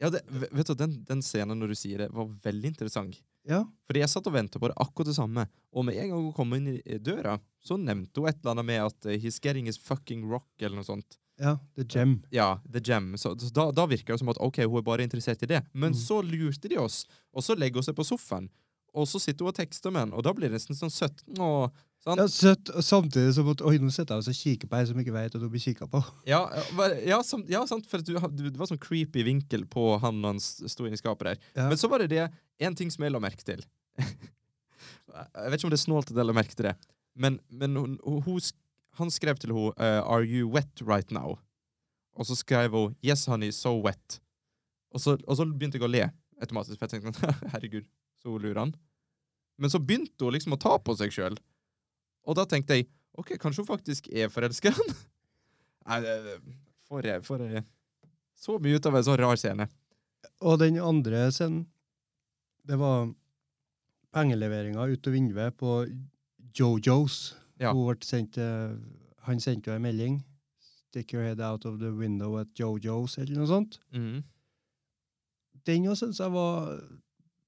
Ja, 0.00 0.10
det, 0.12 0.22
vet 0.52 0.68
du, 0.68 0.74
den, 0.76 0.98
den 1.08 1.22
scenen 1.24 1.60
når 1.60 1.72
du 1.72 1.76
sier 1.78 2.02
det, 2.04 2.10
var 2.12 2.28
veldig 2.44 2.68
interessant. 2.72 3.18
Ja. 3.48 3.62
Fordi 3.86 4.00
jeg 4.02 4.10
satt 4.10 4.26
og 4.28 4.34
ventet 4.34 4.60
på 4.60 4.68
det 4.68 4.76
akkurat 4.82 5.08
det 5.12 5.14
samme, 5.16 5.44
og 5.72 5.86
med 5.86 5.96
en 6.00 6.10
gang 6.10 6.24
hun 6.26 6.34
kom 6.36 6.56
inn 6.56 6.66
i 6.74 6.98
døra, 6.98 7.36
så 7.62 7.78
nevnte 7.80 8.20
hun 8.20 8.28
et 8.28 8.40
eller 8.42 8.56
annet 8.56 8.68
med 8.72 8.82
at 8.88 9.06
eh, 9.12 9.20
'he's 9.22 9.38
getting 9.40 9.68
his 9.70 9.78
fucking 9.78 10.24
rock', 10.28 10.50
eller 10.60 10.76
noe 10.80 10.88
sånt. 10.88 11.16
Ja, 11.38 11.58
The 11.76 11.84
Gem. 11.84 12.22
Ja, 12.32 12.58
The 12.72 12.80
Gem. 12.80 13.12
Så, 13.20 13.34
da, 13.52 13.70
da 13.70 13.86
virker 13.86 14.14
det 14.16 14.20
som 14.24 14.32
at 14.32 14.40
ok, 14.40 14.62
hun 14.64 14.78
er 14.80 14.86
bare 14.88 15.04
interessert 15.06 15.42
i 15.44 15.46
det. 15.52 15.62
Men 15.72 15.92
Mm. 15.92 15.98
så 16.00 16.22
lurte 16.24 16.68
de 16.68 16.78
oss, 16.80 17.06
og 17.32 17.42
så 17.44 17.54
legger 17.56 17.76
hun 17.80 17.82
seg 17.84 17.94
på 17.96 18.04
sofaen, 18.08 18.48
og 18.96 19.06
så 19.06 19.20
sitter 19.20 19.44
hun 19.44 19.52
og 19.52 19.58
tekster 19.60 19.92
med 19.92 20.00
han, 20.08 20.12
og 20.16 20.24
da 20.24 20.32
blir 20.32 20.48
det 20.48 20.56
nesten 20.58 20.74
sånn 20.76 20.90
søtt. 20.92 21.22
Åh, 21.38 21.68
sant? 22.06 22.20
Ja, 22.22 22.26
søtt, 22.30 22.70
samtidig 22.86 23.32
som 23.34 23.48
at 23.50 23.62
Oi, 23.66 23.76
nå 23.82 23.90
sitter 23.90 24.14
jeg 24.14 24.22
og 24.22 24.26
så 24.28 24.34
kikker 24.36 24.70
på 24.70 24.78
ei 24.78 24.86
som 24.88 24.98
ikke 25.02 25.14
vet 25.14 25.34
at 25.34 25.42
hun 25.42 25.50
blir 25.52 25.62
kikka 25.64 25.88
på. 25.90 26.00
Ja, 26.32 26.40
ja, 26.54 26.62
bare- 26.78 27.00
ja, 27.06 27.18
sam- 27.26 27.46
ja, 27.50 27.64
sant, 27.66 27.86
for 27.90 27.98
du, 28.04 28.14
du, 28.14 28.44
det 28.50 28.58
var 28.60 28.70
sånn 28.70 28.80
creepy 28.82 29.24
vinkel 29.26 29.64
på 29.70 29.88
han 30.02 30.20
og 30.22 30.28
han 30.34 30.40
s- 30.42 30.62
sto 30.72 30.86
inne 30.86 30.94
i 30.98 31.02
skapet 31.02 31.32
der. 31.32 31.40
Ja. 31.58 31.68
Men 31.72 31.80
så 31.80 31.90
var 31.90 32.04
det 32.04 32.10
det, 32.14 32.28
en 32.62 32.76
ting 32.78 32.90
som 32.94 33.04
jeg 33.04 33.12
la 33.14 33.20
merke 33.22 33.42
til. 33.46 33.64
jeg 34.00 35.50
vet 35.50 35.58
ikke 35.58 35.68
om 35.68 35.74
det 35.74 35.80
er 35.80 35.84
snålt 35.86 36.12
at 36.12 36.20
jeg 36.20 36.28
la 36.28 36.36
merke 36.36 36.54
til 36.56 36.68
det, 36.70 36.76
men, 37.16 37.38
men 37.50 37.76
hun, 37.80 37.98
hun, 38.04 38.40
han 39.00 39.10
skrev 39.12 39.38
til 39.40 39.52
henne 39.54 39.72
uh, 39.80 40.02
'Are 40.04 40.24
you 40.24 40.48
wet 40.52 40.82
right 40.84 41.10
now?' 41.12 41.38
Og 42.16 42.26
så 42.26 42.36
skrev 42.36 42.70
hun 42.72 42.94
'Yes, 43.04 43.26
honey, 43.26 43.50
so 43.52 43.74
wet'. 43.82 44.20
Og 44.92 45.00
så, 45.00 45.16
og 45.28 45.36
så 45.36 45.44
begynte 45.44 45.76
jeg 45.76 45.84
å 45.84 45.90
le 45.92 46.06
automatisk, 46.40 46.78
for 46.78 46.86
jeg 46.86 47.00
tenkte 47.02 47.20
sånn, 47.20 47.50
herregud, 47.52 47.84
så 48.22 48.36
lurer 48.38 48.58
han. 48.62 48.74
Men 49.58 49.70
så 49.72 49.78
begynte 49.80 50.24
hun 50.24 50.32
liksom 50.36 50.52
å 50.56 50.60
ta 50.60 50.76
på 50.78 50.94
seg 50.96 51.12
sjøl. 51.12 51.36
Og 52.26 52.36
da 52.38 52.44
tenkte 52.50 52.76
jeg 52.78 52.88
ok, 53.16 53.34
kanskje 53.40 53.62
hun 53.64 53.70
faktisk 53.70 54.08
er 54.12 54.28
forelska 54.32 54.68
i 54.72 54.76
han? 54.76 54.94
Nei, 55.86 56.00
for, 56.88 57.02
jeg- 57.06 57.22
Så 58.36 58.58
mye 58.60 58.76
ut 58.76 58.86
av 58.86 58.96
en 58.98 59.06
sånn 59.06 59.18
rar 59.22 59.38
scene. 59.40 59.68
Og 60.42 60.58
den 60.60 60.76
andre 60.82 61.28
scenen, 61.32 61.64
det 62.66 62.76
var 62.78 63.08
pengeleveringa 64.12 64.84
ut 64.90 65.06
av 65.08 65.12
vinduet 65.14 65.56
på 65.56 65.78
Jojo's. 66.58 67.34
Ja. 67.60 67.72
Sendt, 68.04 68.36
han 69.26 69.40
sendte 69.40 69.70
jo 69.70 69.76
en 69.76 69.82
melding. 69.86 70.18
'Stick 70.90 71.12
your 71.12 71.24
head 71.24 71.40
out 71.40 71.64
of 71.66 71.78
the 71.80 71.90
window 71.92 72.36
at 72.38 72.48
Jojo's', 72.58 73.18
eller 73.18 73.36
noe 73.36 73.46
sånt. 73.48 73.78
Mm. 73.92 74.22
Den 75.66 75.86
òg 75.90 75.96
syns 75.98 76.20
jeg 76.20 76.30
var 76.32 76.80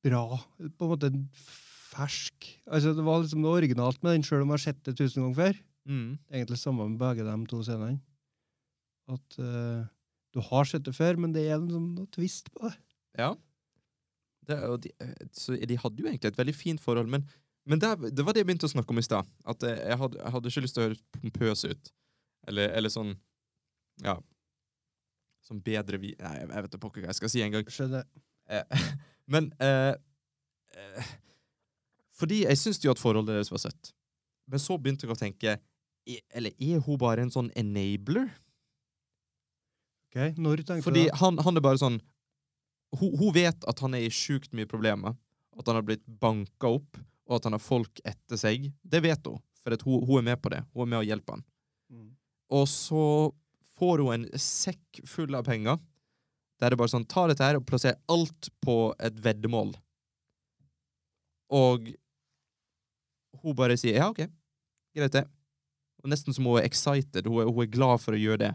bra. 0.04 0.24
På 0.78 0.84
en 0.88 0.90
måte 0.92 1.10
fersk. 1.98 2.48
Altså, 2.70 2.94
det 2.96 3.04
var 3.06 3.22
liksom 3.22 3.42
noe 3.44 3.58
originalt 3.58 4.00
med 4.04 4.16
den, 4.16 4.26
sjøl 4.26 4.44
om 4.44 4.52
jeg 4.54 4.60
har 4.60 4.64
sett 4.68 4.80
det 4.86 4.96
tusen 4.98 5.24
ganger 5.24 5.38
før. 5.40 5.60
Mm. 5.88 6.08
Egentlig 6.30 6.60
samme 6.60 6.86
med 6.88 7.00
begge 7.00 7.26
de 7.26 7.36
to 7.50 7.60
scenene. 7.66 8.00
At 9.08 9.38
uh, 9.40 9.84
du 10.36 10.40
har 10.44 10.68
sett 10.68 10.84
det 10.84 10.94
før, 10.96 11.18
men 11.20 11.34
det 11.34 11.46
er 11.48 11.60
liksom 11.62 11.92
noe 11.96 12.10
twist 12.12 12.50
på 12.54 12.66
det. 12.66 12.74
Ja. 13.18 13.32
Det, 14.48 14.58
og 14.68 14.80
de, 14.84 14.92
eh, 15.00 15.28
så 15.36 15.56
de 15.56 15.76
hadde 15.76 16.00
jo 16.00 16.08
egentlig 16.08 16.30
et 16.30 16.38
veldig 16.38 16.54
fint 16.56 16.80
forhold, 16.80 17.08
men, 17.12 17.26
men 17.68 17.80
det, 17.80 17.90
det 18.16 18.24
var 18.24 18.32
det 18.32 18.44
jeg 18.44 18.48
begynte 18.48 18.68
å 18.68 18.72
snakke 18.72 18.94
om 18.94 19.00
i 19.00 19.04
stad. 19.04 19.28
At 19.48 19.64
eh, 19.66 19.80
jeg 19.90 20.00
hadde, 20.00 20.20
jeg 20.22 20.34
hadde 20.36 20.52
ikke 20.52 20.64
lyst 20.64 20.76
til 20.76 20.84
å 20.84 20.86
høres 20.86 21.02
pompøs 21.16 21.64
ut. 21.68 21.92
Eller, 22.48 22.74
eller 22.78 22.92
sånn 22.92 23.16
Ja. 24.04 24.18
Sånn 25.44 25.60
bedre 25.64 26.00
vi... 26.00 26.12
Nei, 26.20 26.34
jeg 26.42 26.64
vet 26.64 26.74
da 26.74 26.80
pokker 26.80 27.02
hva 27.02 27.10
jeg 27.10 27.18
skal 27.18 27.32
si 27.32 27.42
engang. 27.44 27.68
Skjønner. 27.72 28.04
Eh, 28.52 28.88
men 29.32 29.50
eh, 29.64 29.94
eh, 30.76 31.12
Fordi 32.18 32.42
jeg 32.44 32.58
syntes 32.58 32.82
jo 32.84 32.90
at 32.94 33.00
forholdet 33.02 33.36
deres 33.36 33.52
var 33.52 33.62
søtt. 33.62 33.92
Men 34.50 34.62
så 34.62 34.78
begynte 34.80 35.06
jeg 35.06 35.14
å 35.14 35.18
tenke 35.18 35.56
er- 36.08 36.22
Eller 36.34 36.52
er 36.58 36.80
hun 36.80 36.98
bare 36.98 37.22
en 37.22 37.30
sånn 37.30 37.50
enabler? 37.56 38.30
Ok, 40.08 40.36
Når 40.38 40.64
tenkte 40.64 40.82
Fordi 40.86 41.04
du 41.04 41.10
det? 41.10 41.18
han, 41.20 41.38
han 41.38 41.56
er 41.56 41.60
bare 41.60 41.78
sånn 41.78 42.00
hun, 42.96 43.12
hun 43.20 43.32
vet 43.36 43.64
at 43.68 43.80
han 43.84 43.94
er 43.94 44.06
i 44.06 44.08
sjukt 44.10 44.54
mye 44.56 44.66
problemer. 44.66 45.14
At 45.58 45.66
han 45.66 45.76
har 45.76 45.82
blitt 45.84 46.06
banka 46.06 46.70
opp, 46.78 46.96
og 47.28 47.36
at 47.36 47.44
han 47.44 47.52
har 47.52 47.60
folk 47.60 48.00
etter 48.06 48.38
seg. 48.40 48.70
Det 48.82 49.02
vet 49.04 49.26
hun, 49.26 49.36
for 49.60 49.76
hun, 49.84 50.06
hun 50.06 50.18
er 50.22 50.26
med 50.30 50.40
på 50.40 50.52
det. 50.54 50.62
Hun 50.72 50.86
er 50.86 50.90
med 50.94 51.02
å 51.02 51.08
hjelpe 51.08 51.34
han. 51.34 51.44
Mm. 51.92 52.16
Og 52.56 52.64
så 52.70 53.02
får 53.76 53.98
hun 54.06 54.14
en 54.14 54.38
sekk 54.40 55.02
full 55.04 55.36
av 55.36 55.44
penger, 55.44 55.76
der 56.58 56.70
det 56.72 56.78
bare 56.80 56.88
sånn 56.94 57.06
Ta 57.06 57.26
dette 57.28 57.44
her 57.44 57.58
og 57.60 57.66
plasser 57.68 57.98
alt 58.08 58.48
på 58.64 58.94
et 58.98 59.20
veddemål. 59.22 59.74
Og 61.52 61.92
hun 63.42 63.56
bare 63.58 63.76
sier 63.80 63.98
ja, 64.00 64.08
OK, 64.10 64.24
greit 64.96 65.14
det. 65.14 65.24
Og 66.02 66.10
nesten 66.12 66.34
som 66.34 66.46
hun 66.46 66.60
er 66.60 66.66
excited. 66.68 67.26
Hun 67.26 67.42
er, 67.42 67.50
hun 67.50 67.64
er 67.64 67.70
glad 67.72 68.00
for 68.02 68.14
å 68.16 68.20
gjøre 68.20 68.42
det. 68.46 68.52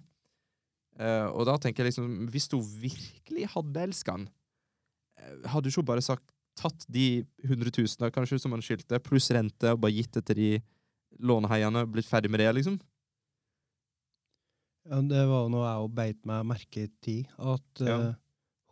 Uh, 1.00 1.28
og 1.34 1.48
da 1.50 1.58
tenker 1.58 1.84
jeg 1.84 1.92
liksom, 1.94 2.28
hvis 2.30 2.46
hun 2.54 2.62
virkelig 2.84 3.48
hadde 3.56 3.82
elska 3.88 4.14
han, 4.14 4.28
eh, 5.18 5.50
hadde 5.50 5.66
hun 5.68 5.74
ikke 5.74 5.88
bare 5.90 6.04
sagt 6.06 6.28
tatt 6.60 6.86
de 6.94 7.24
100 7.42 7.72
000 7.74 8.14
kanskje 8.14 8.38
som 8.40 8.54
han 8.54 8.62
skyldte, 8.62 9.00
pluss 9.02 9.32
rente, 9.34 9.72
og 9.74 9.82
bare 9.82 9.96
gitt 9.96 10.14
det 10.20 10.26
til 10.30 10.38
de 10.38 10.50
låneheierne, 11.26 11.82
blitt 11.90 12.10
ferdig 12.10 12.30
med 12.30 12.44
det, 12.44 12.52
liksom? 12.60 12.78
Ja, 14.86 15.00
det 15.08 15.24
var 15.30 15.48
noe 15.52 15.64
jeg 15.66 15.84
òg 15.86 15.94
beit 15.98 16.20
meg 16.28 16.46
merke 16.50 16.86
i 17.10 17.18
at 17.40 17.82
Ja. 17.82 17.98
eh, 18.10 18.14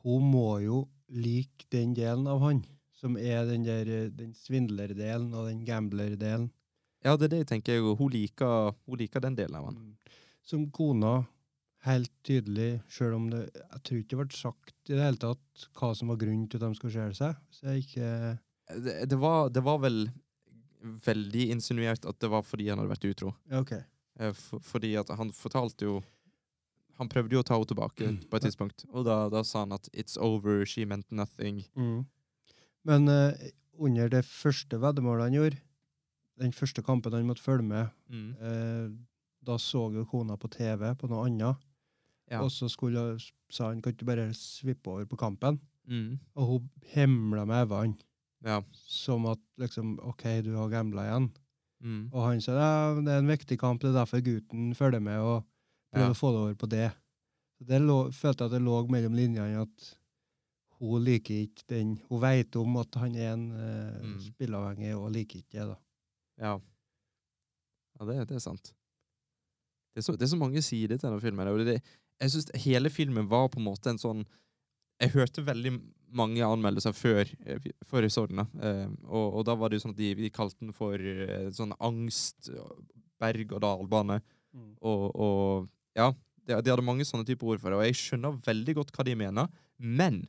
hun 0.04 0.30
må 0.32 0.62
jo 0.62 0.90
like 1.10 1.66
den 1.72 1.94
delen 1.98 2.28
av 2.28 2.42
han, 2.42 2.64
som 3.02 3.18
er 3.18 3.46
den 3.50 3.66
der 3.66 3.90
eh, 3.90 4.10
den 4.14 4.34
svindlerdelen 4.38 5.34
og 5.34 5.50
den 5.50 5.66
gamblerdelen. 5.66 6.50
Ja, 7.02 7.16
det 7.18 7.28
er 7.28 7.34
det 7.34 7.44
jeg 7.44 7.52
tenker. 7.56 7.82
Hun 7.98 8.12
liker, 8.14 8.76
hun 8.86 9.00
liker 9.02 9.24
den 9.24 9.38
delen 9.40 9.58
av 9.58 9.72
han. 9.72 9.80
Mm. 9.82 10.18
Som 10.46 10.68
kona 10.74 11.24
helt 11.88 12.12
tydelig, 12.26 12.76
sjøl 12.94 13.16
om 13.18 13.30
det 13.32 13.40
Jeg 13.56 13.80
tror 13.82 14.02
ikke 14.02 14.14
det 14.14 14.20
ble 14.20 14.38
sagt 14.38 14.92
i 14.92 14.94
det 14.94 15.06
hele 15.06 15.22
tatt 15.22 15.64
hva 15.80 15.94
som 15.98 16.12
var 16.14 16.20
grunnen 16.22 16.46
til 16.50 16.62
at 16.62 16.68
de 16.68 16.78
skulle 16.78 16.94
skjære 16.94 17.18
seg. 17.18 17.40
Så 17.50 17.72
jeg 17.72 17.88
ikke 17.88 18.12
Det, 18.86 18.94
det, 19.10 19.18
var, 19.20 19.50
det 19.50 19.64
var 19.66 19.82
vel 19.82 20.06
veldig 20.82 21.50
insinuert 21.56 22.06
at 22.06 22.20
det 22.22 22.30
var 22.32 22.46
fordi 22.46 22.70
han 22.70 22.80
hadde 22.82 22.94
vært 22.94 23.10
utro. 23.10 23.34
Okay. 23.50 23.82
OK. 23.82 24.22
Eh, 24.22 24.34
For, 24.38 24.62
fordi 24.62 24.96
at 25.00 25.10
han 25.18 25.34
fortalte 25.34 25.88
jo 25.88 26.02
Han 27.00 27.10
prøvde 27.10 27.34
jo 27.34 27.42
å 27.42 27.46
ta 27.48 27.56
henne 27.58 27.66
tilbake 27.66 28.08
på 28.30 28.38
et 28.38 28.44
tidspunkt, 28.46 28.84
og 28.94 29.08
da, 29.08 29.24
da 29.34 29.40
sa 29.42 29.64
han 29.64 29.72
at 29.74 29.88
'it's 29.90 30.20
over, 30.22 30.66
she 30.70 30.86
meant 30.86 31.08
nothing'. 31.10 31.64
Mm. 31.74 32.06
Men 32.86 33.08
uh, 33.08 33.32
under 33.80 34.10
det 34.10 34.24
første 34.26 34.80
veddemålet 34.82 35.28
han 35.30 35.34
gjorde, 35.38 35.58
den 36.42 36.54
første 36.56 36.82
kampen 36.86 37.14
han 37.14 37.28
måtte 37.30 37.44
følge 37.44 37.64
med, 37.68 37.90
Mm. 38.12 38.36
uh, 38.42 38.90
da 39.46 39.56
så 39.58 39.88
jo 39.94 40.04
kona 40.06 40.36
på 40.38 40.50
TV 40.52 40.94
på 41.00 41.08
noe 41.10 41.26
annet, 41.28 41.58
Ja. 42.32 42.42
og 42.44 42.50
så 42.52 42.70
skulle, 42.70 43.20
sa 43.50 43.68
han 43.70 43.82
kan 43.82 43.94
du 43.94 44.06
bare 44.06 44.34
svippe 44.34 44.88
over 44.88 45.06
på 45.06 45.18
kampen? 45.18 45.60
Mm. 45.88 46.20
Og 46.36 46.46
hun 46.48 46.70
himla 46.94 47.46
med 47.46 47.70
øynene, 47.72 47.98
Ja. 48.44 48.62
som 48.74 49.26
at 49.26 49.40
liksom 49.58 50.00
OK, 50.04 50.24
du 50.44 50.56
har 50.56 50.70
gambla 50.70 51.02
igjen. 51.08 51.32
Mm. 51.84 52.10
Og 52.14 52.28
han 52.30 52.42
sa 52.42 52.52
ja, 52.52 53.02
det 53.02 53.08
er 53.10 53.20
en 53.20 53.28
viktig 53.28 53.58
kamp, 53.60 53.82
det 53.82 53.90
er 53.90 54.00
derfor 54.06 54.22
gutten 54.22 54.76
følger 54.76 55.00
med 55.02 55.18
og 55.20 55.44
prøver 55.94 56.06
Ja. 56.08 56.12
å 56.14 56.20
få 56.20 56.32
det 56.32 56.40
over 56.42 56.54
på 56.56 56.70
det. 56.70 56.92
Så 57.58 57.66
det 57.68 57.82
lå, 57.82 58.12
følte 58.14 58.44
jeg 58.44 58.46
at 58.46 58.52
det 58.52 58.62
lå 58.62 58.88
mellom 58.90 59.14
linjene 59.14 59.62
at 59.62 59.96
hun 60.82 61.04
liker 61.06 61.44
ikke 61.46 61.66
den 61.70 61.96
Hun 62.10 62.22
vet 62.24 62.56
om 62.58 62.78
at 62.82 62.96
han 63.02 63.16
er 63.16 63.34
en 63.36 63.48
eh, 63.54 64.02
Mm. 64.02 64.20
spilleavhengig, 64.26 64.92
og 64.98 65.12
liker 65.14 65.40
ikke 65.44 65.60
det, 65.60 65.68
da. 65.70 65.78
Ja. 66.42 66.54
Ja, 68.00 68.06
det, 68.10 68.16
det 68.32 68.36
er 68.40 68.44
sant. 68.44 68.72
Det 69.94 70.02
er, 70.02 70.06
så, 70.08 70.16
det 70.18 70.26
er 70.26 70.32
så 70.34 70.40
mange 70.40 70.62
sider 70.66 70.98
til 70.98 71.10
denne 71.10 71.22
filmen. 71.22 71.50
Det, 71.68 71.82
jeg 72.22 72.32
synes 72.32 72.50
hele 72.64 72.90
filmen 72.90 73.28
var 73.30 73.50
på 73.52 73.60
en 73.60 73.66
måte 73.68 73.92
en 73.92 74.00
sånn 74.02 74.26
Jeg 75.02 75.12
hørte 75.16 75.42
veldig 75.46 75.72
mange 76.14 76.44
anmeldelser 76.46 76.94
før, 76.94 77.26
eh, 77.46 77.60
før 77.88 78.06
jeg 78.06 78.12
så 78.14 78.26
den. 78.30 78.40
Eh, 78.62 78.88
og, 79.08 79.40
og 79.40 79.46
da 79.48 79.56
var 79.58 79.70
det 79.70 79.80
jo 79.80 79.86
sånn 79.88 79.96
at 79.96 80.02
de, 80.02 80.12
de 80.16 80.30
kalte 80.34 80.60
den 80.62 80.74
for 80.76 80.94
eh, 80.98 81.48
sånn 81.56 81.74
angst 81.80 82.50
berg-og-dal-bane. 83.22 84.20
Mm. 84.54 84.74
Og, 84.82 85.06
og 85.16 85.70
ja, 85.98 86.10
de, 86.46 86.58
de 86.62 86.72
hadde 86.74 86.86
mange 86.86 87.06
sånne 87.08 87.26
typer 87.28 87.54
ord 87.54 87.62
for 87.64 87.72
det, 87.74 87.80
og 87.80 87.86
jeg 87.88 87.98
skjønner 88.00 88.40
veldig 88.46 88.76
godt 88.82 88.94
hva 88.96 89.06
de 89.08 89.16
mener, 89.18 89.50
men 89.78 90.24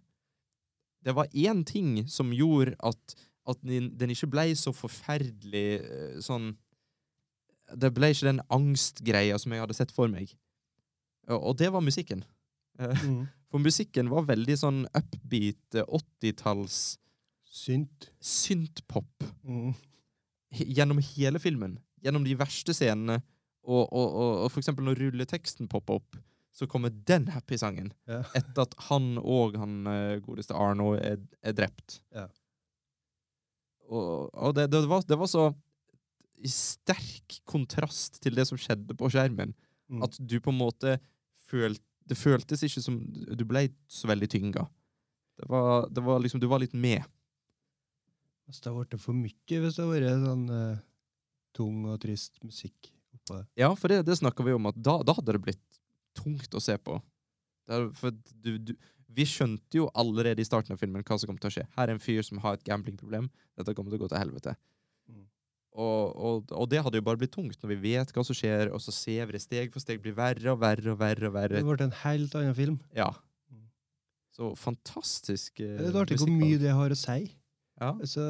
det 1.04 1.14
var 1.16 1.26
én 1.34 1.64
ting 1.66 2.04
som 2.08 2.30
gjorde 2.34 2.76
at, 2.86 3.14
at 3.48 3.58
den, 3.66 3.90
den 3.98 4.10
ikke 4.14 4.28
ble 4.30 4.44
så 4.58 4.72
forferdelig 4.74 5.66
eh, 5.82 6.18
sånn 6.22 6.52
Det 7.72 7.88
ble 7.94 8.10
ikke 8.12 8.28
den 8.28 8.42
angstgreia 8.52 9.38
som 9.40 9.52
jeg 9.54 9.62
hadde 9.62 9.74
sett 9.78 9.92
for 9.94 10.10
meg. 10.12 10.34
Og, 11.32 11.54
det 11.58 11.70
var 11.72 11.80
musikken. 11.84 12.24
Eh, 12.78 12.98
Mm. 13.04 13.26
For 13.52 13.60
musikken 13.60 14.08
var 14.08 14.24
veldig 14.24 14.54
sånn 14.56 14.78
upbeat, 14.96 15.74
eh, 15.76 15.84
80-talls 15.84 16.96
Synt. 17.44 18.06
syntpop 18.24 19.26
Mm. 19.44 19.74
gjennom 20.56 20.98
hele 21.04 21.38
filmen. 21.38 21.74
Gjennom 22.02 22.24
de 22.24 22.32
verste 22.40 22.72
scenene. 22.72 23.18
Og, 23.62 23.84
og, 23.92 24.06
og, 24.08 24.30
og 24.44 24.50
for 24.50 24.58
eksempel 24.62 24.84
når 24.88 24.98
rulleteksten 25.04 25.68
popper 25.70 26.00
opp, 26.00 26.16
så 26.52 26.66
kommer 26.68 26.92
den 26.92 27.26
happy-sangen. 27.32 27.90
Ja. 28.08 28.20
Etter 28.38 28.66
at 28.66 28.76
han 28.90 29.16
og 29.18 29.56
han 29.60 29.86
eh, 29.88 30.18
godeste 30.24 30.56
Arno 30.56 30.92
er, 30.98 31.18
er 31.40 31.56
drept. 31.56 32.00
Ja. 32.12 32.26
Og, 33.92 34.28
og 34.32 34.54
det, 34.56 34.68
det, 34.72 34.84
var, 34.88 35.04
det 35.08 35.18
var 35.20 35.30
så 35.30 35.48
i 36.42 36.50
sterk 36.50 37.38
kontrast 37.48 38.18
til 38.22 38.34
det 38.36 38.46
som 38.48 38.60
skjedde 38.60 38.96
på 38.98 39.10
skjermen, 39.12 39.54
Mm. 39.92 40.00
at 40.06 40.14
du 40.16 40.38
på 40.40 40.48
en 40.48 40.56
måte 40.56 40.92
følte 41.50 41.82
Det 42.08 42.16
føltes 42.16 42.62
ikke 42.64 42.80
som 42.80 42.94
Du 43.36 43.42
ble 43.44 43.66
så 43.90 44.08
veldig 44.08 44.28
tynga. 44.30 44.62
Det 45.36 45.48
var, 45.50 45.88
det 45.92 46.00
var 46.06 46.22
liksom 46.22 46.40
Du 46.40 46.46
var 46.48 46.62
litt 46.62 46.72
med. 46.72 47.02
Hvis 48.46 48.62
det 48.62 48.70
hadde 48.72 48.86
blitt 48.86 49.02
for 49.02 49.12
mye, 49.18 49.34
hvis 49.60 49.76
det 49.76 49.84
hadde 49.84 49.92
vært 49.92 50.24
sånn 50.24 50.46
uh, 50.48 50.80
tung 51.52 51.84
og 51.92 51.98
trist 52.00 52.40
musikk 52.46 52.88
oppå 53.12 53.36
det. 53.36 53.44
Ja, 53.60 53.68
for 53.76 53.92
det, 53.92 54.00
det 54.08 54.16
snakka 54.22 54.46
vi 54.46 54.54
om, 54.56 54.70
at 54.70 54.78
da, 54.80 54.96
da 55.04 55.18
hadde 55.18 55.36
det 55.36 55.42
blitt 55.44 55.71
tungt 56.18 56.54
å 56.54 56.62
se 56.62 56.76
på. 56.78 56.98
Det 57.68 57.76
er, 57.76 57.86
for 57.96 58.14
du, 58.44 58.56
du, 58.58 58.72
vi 59.12 59.26
skjønte 59.28 59.78
jo 59.78 59.88
allerede 59.98 60.42
i 60.42 60.46
starten 60.46 60.74
av 60.74 60.80
filmen 60.80 61.04
hva 61.06 61.18
som 61.18 61.30
kom 61.30 61.40
til 61.40 61.50
å 61.50 61.54
skje. 61.56 61.66
Her 61.76 61.88
er 61.88 61.96
en 61.96 62.02
fyr 62.02 62.22
som 62.26 62.40
har 62.44 62.58
et 62.58 62.66
gamblingproblem. 62.66 63.28
Dette 63.58 63.74
kommer 63.76 63.92
til 63.92 64.00
å 64.00 64.04
gå 64.04 64.12
til 64.12 64.22
helvete. 64.22 64.54
Mm. 65.10 65.26
Og, 65.72 66.14
og, 66.16 66.54
og 66.56 66.70
det 66.72 66.82
hadde 66.84 67.00
jo 67.00 67.06
bare 67.06 67.20
blitt 67.20 67.34
tungt 67.34 67.60
når 67.62 67.74
vi 67.74 67.80
vet 67.92 68.14
hva 68.14 68.24
som 68.26 68.36
skjer, 68.36 68.72
og 68.72 68.82
så 68.84 68.94
ser 68.94 69.28
vi 69.28 69.36
det 69.36 69.42
steg 69.44 69.74
for 69.74 69.84
steg 69.84 70.02
blir 70.04 70.16
verre 70.16 70.54
og 70.54 70.62
verre 70.62 70.94
og 70.94 70.98
verre. 71.00 71.28
og 71.28 71.36
verre. 71.36 71.60
Det 71.60 71.68
ble 71.68 71.86
en 71.88 72.00
helt 72.04 72.40
annen 72.40 72.56
film. 72.58 72.80
Ja. 72.96 73.10
Mm. 73.52 73.68
Så 74.36 74.50
fantastisk 74.60 75.62
eh, 75.64 75.78
Det 75.78 75.92
er 75.92 76.02
artig 76.04 76.20
hvor 76.22 76.32
mye 76.32 76.60
det 76.60 76.74
har 76.76 76.96
å 76.96 76.98
si. 76.98 77.20
Ja. 77.80 77.92
Altså, 77.96 78.24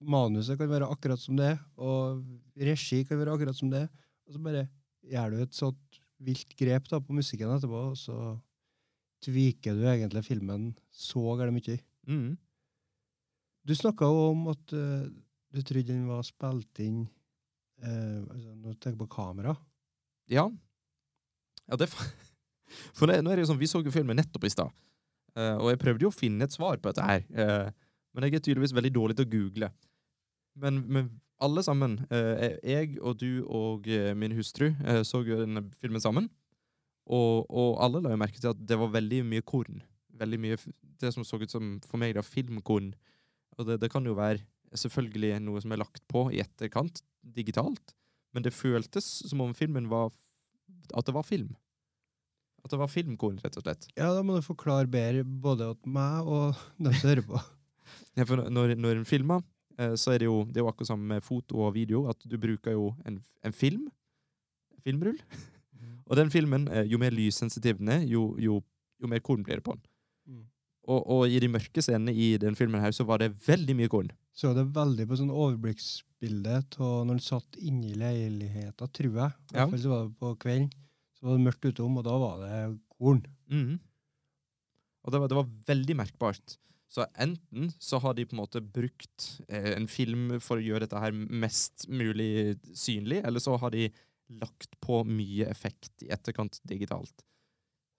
manuset 0.00 0.58
kan 0.58 0.70
være 0.70 0.88
akkurat 0.90 1.20
som 1.20 1.36
det, 1.38 1.54
og 1.78 2.22
regi 2.58 3.02
kan 3.06 3.20
være 3.20 3.36
akkurat 3.36 3.58
som 3.58 3.70
det. 3.72 3.86
Og 4.26 4.34
så 4.34 4.42
bare 4.42 4.66
gjør 5.06 5.34
du 5.34 5.42
et 5.44 5.56
sånt 5.56 6.01
vilt 6.22 6.56
grep 6.58 6.88
da, 6.90 7.00
på 7.02 7.16
musikken 7.16 7.52
etterpå, 7.54 7.82
og 7.92 7.98
så 7.98 8.16
tviker 9.22 9.76
du 9.78 9.86
egentlig 9.86 10.24
filmen 10.26 10.70
så 10.90 11.22
gærent 11.38 11.56
mye. 11.56 11.78
Mm. 12.10 12.32
Du 13.62 13.74
snakka 13.78 14.08
jo 14.10 14.22
om 14.32 14.48
at 14.52 14.74
uh, 14.74 15.06
du 15.52 15.60
trodde 15.62 15.92
den 15.92 16.08
var 16.08 16.24
spilt 16.26 16.82
inn 16.82 17.04
uh, 17.84 18.20
altså, 18.26 18.56
du 18.58 18.72
tenker 18.74 18.98
på 19.04 19.10
kamera. 19.14 19.54
Ja. 20.30 20.48
ja 21.68 21.78
det, 21.78 21.90
for 22.96 23.10
det, 23.10 23.20
nå 23.22 23.30
er 23.30 23.38
det 23.38 23.46
jo 23.46 23.52
sånn, 23.52 23.62
Vi 23.62 23.70
så 23.70 23.82
jo 23.84 23.94
filmen 23.94 24.18
nettopp 24.18 24.48
i 24.48 24.52
stad, 24.54 24.74
uh, 25.38 25.56
og 25.60 25.70
jeg 25.70 25.82
prøvde 25.84 26.08
jo 26.08 26.12
å 26.12 26.16
finne 26.16 26.48
et 26.48 26.54
svar 26.54 26.80
på 26.82 26.90
dette 26.90 27.06
her. 27.06 27.72
men 28.12 28.26
jeg 28.26 28.40
er 28.40 28.44
tydeligvis 28.44 28.74
veldig 28.76 28.94
dårlig 28.94 29.18
til 29.18 29.28
å 29.28 29.32
google. 29.36 29.70
Men, 30.62 30.82
men 30.84 31.06
alle 31.42 31.62
sammen, 31.66 31.98
eh, 32.10 32.58
jeg 32.66 32.96
og 33.00 33.18
du 33.20 33.42
og 33.44 33.88
eh, 33.90 34.12
min 34.18 34.34
hustru, 34.36 34.70
eh, 34.84 35.02
så 35.06 35.22
jo 35.26 35.40
denne 35.40 35.64
filmen 35.80 36.02
sammen. 36.02 36.28
Og, 37.10 37.48
og 37.50 37.80
alle 37.82 38.02
la 38.02 38.12
jo 38.12 38.20
merke 38.20 38.38
til 38.38 38.52
at 38.52 38.60
det 38.62 38.78
var 38.78 38.92
veldig 38.94 39.22
mye 39.26 39.44
korn. 39.44 39.82
Veldig 40.22 40.38
mye 40.38 40.58
Det 41.02 41.10
som 41.10 41.24
så 41.26 41.40
ut 41.40 41.50
som 41.50 41.80
for 41.82 41.98
meg 41.98 42.14
da, 42.14 42.22
filmkorn. 42.22 42.92
Og 43.58 43.66
det, 43.66 43.80
det 43.82 43.90
kan 43.90 44.06
jo 44.06 44.14
være 44.14 44.44
selvfølgelig 44.78 45.40
noe 45.42 45.60
som 45.60 45.74
er 45.74 45.82
lagt 45.82 46.04
på 46.08 46.28
i 46.30 46.38
etterkant, 46.44 47.02
digitalt. 47.22 47.96
Men 48.32 48.46
det 48.46 48.54
føltes 48.54 49.08
som 49.28 49.42
om 49.44 49.52
filmen 49.54 49.90
var 49.90 50.12
At 50.94 51.06
det 51.06 51.14
var 51.14 51.26
film. 51.26 51.56
At 52.62 52.70
det 52.70 52.78
var 52.78 52.90
filmkorn, 52.90 53.40
rett 53.42 53.58
og 53.58 53.64
slett. 53.66 53.88
Ja, 53.98 54.12
da 54.14 54.22
må 54.22 54.36
du 54.38 54.46
forklare 54.46 54.86
bedre 54.86 55.24
både 55.24 55.72
til 55.82 55.92
meg 55.92 56.28
og 56.30 56.54
dem 56.78 56.94
som 56.94 57.10
hører 57.10 57.26
på. 57.26 57.42
Ja, 58.16 58.24
for 58.28 58.44
når, 58.52 58.74
når 58.76 58.98
en 59.00 59.06
filmer, 59.08 59.40
så 59.96 60.14
er 60.14 60.22
det 60.22 60.28
jo 60.28 60.42
det 60.48 60.60
er 60.60 60.64
jo 60.66 60.70
akkurat 60.70 60.92
som 60.92 61.02
med 61.12 61.24
foto 61.24 61.62
og 61.66 61.74
video, 61.76 62.04
at 62.10 62.18
du 62.28 62.36
bruker 62.40 62.76
jo 62.76 62.92
en, 63.08 63.20
en 63.44 63.56
film, 63.56 63.86
filmrull, 64.84 65.18
og 66.08 66.18
den 66.18 66.32
filmen, 66.32 66.68
eh, 66.68 66.86
jo 66.90 67.00
mer 67.00 67.14
lyssensitiv 67.14 67.78
den 67.80 67.92
er, 67.94 68.06
jo, 68.08 68.32
jo, 68.42 68.60
jo 69.00 69.10
mer 69.10 69.22
korn 69.24 69.44
blir 69.46 69.60
det 69.60 69.66
på 69.66 69.76
den. 69.76 69.84
Mm. 70.28 70.42
Og, 70.90 71.00
og 71.14 71.30
i 71.30 71.38
de 71.42 71.50
mørke 71.50 71.84
scenene 71.84 72.14
i 72.14 72.34
den 72.42 72.58
filmen 72.58 72.82
her, 72.82 72.94
så 72.94 73.06
var 73.06 73.22
det 73.22 73.32
veldig 73.46 73.76
mye 73.78 73.92
korn. 73.92 74.10
Så 74.34 74.50
det 74.56 74.64
veldig 74.74 75.06
på 75.08 75.18
sånn 75.20 75.30
overblikksbilde 75.30 76.56
av 76.80 77.02
når 77.04 77.12
han 77.12 77.22
satt 77.22 77.58
inne 77.60 77.90
i 77.90 77.98
leiligheta, 78.00 78.88
tror 78.88 79.18
jeg. 79.20 79.36
I 79.52 79.58
hvert 79.58 79.74
fall 79.74 79.82
så 79.82 79.92
var 79.92 80.06
det 80.06 80.16
på 80.22 80.32
kvelden. 80.42 80.70
Så 81.18 81.28
var 81.28 81.36
det 81.36 81.46
mørkt 81.46 81.68
utom, 81.68 81.98
og 82.00 82.06
da 82.06 82.14
var 82.18 82.40
det 82.42 82.60
korn. 82.96 83.20
Mm. 83.52 83.76
Og 85.02 85.14
det 85.14 85.20
var, 85.20 85.30
det 85.30 85.38
var 85.38 85.52
veldig 85.68 85.98
merkbart. 86.00 86.56
Så 86.92 87.06
enten 87.16 87.70
så 87.80 87.98
har 88.04 88.14
de 88.14 88.26
på 88.28 88.36
en 88.36 88.42
måte 88.42 88.60
brukt 88.60 89.28
eh, 89.48 89.72
en 89.72 89.88
film 89.88 90.36
for 90.44 90.60
å 90.60 90.64
gjøre 90.64 90.84
dette 90.84 91.00
her 91.00 91.14
mest 91.16 91.86
mulig 91.88 92.58
synlig, 92.76 93.22
eller 93.24 93.40
så 93.40 93.56
har 93.60 93.72
de 93.72 93.86
lagt 94.42 94.76
på 94.80 95.00
mye 95.08 95.48
effekt 95.48 96.04
i 96.04 96.10
etterkant 96.12 96.58
digitalt. 96.68 97.24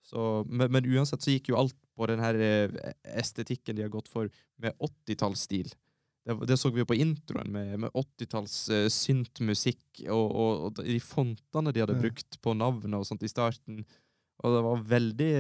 Så, 0.04 0.44
men, 0.50 0.70
men 0.74 0.86
uansett 0.94 1.24
så 1.24 1.34
gikk 1.34 1.50
jo 1.50 1.58
alt 1.62 1.78
på 1.98 2.10
den 2.12 2.22
her 2.22 2.38
eh, 2.38 2.94
estetikken 3.16 3.78
de 3.78 3.86
har 3.86 3.94
gått 3.94 4.12
for 4.12 4.30
med 4.62 4.78
80-tallsstil. 4.78 5.72
Det, 6.24 6.36
det 6.48 6.58
så 6.60 6.70
vi 6.72 6.84
jo 6.84 6.88
på 6.88 6.98
introen, 7.00 7.50
med, 7.52 7.76
med 7.86 7.98
80-talls 7.98 8.58
eh, 8.76 8.88
syntmusikk 8.94 10.04
og, 10.06 10.28
og, 10.28 10.52
og 10.68 10.84
de 10.86 11.00
fontene 11.04 11.74
de 11.74 11.84
hadde 11.84 12.00
brukt 12.00 12.40
på 12.44 12.56
navnet 12.56 13.00
og 13.00 13.08
sånt 13.08 13.26
i 13.26 13.32
starten. 13.32 13.82
Og 14.44 14.58
det 14.58 14.64
var 14.66 14.86
veldig, 14.92 15.34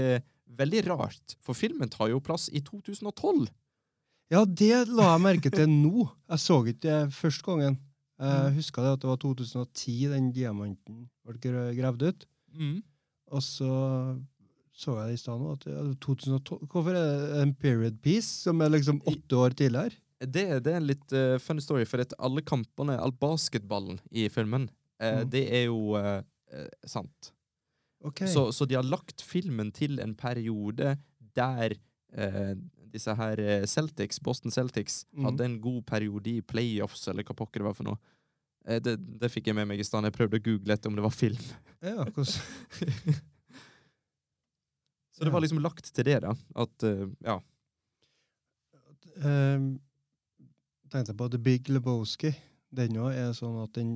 veldig 0.49 0.83
rart, 0.87 1.35
for 1.41 1.53
filmen 1.57 1.89
tar 1.89 2.09
jo 2.11 2.19
plass 2.19 2.49
i 2.53 2.61
2012. 2.61 3.47
Ja, 4.31 4.43
det 4.45 4.87
la 4.89 5.13
jeg 5.13 5.21
merke 5.21 5.51
til 5.53 5.67
nå. 5.69 6.07
Jeg 6.29 6.39
så 6.39 6.59
ikke 6.65 6.79
det 6.81 7.13
første 7.13 7.43
gangen. 7.45 7.79
Jeg 8.19 8.51
Mm. 8.51 8.55
huska 8.55 8.81
det 8.81 8.91
at 8.93 8.99
det 9.01 9.09
var 9.09 9.17
2010 9.17 10.07
den 10.09 10.31
diamanten 10.31 11.09
ble 11.25 11.33
gra- 11.41 11.73
gravd 11.75 12.03
ut. 12.07 12.25
Og 13.31 13.41
så 13.41 14.19
så 14.75 14.95
jeg 14.97 15.07
det 15.11 15.13
i 15.13 15.21
stad 15.21 15.39
nå. 15.39 15.51
At 15.53 15.67
er 15.67 15.93
2012. 16.01 16.67
Hvorfor 16.67 16.89
er 16.97 17.03
det 17.03 17.41
en 17.43 17.53
period 17.53 18.01
piece 18.01 18.41
som 18.43 18.59
er 18.61 18.69
liksom 18.69 19.01
åtte 19.05 19.37
år 19.37 19.53
tidligere? 19.53 19.93
Det, 20.23 20.63
det 20.63 20.71
er 20.71 20.77
en 20.77 20.87
litt 20.87 21.11
uh, 21.13 21.37
funny 21.37 21.59
story, 21.61 21.83
for 21.85 21.99
at 22.01 22.13
alle 22.17 22.41
kampene, 22.41 22.95
all 22.97 23.11
basketballen 23.11 23.99
i 24.11 24.29
filmen, 24.29 24.69
uh, 25.01 25.23
Mm. 25.23 25.29
det 25.29 25.43
er 25.51 25.65
jo 25.65 25.95
eh, 25.99 26.21
sant. 26.87 27.31
Ok. 28.03 28.25
Så, 28.27 28.51
så 28.51 28.67
de 28.67 28.75
har 28.75 28.85
lagt 28.85 29.23
filmen 29.23 29.71
til 29.75 29.99
en 30.03 30.15
periode 30.19 30.97
der 31.33 31.75
eh, 32.13 32.55
disse 32.93 33.13
her 33.17 33.39
eh, 33.41 33.65
Celtics, 33.69 34.19
Boston 34.21 34.51
Celtics, 34.51 35.05
mm. 35.11 35.25
hadde 35.25 35.45
en 35.47 35.61
god 35.61 35.85
periode 35.89 36.29
i 36.29 36.41
playoffs, 36.45 37.07
eller 37.09 37.25
hva 37.25 37.35
pokker 37.37 37.63
det 37.63 37.69
var 37.69 37.77
for 37.77 37.87
noe. 37.89 37.99
Eh, 38.67 38.79
det, 38.83 38.97
det 39.21 39.31
fikk 39.33 39.49
jeg 39.49 39.57
med 39.57 39.67
meg 39.69 39.81
i 39.81 39.87
stand. 39.87 40.07
Jeg 40.07 40.17
prøvde 40.17 40.39
å 40.39 40.45
google 40.45 40.75
etter 40.75 40.91
om 40.91 40.97
det 40.99 41.05
var 41.05 41.15
film. 41.15 41.45
Ja, 41.83 42.05
Så 45.13 45.25
det 45.27 45.33
var 45.33 45.43
liksom 45.43 45.61
lagt 45.61 45.85
til 45.93 46.05
det, 46.07 46.19
da. 46.23 46.31
At 46.57 46.83
uh, 46.89 47.05
ja. 47.21 47.35
um, 49.21 49.67
tenkte 50.89 51.13
på 51.13 51.27
The 51.29 51.37
Big 51.37 51.69
Lebowski. 51.69 52.31
Den 52.73 52.97
òg 52.97 53.13
er 53.13 53.35
sånn 53.37 53.59
at 53.61 53.75
den 53.77 53.91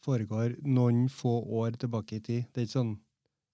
foregår 0.00 0.56
noen 0.64 1.04
få 1.12 1.34
år 1.60 1.76
tilbake 1.82 2.16
i 2.16 2.24
tid. 2.24 2.46
Det 2.48 2.62
er 2.62 2.64
ikke 2.64 2.78
sånn 2.78 2.94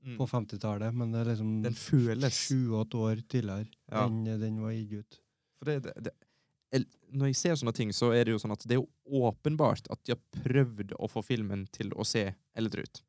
Mm. 0.04 0.18
på 0.18 0.26
50-tallet, 0.28 0.92
men 0.94 1.12
det 1.12 1.20
er 1.22 1.30
liksom 1.32 1.62
Den 1.64 1.72
føles. 1.74 2.34
sju-åtte 2.36 2.94
år 3.00 3.22
tidligere 3.26 3.66
Ja. 3.90 4.04
enn 4.06 4.24
den 4.40 4.60
var 4.60 4.72
gitt 4.72 4.92
ut. 5.00 5.20
For 5.58 5.64
det, 5.70 5.82
det, 5.82 6.12
det, 6.72 6.84
når 7.14 7.26
jeg 7.30 7.36
ser 7.36 7.54
sånne 7.56 7.72
ting, 7.74 7.88
så 7.92 8.10
er 8.12 8.24
det 8.24 8.32
jo 8.34 8.38
sånn 8.42 8.52
at 8.52 8.66
det 8.68 8.76
er 8.76 8.82
jo 8.82 8.88
åpenbart 9.30 9.86
at 9.90 10.02
de 10.04 10.12
har 10.12 10.42
prøvd 10.42 10.92
å 10.98 11.08
få 11.08 11.22
filmen 11.24 11.66
til 11.72 11.90
å 11.96 12.04
se 12.04 12.34
eldre 12.54 12.82
ut. 12.84 13.02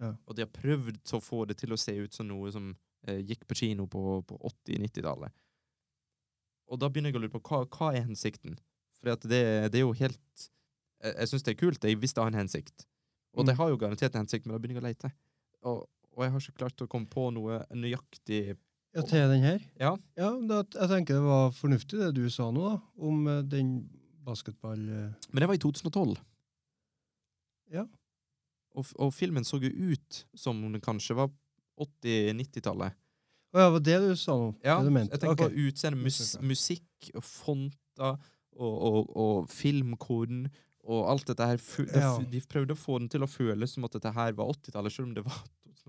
Ja. 0.00 0.14
Og 0.26 0.36
de 0.36 0.42
har 0.46 0.48
prøvd 0.54 1.02
å 1.12 1.20
få 1.20 1.46
det 1.46 1.58
til 1.60 1.72
å 1.72 1.78
se 1.78 1.92
ut 1.98 2.14
som 2.14 2.26
noe 2.28 2.50
som 2.54 2.70
eh, 3.06 3.18
gikk 3.20 3.44
på 3.46 3.54
kino 3.60 3.86
på, 3.86 4.22
på 4.24 4.38
80-90-tallet. 4.40 5.32
Og 6.70 6.78
da 6.80 6.88
begynner 6.88 7.10
jeg 7.12 7.18
å 7.18 7.22
lure 7.26 7.34
på 7.36 7.42
hva, 7.50 7.64
hva 7.66 7.90
er 7.96 8.06
hensikten? 8.06 8.56
For 9.00 9.12
det, 9.28 9.30
det 9.72 9.78
er 9.80 9.84
jo 9.84 9.92
helt 9.96 10.50
Jeg, 11.02 11.14
jeg 11.16 11.28
syns 11.30 11.42
det 11.46 11.52
er 11.54 11.60
kult, 11.60 11.84
jeg, 11.84 11.96
hvis 12.00 12.12
det 12.16 12.20
har 12.22 12.28
en 12.32 12.40
hensikt. 12.42 12.86
Og 13.36 13.46
det 13.46 13.54
Mm. 13.54 13.58
har 13.62 13.68
jo 13.70 13.76
garantert 13.80 14.14
en 14.14 14.20
hensikt, 14.26 14.44
men 14.46 14.52
da 14.54 14.58
begynner 14.60 14.80
jeg 14.80 14.84
å 14.84 14.88
lete. 14.90 15.12
Og, 15.64 15.88
og 16.16 16.24
jeg 16.24 16.34
har 16.34 16.42
ikke 16.44 16.60
klart 16.62 16.84
å 16.84 16.88
komme 16.90 17.10
på 17.10 17.28
noe 17.34 17.62
nøyaktig 17.76 18.42
Ja, 18.96 19.04
til 19.06 19.30
den 19.30 19.44
her? 19.44 19.60
Ja. 19.78 19.94
Ja, 20.18 20.32
da, 20.50 20.64
jeg 20.74 20.90
tenker 20.90 21.20
det 21.20 21.24
var 21.24 21.52
fornuftig 21.54 22.00
det 22.00 22.10
du 22.16 22.24
sa 22.32 22.48
nå, 22.50 22.64
da, 22.72 22.78
om 23.06 23.28
eh, 23.30 23.44
den 23.46 23.74
basketball... 24.26 24.80
eh, 24.80 25.28
Men 25.30 25.44
det 25.44 25.50
var 25.50 25.58
i 25.58 25.62
2012. 25.62 26.16
Ja. 27.70 27.86
Og, 28.74 28.90
og 28.98 29.12
filmen 29.14 29.46
så 29.46 29.60
jo 29.62 29.70
ut 29.70 30.24
som 30.38 30.58
om 30.64 30.74
den 30.74 30.82
kanskje 30.82 31.16
var 31.18 31.30
80-90-tallet. 31.80 32.98
Å 33.50 33.62
ja, 33.62 33.70
var 33.74 33.82
det 33.82 33.96
du 34.04 34.10
sa 34.18 34.36
nå? 34.38 34.50
Ja, 34.62 34.78
det 34.78 34.90
du 34.90 34.94
mente? 34.94 35.16
jeg 35.16 35.24
tenker 35.24 35.46
okay. 35.46 35.54
på 35.54 35.68
utseende, 35.70 35.98
mus 36.04 36.36
musikk, 36.42 37.08
fonter 37.26 38.18
og, 38.60 38.74
og, 38.74 38.98
og 39.10 39.48
filmkoden 39.50 40.44
og 40.90 41.08
alt 41.10 41.30
dette 41.30 41.46
her. 41.46 41.62
De 42.30 42.42
prøvde 42.50 42.76
å 42.76 42.78
få 42.78 43.00
den 43.00 43.10
til 43.10 43.26
å 43.26 43.30
føles 43.30 43.74
som 43.74 43.86
at 43.86 43.96
dette 43.96 44.12
her 44.14 44.36
var 44.38 44.52
80-tallet, 44.54 44.94
selv 44.94 45.10
om 45.10 45.16
det 45.18 45.24
var 45.26 45.40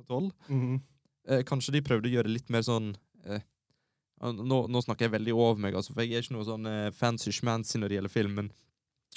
2012. 0.07 0.31
Mhm. 0.49 0.81
Eh, 1.27 1.43
kanskje 1.45 1.71
de 1.75 1.81
prøvde 1.85 2.09
å 2.09 2.13
gjøre 2.15 2.31
litt 2.33 2.49
mer 2.49 2.61
sånn 2.65 2.95
eh, 3.25 3.41
nå, 4.21 4.57
nå 4.69 4.81
snakker 4.81 5.05
jeg 5.07 5.11
veldig 5.15 5.33
over 5.33 5.59
meg, 5.61 5.73
altså, 5.77 5.93
for 5.93 6.01
jeg 6.03 6.13
er 6.17 6.21
ikke 6.25 6.33
noe 6.35 6.45
sånn 6.45 6.65
eh, 6.69 6.91
fancy 6.93 7.31
schmancy 7.33 7.77
når 7.79 7.89
det 7.89 7.97
gjelder 7.99 8.13
film, 8.13 8.35
men 8.35 8.51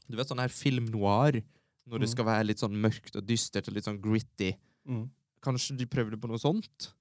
du 0.09 0.17
vet 0.17 0.29
sånn 0.29 0.41
her 0.41 0.53
film 0.53 0.87
noir, 0.93 1.41
når 1.87 1.99
det 2.01 2.09
Mhm. 2.09 2.13
skal 2.13 2.25
være 2.25 2.47
litt 2.47 2.59
sånn 2.61 2.77
mørkt 2.81 3.17
og 3.17 3.27
dystert 3.27 3.69
og 3.69 3.75
litt 3.75 3.85
sånn 3.85 4.01
gritty. 4.01 4.55
Mm. 4.89 5.11
Kanskje 5.45 5.77
de 5.77 5.87
prøvde 5.87 6.17
på 6.21 6.29
noe 6.29 6.39
sånt? 6.41 6.93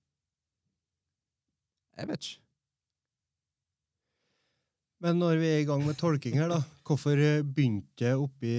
Jeg 1.97 2.07
vet 2.07 2.19
ikke. 2.19 2.39
Men 5.03 5.19
når 5.19 5.39
vi 5.41 5.47
er 5.51 5.61
i 5.61 5.65
gang 5.67 5.83
med 5.85 5.97
tolking 5.99 6.35
her, 6.39 6.47
da, 6.51 6.61
hvorfor 6.87 7.19
eh, 7.19 7.41
begynte 7.43 7.87
det 7.99 8.13
oppi 8.15 8.53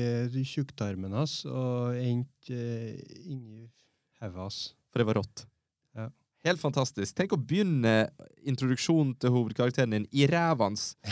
tjukktarmen 0.44 1.12
hans 1.16 1.44
og 1.48 1.96
endte 1.96 2.52
eh, 2.52 2.98
inni 3.32 3.70
hodet 4.20 4.36
hans? 4.42 4.58
For 4.94 5.02
det 5.02 5.08
var 5.10 5.18
rått. 5.18 5.42
Ja. 5.98 6.06
Helt 6.46 6.62
fantastisk. 6.62 7.16
Tenk 7.18 7.34
å 7.34 7.40
begynne 7.40 8.12
introduksjonen 8.46 9.16
til 9.18 9.34
hovedkarakteren 9.34 9.96
din 9.96 10.08
i 10.14 10.28
ræva 10.30 10.70
hans. 10.70 10.92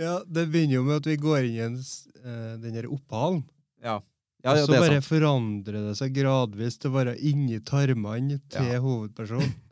Ja, 0.00 0.22
det 0.24 0.46
begynner 0.48 0.78
jo 0.78 0.84
med 0.86 1.02
at 1.02 1.08
vi 1.10 1.16
går 1.20 1.44
inn 1.44 1.56
i 1.58 1.64
en, 1.66 1.74
eh, 1.76 2.52
den 2.62 2.76
der 2.78 2.86
opphalen. 2.88 3.42
Ja. 3.84 3.98
Ja, 4.40 4.54
ja, 4.56 4.62
og 4.62 4.70
så 4.70 4.78
bare 4.78 4.96
sant. 4.96 5.04
forandrer 5.10 5.82
det 5.90 5.96
seg 5.98 6.14
gradvis 6.16 6.78
til 6.80 6.88
å 6.88 6.94
være 6.94 7.12
inni 7.28 7.58
tarmene 7.60 8.38
til 8.52 8.70
hovedpersonen. 8.80 9.52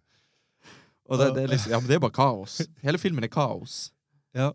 Det, 1.08 1.30
det 1.32 1.46
liksom, 1.48 1.70
ja, 1.72 1.78
men 1.80 1.88
det 1.88 1.94
er 1.96 2.00
bare 2.04 2.12
kaos. 2.12 2.58
Hele 2.84 2.98
filmen 3.00 3.24
er 3.24 3.30
kaos. 3.32 3.94
Ja. 4.36 4.50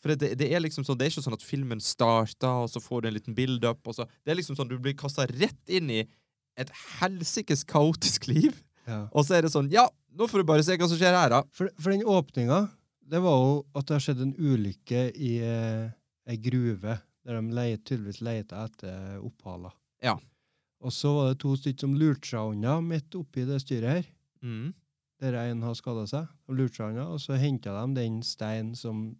For 0.00 0.14
det, 0.16 0.30
det 0.40 0.48
er 0.52 0.62
liksom 0.64 0.84
sånn, 0.86 0.96
det 0.98 1.06
er 1.06 1.12
ikke 1.12 1.22
sånn 1.26 1.36
at 1.36 1.44
filmen 1.44 1.80
starter, 1.84 2.62
og 2.64 2.70
så 2.72 2.80
får 2.80 3.02
du 3.02 3.08
en 3.10 3.14
liten 3.18 3.34
build-up, 3.36 3.82
og 3.86 3.94
så 3.98 4.06
Det 4.24 4.32
er 4.32 4.38
liksom 4.40 4.56
sånn, 4.56 4.68
du 4.70 4.78
blir 4.78 4.94
kasta 4.96 5.26
rett 5.28 5.68
inn 5.68 5.90
i 5.92 6.00
et 6.56 6.70
helsikes 7.00 7.64
kaotisk 7.68 8.26
liv, 8.28 8.62
Ja. 8.86 9.08
og 9.12 9.24
så 9.26 9.36
er 9.36 9.42
det 9.42 9.52
sånn 9.52 9.70
Ja, 9.70 9.88
nå 10.16 10.26
får 10.26 10.38
du 10.40 10.44
bare 10.44 10.62
se 10.64 10.76
hva 10.76 10.88
som 10.88 10.96
skjer 10.98 11.14
her, 11.14 11.28
da. 11.28 11.42
For, 11.52 11.68
for 11.78 11.90
den 11.92 12.02
åpninga, 12.02 12.70
det 13.10 13.20
var 13.20 13.36
jo 13.44 13.66
at 13.74 13.86
det 13.86 13.94
har 13.98 14.00
skjedd 14.06 14.20
en 14.22 14.34
ulykke 14.38 15.04
i 15.16 15.30
eh, 15.44 15.90
ei 16.26 16.36
gruve, 16.36 16.98
der 17.26 17.36
de 17.40 17.54
leie, 17.54 17.76
tydeligvis 17.78 18.20
leita 18.24 18.64
etter 18.64 19.20
opphaler. 19.20 19.72
Ja. 20.02 20.16
Og 20.80 20.92
så 20.96 21.12
var 21.12 21.28
det 21.34 21.40
to 21.42 21.52
stykker 21.60 21.80
som 21.84 21.94
lurte 22.00 22.24
seg 22.30 22.54
unna 22.54 22.78
midt 22.80 23.12
oppi 23.18 23.44
det 23.44 23.60
styret 23.60 23.90
her, 23.98 24.06
Mm. 24.42 24.72
der 25.20 25.34
en 25.36 25.60
har 25.62 25.74
skada 25.76 26.06
seg. 26.08 26.28
De 26.48 26.54
lurte 26.56 26.76
seg 26.80 26.94
unna, 26.94 27.08
og 27.12 27.18
så 27.20 27.36
henta 27.36 27.74
de 27.76 27.94
den 28.00 28.22
steinen 28.24 28.74
som 28.74 29.16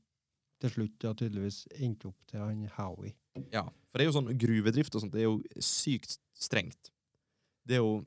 til 0.61 0.73
slutt 0.75 1.07
ja, 1.07 1.13
tydeligvis 1.17 1.63
endte 1.81 2.11
opp 2.11 2.31
til 2.31 2.43
han 2.43 2.65
Howie. 2.77 3.15
Ja, 3.53 3.65
for 3.89 3.99
det 3.99 4.05
er 4.07 4.11
jo 4.11 4.17
sånn 4.19 4.33
gruvedrift 4.41 4.97
og 4.97 5.05
sånt, 5.05 5.15
det 5.15 5.23
er 5.25 5.29
jo 5.31 5.39
sykt 5.65 6.19
strengt. 6.37 6.91
Det 7.67 7.79
er 7.79 7.83
jo 7.85 8.01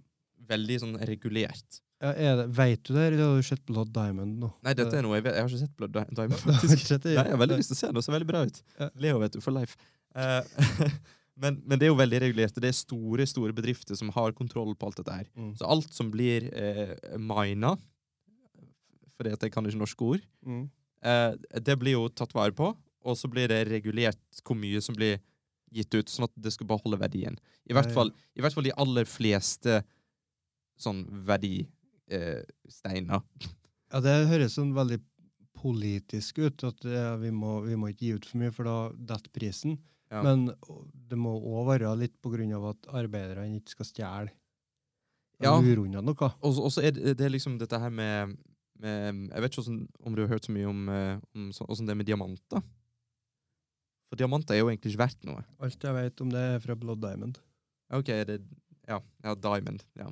veldig 0.50 0.78
sånn 0.84 0.98
regulert. 1.08 1.80
Ja, 2.04 2.12
er 2.20 2.36
det, 2.42 2.46
vet 2.58 2.82
du 2.84 2.92
det, 2.98 3.04
eller 3.08 3.22
har 3.24 3.38
du 3.40 3.48
sett 3.48 3.64
Blood 3.70 3.94
Diamond 3.96 4.42
nå? 4.42 4.50
Nei, 4.66 4.74
dette 4.76 4.98
er 5.00 5.06
noe 5.06 5.16
jeg 5.16 5.24
vet, 5.24 5.38
jeg 5.38 5.46
har 5.46 5.52
ikke 5.54 5.62
sett 5.62 5.76
Blood 5.80 5.94
Diamond, 5.96 6.40
faktisk. 6.44 6.92
Nei, 7.06 7.14
jeg 7.16 7.32
har 7.32 7.40
veldig 7.46 7.60
lyst 7.62 7.72
til 7.72 7.78
å 7.78 7.80
se 7.80 7.88
den, 7.90 7.98
det 8.00 8.04
ser 8.06 8.16
veldig 8.18 8.30
bra 8.34 8.42
ut. 8.50 8.60
Ja. 8.82 8.90
Leo, 9.06 9.22
vet 9.24 9.38
du, 9.38 9.40
for 9.46 9.56
life. 9.56 9.78
Eh, 10.20 10.60
men, 11.46 11.62
men 11.64 11.80
det 11.80 11.88
er 11.88 11.94
jo 11.94 12.00
veldig 12.02 12.20
regulert, 12.26 12.60
det 12.60 12.74
er 12.74 12.76
store, 12.76 13.28
store 13.30 13.56
bedrifter 13.56 13.96
som 14.00 14.12
har 14.18 14.36
kontroll 14.36 14.76
på 14.76 14.90
alt 14.90 15.00
dette 15.00 15.16
her. 15.22 15.32
Mm. 15.40 15.54
Så 15.62 15.70
alt 15.78 15.96
som 15.96 16.12
blir 16.12 16.50
eh, 16.52 16.94
mina, 17.24 17.78
fordi 19.16 19.32
at 19.38 19.48
jeg 19.48 19.54
kan 19.56 19.66
ikke 19.70 19.84
norske 19.86 20.10
ord, 20.16 20.30
Mm. 20.44 20.66
Eh, 21.04 21.60
det 21.60 21.78
blir 21.82 21.98
jo 21.98 22.10
tatt 22.10 22.34
vare 22.36 22.56
på, 22.56 22.72
og 23.04 23.18
så 23.20 23.30
blir 23.32 23.52
det 23.52 23.66
regulert 23.70 24.44
hvor 24.44 24.58
mye 24.60 24.82
som 24.84 24.96
blir 24.98 25.20
gitt 25.74 25.94
ut, 25.96 26.10
sånn 26.10 26.28
at 26.28 26.36
det 26.38 26.54
skal 26.54 26.70
beholde 26.70 27.00
verdien. 27.02 27.38
I 27.70 27.74
hvert 27.76 27.92
fall, 27.96 28.14
i 28.38 28.44
hvert 28.44 28.56
fall 28.56 28.68
de 28.68 28.76
aller 28.80 29.10
fleste 29.10 29.82
sånn 30.80 31.04
verdisteiner. 31.28 33.24
Ja, 33.94 34.02
det 34.04 34.14
høres 34.30 34.58
sånn 34.58 34.74
veldig 34.76 35.00
politisk 35.64 36.42
ut, 36.44 36.64
at 36.68 36.86
eh, 36.86 37.16
vi, 37.22 37.32
må, 37.34 37.60
vi 37.66 37.78
må 37.80 37.92
ikke 37.92 38.06
gi 38.06 38.14
ut 38.20 38.30
for 38.30 38.42
mye, 38.42 38.54
for 38.54 38.68
da 38.68 38.78
detter 39.14 39.34
prisen. 39.34 39.78
Ja. 40.14 40.22
Men 40.26 40.52
det 41.10 41.18
må 41.18 41.34
òg 41.40 41.72
være 41.72 41.94
litt 41.98 42.16
på 42.22 42.34
grunn 42.34 42.54
av 42.54 42.74
at 42.74 42.90
arbeiderne 43.02 43.58
ikke 43.58 43.78
skal 43.78 43.90
stjele. 43.90 44.34
Ja. 45.42 45.56
Noe. 45.60 46.30
Og 46.46 46.70
så 46.72 46.84
er 46.86 46.94
det, 46.96 47.16
det 47.20 47.26
er 47.26 47.34
liksom 47.34 47.58
dette 47.60 47.80
her 47.82 47.92
med, 47.92 48.36
med 48.84 49.32
Jeg 49.32 49.44
vet 49.44 49.58
ikke 49.58 49.76
om 50.04 50.16
du 50.16 50.24
har 50.24 50.32
hørt 50.36 50.48
så 50.48 50.54
mye 50.56 50.70
om, 50.70 50.86
eh, 50.92 51.18
om 51.36 51.52
så, 51.56 51.66
hvordan 51.66 51.90
det 51.90 51.96
er 51.96 52.00
med 52.02 52.10
diamanter. 52.10 52.64
For 54.12 54.20
diamanter 54.20 54.56
er 54.56 54.62
jo 54.62 54.70
egentlig 54.70 54.94
ikke 54.94 55.04
verdt 55.06 55.26
noe. 55.26 55.44
Alt 55.64 55.88
jeg 55.88 55.98
vet 55.98 56.22
om 56.22 56.32
det, 56.34 56.46
er 56.56 56.64
fra 56.64 56.76
Blood 56.78 57.02
Diamond. 57.02 57.40
Ok, 57.94 58.12
det 58.30 58.42
Ja, 58.88 59.00
ja 59.24 59.36
Diamond. 59.40 59.84
Ja. 59.98 60.10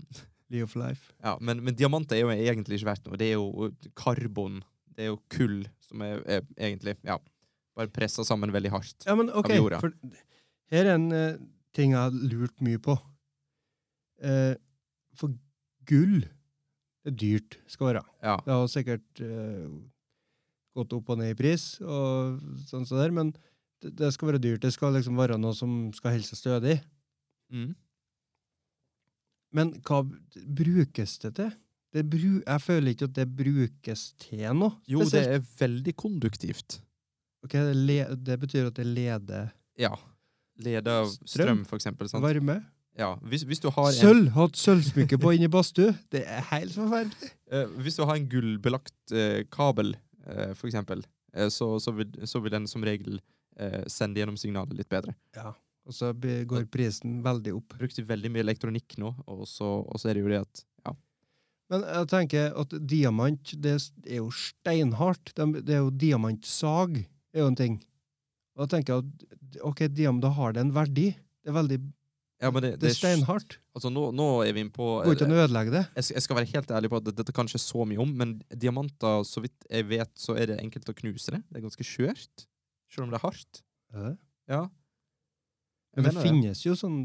Lee 0.51 0.63
of 0.63 0.75
Life. 0.75 1.13
Ja, 1.23 1.37
men, 1.39 1.63
men 1.63 1.75
diamanter 1.75 2.17
er 2.17 2.25
jo 2.25 2.31
egentlig 2.33 2.79
ikke 2.79 2.89
verdt 2.89 3.05
noe. 3.07 3.19
Det 3.19 3.29
er 3.29 3.37
jo 3.37 3.69
karbon. 3.95 4.59
Det 4.91 5.05
er 5.05 5.13
jo 5.13 5.19
kull 5.31 5.61
som 5.85 6.03
er, 6.03 6.19
er 6.25 6.43
egentlig 6.57 6.97
Ja, 7.07 7.17
bare 7.77 7.91
pressa 7.93 8.25
sammen 8.27 8.51
veldig 8.53 8.73
hardt. 8.73 9.05
Ja, 9.07 9.15
men 9.15 9.31
okay, 9.31 9.59
Av 9.59 9.63
jorda. 9.63 9.79
for 9.83 9.95
her 10.71 10.87
er 10.87 10.95
en 10.95 11.07
uh, 11.11 11.39
ting 11.75 11.93
jeg 11.95 11.99
har 11.99 12.11
lurt 12.15 12.63
mye 12.63 12.79
på. 12.83 12.95
Uh, 14.21 14.55
for 15.17 15.33
gull 15.89 16.23
det 17.01 17.11
er 17.13 17.17
dyrt, 17.17 17.57
skal 17.71 17.91
være. 17.91 18.03
Ja. 18.21 18.35
Det 18.45 18.53
har 18.53 18.67
sikkert 18.69 19.21
eh, 19.25 19.69
gått 20.77 20.93
opp 20.97 21.09
og 21.13 21.21
ned 21.21 21.33
i 21.33 21.37
pris, 21.39 21.65
og 21.81 22.37
sånn 22.69 22.85
så 22.87 22.99
der, 22.99 23.13
men 23.15 23.33
det, 23.81 23.95
det 23.97 24.11
skal 24.13 24.31
være 24.31 24.41
dyrt. 24.43 24.61
Det 24.63 24.73
skal 24.75 24.93
liksom 24.97 25.17
være 25.19 25.39
noe 25.41 25.57
som 25.57 25.89
skal 25.97 26.15
holde 26.15 26.29
seg 26.29 26.39
stødig. 26.39 26.77
Mm. 27.51 27.71
Men 29.57 29.73
hva 29.83 30.03
brukes 30.61 31.17
det 31.25 31.33
til? 31.39 31.51
Det 31.91 32.05
bru 32.07 32.37
jeg 32.39 32.63
føler 32.63 32.93
ikke 32.93 33.09
at 33.09 33.15
det 33.17 33.25
brukes 33.35 34.03
til 34.21 34.45
noe. 34.55 34.77
Jo, 34.87 35.03
det 35.11 35.25
er 35.27 35.41
veldig 35.59 35.93
konduktivt. 35.99 36.77
Ok, 37.43 37.57
det, 37.57 37.97
det 38.21 38.37
betyr 38.39 38.69
at 38.69 38.77
det 38.77 38.85
leder 38.87 39.49
Ja. 39.81 39.91
Leder 40.61 41.07
Strøm? 41.09 41.25
strøm, 41.25 41.61
for 41.65 41.81
eksempel. 41.81 42.07
Sant? 42.11 42.23
varme. 42.23 42.59
Ja. 42.99 43.13
Hvis, 43.23 43.45
hvis 43.47 43.61
du 43.63 43.69
har 43.71 43.87
en 43.87 43.95
Sølv! 43.95 44.29
Hatt 44.35 44.59
sølvsmykke 44.59 45.19
på 45.21 45.33
inni 45.35 45.47
badstue. 45.51 45.93
Det 46.11 46.25
er 46.27 46.43
helt 46.51 46.75
forferdelig. 46.75 47.31
Eh, 47.51 47.75
hvis 47.83 47.97
du 47.97 48.03
har 48.07 48.17
en 48.19 48.27
gullbelagt 48.31 49.13
eh, 49.15 49.43
kabel, 49.51 49.93
eh, 50.25 50.51
for 50.57 50.67
eksempel, 50.69 51.05
eh, 51.33 51.47
så, 51.53 51.73
så, 51.79 51.93
vil, 51.95 52.11
så 52.27 52.41
vil 52.43 52.53
den 52.53 52.67
som 52.69 52.83
regel 52.85 53.21
eh, 53.57 53.83
sende 53.91 54.21
gjennom 54.21 54.39
signalet 54.39 54.75
litt 54.77 54.91
bedre. 54.91 55.15
Ja. 55.37 55.53
Og 55.87 55.95
så 55.97 56.11
går 56.13 56.67
prisen 56.69 57.21
veldig 57.25 57.55
opp. 57.57 57.73
Brukte 57.79 58.03
veldig 58.05 58.29
mye 58.33 58.43
elektronikk 58.45 58.99
nå, 59.01 59.15
og 59.25 59.47
så, 59.49 59.79
og 59.81 59.97
så 59.97 60.11
er 60.11 60.19
det 60.19 60.21
jo 60.21 60.29
det 60.29 60.41
at 60.43 60.61
ja. 60.85 60.93
Men 61.73 61.85
jeg 61.87 62.09
tenker 62.11 62.59
at 62.61 62.75
diamant, 62.91 63.53
det 63.63 63.73
er 64.05 64.19
jo 64.19 64.27
steinhardt. 64.35 65.33
Det 65.33 65.73
er 65.73 65.81
jo 65.81 65.89
diamantsag, 66.03 66.99
er 67.33 67.41
jo 67.41 67.49
en 67.49 67.57
ting. 67.57 67.79
Og 68.53 68.65
da 68.67 68.75
tenker 68.75 68.93
jeg 68.99 69.07
at 69.07 69.57
ok, 69.71 69.83
diamant, 69.89 70.21
da 70.21 70.31
har 70.37 70.53
det 70.53 70.67
en 70.67 70.75
verdi. 70.75 71.07
Det 71.41 71.49
er 71.49 71.57
veldig 71.57 71.79
ja 72.41 72.49
men 72.51 72.63
det, 72.65 72.71
Det 72.81 72.89
er 72.89 72.95
steinhardt. 72.97 73.59
Altså, 73.75 73.91
nå, 73.93 74.07
nå 74.17 74.25
er 74.43 74.53
vi 74.55 74.63
inne 74.65 74.73
på 74.73 74.87
Går 75.05 75.13
ikke 75.15 75.27
an 75.27 75.35
å 75.35 75.41
ødelegge 75.43 75.73
det. 75.75 75.83
jeg, 75.95 76.07
jeg 76.15 76.23
skal 76.25 76.39
være 76.39 76.49
helt 76.51 76.71
ærlig 76.73 76.89
på 76.91 76.99
at 77.01 77.09
dette 77.15 77.35
kan 77.37 77.49
ikke 77.49 77.61
så 77.61 77.85
mye 77.87 78.01
om, 78.01 78.13
men 78.17 78.33
diamanter, 78.57 79.21
så 79.27 79.43
vidt 79.45 79.67
jeg 79.69 79.87
vet, 79.91 80.11
så 80.19 80.35
er 80.39 80.51
det 80.51 80.59
enkelt 80.63 80.89
å 80.89 80.95
knuse 80.97 81.35
det. 81.35 81.41
Det 81.49 81.61
er 81.61 81.65
ganske 81.67 81.85
skjørt, 81.85 82.47
selv 82.91 83.05
om 83.05 83.13
det 83.13 83.19
er 83.21 83.25
hardt. 83.27 83.61
Er 83.93 84.07
det? 84.09 84.15
Ja. 84.49 84.63
Men 85.95 86.07
det 86.07 86.15
finnes 86.23 86.63
jo 86.65 86.73
sånn 86.79 87.03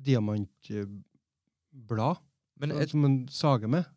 diamantblad 0.00 2.20
Men 2.60 2.74
sånn 2.74 2.80
jeg, 2.82 2.90
som 2.92 3.06
en 3.08 3.16
sager 3.32 3.70
med. 3.70 3.88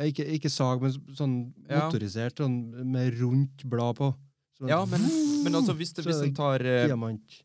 Ikke, 0.00 0.24
ikke 0.36 0.50
sag, 0.52 0.82
men 0.84 0.92
sånn 1.16 1.34
Ja. 1.68 1.86
motorisert, 1.88 2.36
sånn 2.38 2.84
med 2.86 3.14
rundt 3.20 3.64
blad 3.68 3.96
på. 3.96 4.12
Sånn 4.60 4.68
ja, 4.68 4.78
men, 4.84 5.00
men 5.46 5.54
altså, 5.56 5.72
hvis, 5.72 5.94
det, 5.96 6.02
Så 6.04 6.10
hvis 6.10 6.18
en 6.26 6.34
tar 6.36 6.60
eh, 6.68 6.92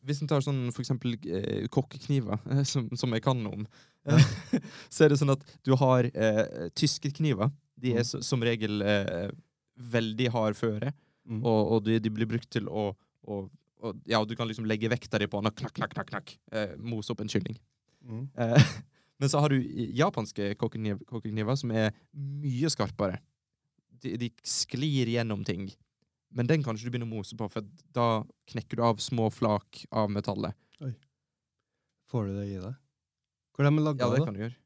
Hvis 0.03 0.19
en 0.19 0.27
tar 0.27 0.41
sånn 0.43 0.65
for 0.75 0.83
eksempel 0.83 1.13
eh, 1.23 1.63
kokkekniver, 1.71 2.41
eh, 2.51 2.63
som, 2.67 2.89
som 2.99 3.15
jeg 3.15 3.23
kan 3.23 3.39
om, 3.47 3.63
Ja. 4.05 4.17
så 4.93 5.05
er 5.05 5.13
det 5.13 5.17
sånn 5.21 5.31
at 5.33 5.45
du 5.65 5.71
har 5.79 6.05
eh, 6.11 6.67
tyske 6.77 7.09
kniver. 7.15 7.53
De 7.79 7.93
er 7.95 8.03
Mm. 8.03 8.21
som 8.27 8.43
regel 8.43 8.83
eh, 8.83 9.29
veldig 9.79 10.27
hard 10.35 10.55
føre, 10.59 10.91
Mm. 11.25 11.39
og, 11.41 11.71
og 11.73 11.79
de, 11.87 11.95
de 11.99 12.09
blir 12.13 12.27
brukt 12.29 12.51
til 12.53 12.67
å, 12.69 12.91
å, 13.25 13.37
å 13.81 13.93
Ja, 14.05 14.19
du 14.29 14.35
kan 14.37 14.45
liksom 14.47 14.67
legge 14.69 14.91
vekta 14.91 15.17
di 15.17 15.25
på 15.25 15.39
den 15.41 15.49
og 15.49 15.55
knakk, 15.57 15.73
knakk, 15.79 15.95
knakk, 15.95 16.11
knakk, 16.11 16.35
eh, 16.53 16.75
mose 16.77 17.09
opp 17.15 17.23
en 17.23 17.31
kylling. 17.31 17.55
Mm. 18.05 18.27
Eh, 18.37 18.61
men 19.23 19.31
så 19.31 19.39
har 19.41 19.49
du 19.49 19.57
japanske 19.97 20.51
kokkekniver, 20.61 20.99
kokkekniver 21.09 21.57
som 21.57 21.71
er 21.73 21.89
mye 22.13 22.69
skarpere. 22.69 23.17
De, 24.03 24.13
de 24.21 24.29
sklir 24.45 25.09
gjennom 25.15 25.41
ting 25.47 25.65
Men 26.35 26.49
den 26.49 26.63
kan 26.65 26.75
ikke 26.75 26.89
du 26.89 26.93
begynne 26.93 27.07
å 27.07 27.13
mose 27.15 27.37
på, 27.39 27.47
for 27.51 27.65
da 27.95 28.07
knekker 28.51 28.79
du 28.79 28.83
av 28.83 28.99
små 29.03 29.29
flak 29.31 29.85
av 29.95 30.11
metallet. 30.11 30.55
Oi. 30.83 30.91
Får 32.11 32.27
du 32.27 32.35
det 32.39 32.47
i 32.51 32.59
deg? 32.59 32.75
Hvor 33.55 33.63
de 33.67 33.71
er 33.71 33.85
laga, 33.85 34.03
Ja, 34.03 34.11
det 34.11 34.19
da? 34.19 34.27
kan 34.27 34.35
du 34.35 34.43
gjøre. 34.43 34.57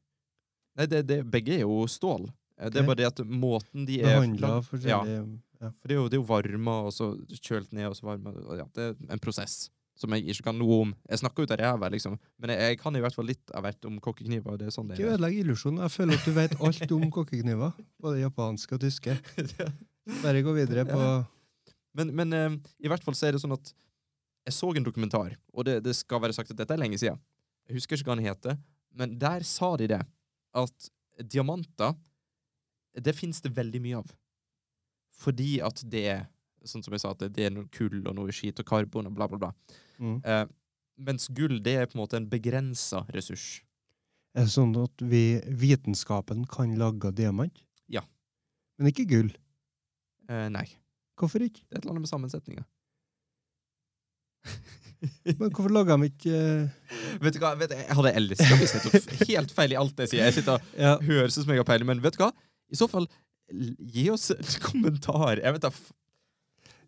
Nei, 0.80 0.86
det, 0.90 1.02
det, 1.06 1.20
begge 1.30 1.54
er 1.54 1.62
jo 1.62 1.84
stål. 1.90 2.28
Okay. 2.58 2.72
Det 2.74 2.82
er 2.82 2.88
bare 2.88 3.00
det 3.00 3.08
at 3.08 3.20
måten 3.24 3.86
de 3.88 4.00
er 4.02 4.18
Behandla 4.18 4.56
forskjellig 4.66 5.14
Ja, 5.14 5.20
ja. 5.62 5.70
for 5.70 5.88
det 5.88 5.94
er 5.94 6.00
jo, 6.00 6.08
det 6.10 6.18
er 6.18 6.20
jo 6.20 6.28
varma, 6.28 6.74
og 6.88 6.92
så 6.92 7.12
kjølt 7.38 7.72
ned, 7.76 7.86
og 7.88 7.96
så 7.96 8.10
varma 8.10 8.34
Ja, 8.58 8.66
det 8.76 8.90
er 8.90 9.14
en 9.14 9.22
prosess 9.22 9.70
som 10.00 10.14
jeg 10.16 10.32
ikke 10.32 10.46
kan 10.48 10.56
noe 10.56 10.76
om. 10.86 10.92
Jeg 11.10 11.20
snakker 11.20 11.44
ut 11.44 11.50
av 11.52 11.60
ræva, 11.60 11.90
liksom, 11.92 12.14
men 12.40 12.52
jeg, 12.54 12.60
jeg 12.72 12.78
kan 12.80 12.96
i 12.96 13.02
hvert 13.04 13.16
fall 13.16 13.28
litt 13.28 13.52
av 13.56 13.66
hvert 13.66 13.88
om 13.88 13.98
kokkekniver. 14.00 14.56
det 14.60 14.70
er 14.70 14.74
sånn 14.74 14.88
det 14.88 14.96
Ikke 14.96 15.12
ødelegg 15.12 15.36
illusjonen. 15.42 15.82
Jeg 15.84 15.92
føler 15.92 16.16
at 16.16 16.24
du 16.24 16.32
vet 16.36 16.54
alt 16.56 16.94
om 16.96 17.10
kokkekniver. 17.12 17.74
Både 18.00 18.22
japanske 18.22 18.78
og 18.78 18.80
tyske. 18.86 19.16
Bare 20.24 20.42
gå 20.46 20.56
videre 20.56 20.86
på 20.88 21.00
Ja. 21.00 21.12
Men, 21.96 22.12
men 22.16 22.36
eh, 22.36 22.56
i 22.84 22.90
hvert 22.90 23.04
fall 23.04 23.16
så 23.18 23.28
er 23.28 23.34
det 23.34 23.42
sånn 23.42 23.56
at 23.56 23.72
jeg 24.46 24.56
så 24.56 24.70
en 24.72 24.86
dokumentar, 24.86 25.34
og 25.52 25.66
det, 25.68 25.80
det 25.84 25.94
skal 25.98 26.22
være 26.22 26.34
sagt 26.36 26.52
at 26.52 26.58
dette 26.58 26.74
er 26.74 26.80
lenge 26.80 26.98
siden. 27.00 27.18
Jeg 27.68 27.76
husker 27.76 27.98
ikke 27.98 28.10
hva 28.10 28.16
den 28.18 28.26
heter, 28.26 28.56
men 28.96 29.18
der 29.20 29.44
sa 29.46 29.74
de 29.78 29.90
det. 29.92 30.00
At 30.56 30.88
diamanter, 31.22 31.94
det 32.98 33.14
finnes 33.14 33.38
det 33.44 33.52
veldig 33.54 33.82
mye 33.84 34.00
av. 34.00 34.08
Fordi 35.20 35.60
at 35.64 35.82
det 35.90 36.04
er 36.16 36.28
Sånn 36.68 36.82
som 36.84 36.92
jeg 36.92 37.00
sa, 37.00 37.14
at 37.14 37.22
det, 37.22 37.30
det 37.38 37.46
er 37.46 37.52
noe 37.54 37.64
kull 37.72 38.02
og 38.02 38.12
noe 38.18 38.28
skit 38.36 38.58
og 38.60 38.66
karbon 38.68 39.06
og 39.08 39.14
bla, 39.16 39.24
bla, 39.30 39.38
bla. 39.40 39.48
mm. 39.96 40.18
Eh, 40.28 40.42
mens 41.00 41.30
gull, 41.32 41.54
det 41.64 41.72
er 41.72 41.86
på 41.88 41.96
en 41.96 42.02
måte 42.02 42.18
en 42.18 42.26
begrensa 42.28 43.00
ressurs. 43.16 43.62
Er 44.36 44.44
det 44.44 44.52
sånn 44.52 44.74
at 44.76 45.00
vi, 45.00 45.40
vitenskapen 45.48 46.44
kan 46.52 46.74
lage 46.76 47.14
diamant? 47.16 47.62
Ja. 47.88 48.02
Men 48.76 48.90
ikke 48.92 49.06
gull. 49.08 49.30
Eh, 50.28 50.50
nei. 50.52 50.66
Hvorfor 51.20 51.44
ikke? 51.44 51.62
Det 51.66 51.76
er 51.76 51.80
et 51.80 51.84
eller 51.84 51.96
annet 51.96 52.06
med 52.06 52.12
sammensetninga. 52.12 52.66
Men 55.40 55.48
hvorfor 55.48 55.72
lager 55.72 55.96
de 56.00 56.10
ikke 56.10 56.32
uh... 56.36 57.22
Vet 57.24 57.36
du 57.36 57.40
hva, 57.40 57.54
vet 57.60 57.72
du, 57.72 57.76
Jeg 57.78 57.96
hadde 57.96 58.12
elska 58.20 58.58
hvis 58.60 58.74
jeg 58.76 58.84
tok 58.84 59.24
helt 59.30 59.54
feil 59.56 59.72
i 59.72 59.78
alt 59.80 60.02
jeg 60.04 60.12
sier. 60.12 60.26
Jeg 60.28 60.40
sitter 60.40 60.58
og 60.58 60.74
Ja, 60.80 60.96
høres 61.04 61.38
ut 61.38 61.44
som 61.44 61.54
jeg 61.54 61.62
har 61.62 61.68
peiling, 61.68 61.88
men 61.88 62.02
vet 62.04 62.16
du 62.16 62.24
hva? 62.24 62.32
I 62.70 62.78
så 62.78 62.88
fall, 62.90 63.08
gi 63.50 64.10
oss 64.12 64.30
en 64.34 64.52
kommentar. 64.64 65.40
Jeg 65.40 65.56
vet 65.56 65.64
da 65.64 65.72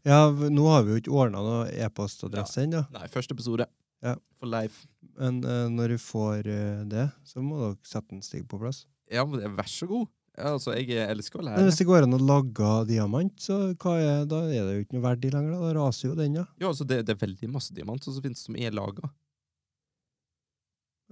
ja 0.02 0.22
nå 0.32 0.64
har 0.66 0.82
vi 0.82 0.94
jo 0.94 1.00
ikke 1.02 1.14
ordna 1.14 1.42
noe 1.44 1.66
e-postadresse 1.78 2.64
ennå. 2.64 2.82
Nei, 2.94 3.04
første 3.10 3.36
episode. 3.36 3.68
Ja. 4.02 4.16
For 4.40 4.50
life. 4.50 4.88
Men 5.14 5.38
uh, 5.46 5.68
når 5.70 5.94
du 5.94 6.02
får 6.02 6.48
uh, 6.48 6.82
det, 6.90 7.06
så 7.28 7.42
må 7.44 7.60
dere 7.60 7.76
sette 7.86 8.16
en 8.16 8.24
stig 8.24 8.42
på 8.50 8.58
plass. 8.58 8.82
Ja, 9.12 9.22
men 9.28 9.54
vær 9.58 9.70
så 9.70 9.86
god. 9.86 10.08
Ja, 10.32 10.54
altså, 10.54 10.72
jeg 10.72 10.96
elsker 11.12 11.42
å 11.42 11.44
Men 11.44 11.66
hvis 11.66 11.76
det 11.82 11.84
går 11.84 12.06
an 12.06 12.16
å 12.16 12.20
lage 12.24 12.68
diamant, 12.88 13.34
så 13.42 13.58
er, 13.68 14.22
da 14.28 14.38
er 14.48 14.64
det 14.64 14.76
jo 14.78 14.84
ikke 14.86 14.96
noe 14.96 15.04
verdi 15.04 15.32
lenger. 15.32 15.52
Da, 15.52 15.60
da 15.66 15.72
raser 15.76 16.08
jo 16.08 16.14
den, 16.16 16.38
ja. 16.40 16.44
Ja, 16.56 16.70
altså, 16.70 16.86
det, 16.88 17.02
det 17.08 17.12
er 17.16 17.20
veldig 17.20 17.50
masse 17.52 17.76
diamant 17.76 18.04
som 18.06 18.16
finnes 18.24 18.40
som 18.46 18.56
er 18.56 18.72
laga. 18.72 19.10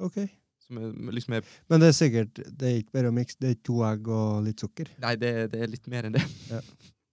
Ok. 0.01 0.23
Er, 0.25 0.93
liksom 1.11 1.35
er 1.35 1.47
Men 1.68 1.83
det 1.83 1.89
er 1.91 1.97
sikkert 1.97 2.37
det 2.47 2.68
er 2.68 2.77
ikke 2.79 2.95
bare 2.95 3.11
å 3.11 3.14
mikse, 3.14 3.37
det 3.43 3.49
er 3.51 3.57
to 3.66 3.81
egg 3.85 4.09
og 4.09 4.45
litt 4.47 4.62
sukker. 4.62 4.93
Nei, 5.03 5.16
det, 5.21 5.33
det 5.53 5.64
er 5.64 5.73
litt 5.73 5.91
mer 5.91 6.09
enn 6.09 6.14
det. 6.16 6.23
Ja. 6.49 6.62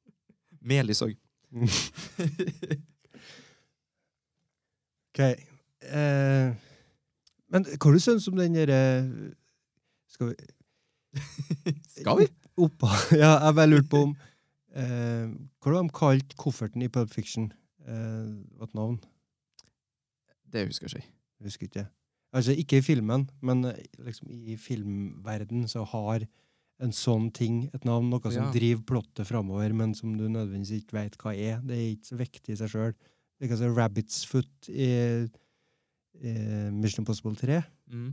Melis 0.72 1.03
òg. 1.05 1.18
Ok. 5.18 5.24
Eh, 5.82 6.51
men 7.49 7.64
hva 7.82 7.91
du 7.93 7.97
syns 8.03 8.28
om 8.30 8.36
den 8.38 8.53
derre 8.53 8.82
Skal 10.12 10.30
vi 10.30 10.36
Skal 11.97 12.24
vi? 12.24 12.28
Oppa, 12.57 12.89
ja, 13.22 13.34
jeg 13.45 13.55
bare 13.59 13.70
lurte 13.70 13.89
på 13.91 14.01
om 14.07 14.15
eh, 14.74 15.28
Hva 15.61 15.74
det 15.76 15.84
de 15.84 15.93
kalt 15.99 16.36
kofferten 16.41 16.82
i 16.86 16.89
Pulp 16.89 17.11
Fiction? 17.13 17.51
Eh, 17.86 18.32
hva 18.57 18.65
et 18.70 18.74
navn? 18.78 18.97
Det 20.47 20.65
husker 20.70 20.88
jeg 20.89 21.03
ikke. 21.03 21.13
Husker 21.47 21.68
ikke. 21.70 21.86
Altså, 22.36 22.53
ikke 22.57 22.80
i 22.82 22.86
filmen, 22.86 23.28
men 23.45 23.63
eh, 23.70 23.84
liksom 24.03 24.32
i 24.34 24.57
filmverden 24.59 25.68
så 25.72 25.86
har 25.93 26.26
en 26.84 26.91
sånn 26.93 27.32
ting 27.34 27.63
et 27.74 27.86
navn, 27.88 28.09
noe 28.11 28.22
som 28.30 28.47
Ja. 28.47 28.51
driver 28.53 28.84
plottet 28.91 29.26
framover, 29.30 29.74
men 29.74 29.95
som 29.97 30.11
du 30.18 30.28
nødvendigvis 30.30 30.84
ikke 30.84 30.97
vet 30.99 31.15
hva 31.22 31.34
er. 31.34 31.61
Det 31.65 31.74
er 31.78 31.86
ikke 31.95 32.09
så 32.11 32.20
viktig 32.20 32.53
i 32.53 32.57
seg 32.59 32.70
sjøl. 32.74 32.93
Det 33.38 33.47
er 33.47 33.53
altså 33.55 33.72
Rabbit's 33.74 34.20
Foot 34.30 34.70
i, 34.70 34.89
i 36.22 36.34
Mission 36.74 37.01
Impossible 37.03 37.34
3. 37.38 37.61
Mm. 37.93 38.11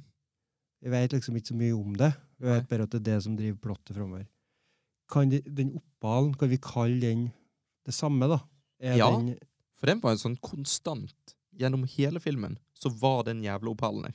Jeg 0.85 0.93
vet 0.93 1.15
liksom 1.17 1.37
ikke 1.39 1.53
så 1.53 1.57
mye 1.57 1.77
om 1.77 1.95
det. 1.97 2.11
Jeg 2.43 2.51
vet 2.51 2.67
bare 2.69 2.85
at 2.85 2.93
det 2.93 3.01
er 3.01 3.07
det 3.07 3.21
som 3.25 3.37
driver 3.39 3.61
plottet 3.65 3.97
framover. 3.97 4.27
Kan 5.13 5.31
de, 5.33 5.41
den 5.45 5.73
oppalen, 5.79 6.35
kan 6.37 6.51
vi 6.51 6.59
kalle 6.61 7.01
den 7.01 7.25
det 7.85 7.95
samme, 7.97 8.29
da? 8.29 8.41
Er 8.81 8.99
Ja. 8.99 9.11
Den, 9.17 9.39
For 9.81 9.89
den 9.89 10.01
var 10.01 10.13
en 10.13 10.21
sånn 10.21 10.37
konstant 10.41 11.35
gjennom 11.57 11.85
hele 11.97 12.21
filmen. 12.21 12.59
Så 12.77 12.93
var 13.01 13.25
den 13.25 13.43
jævla 13.45 13.73
opalen 13.73 14.09
der. 14.09 14.15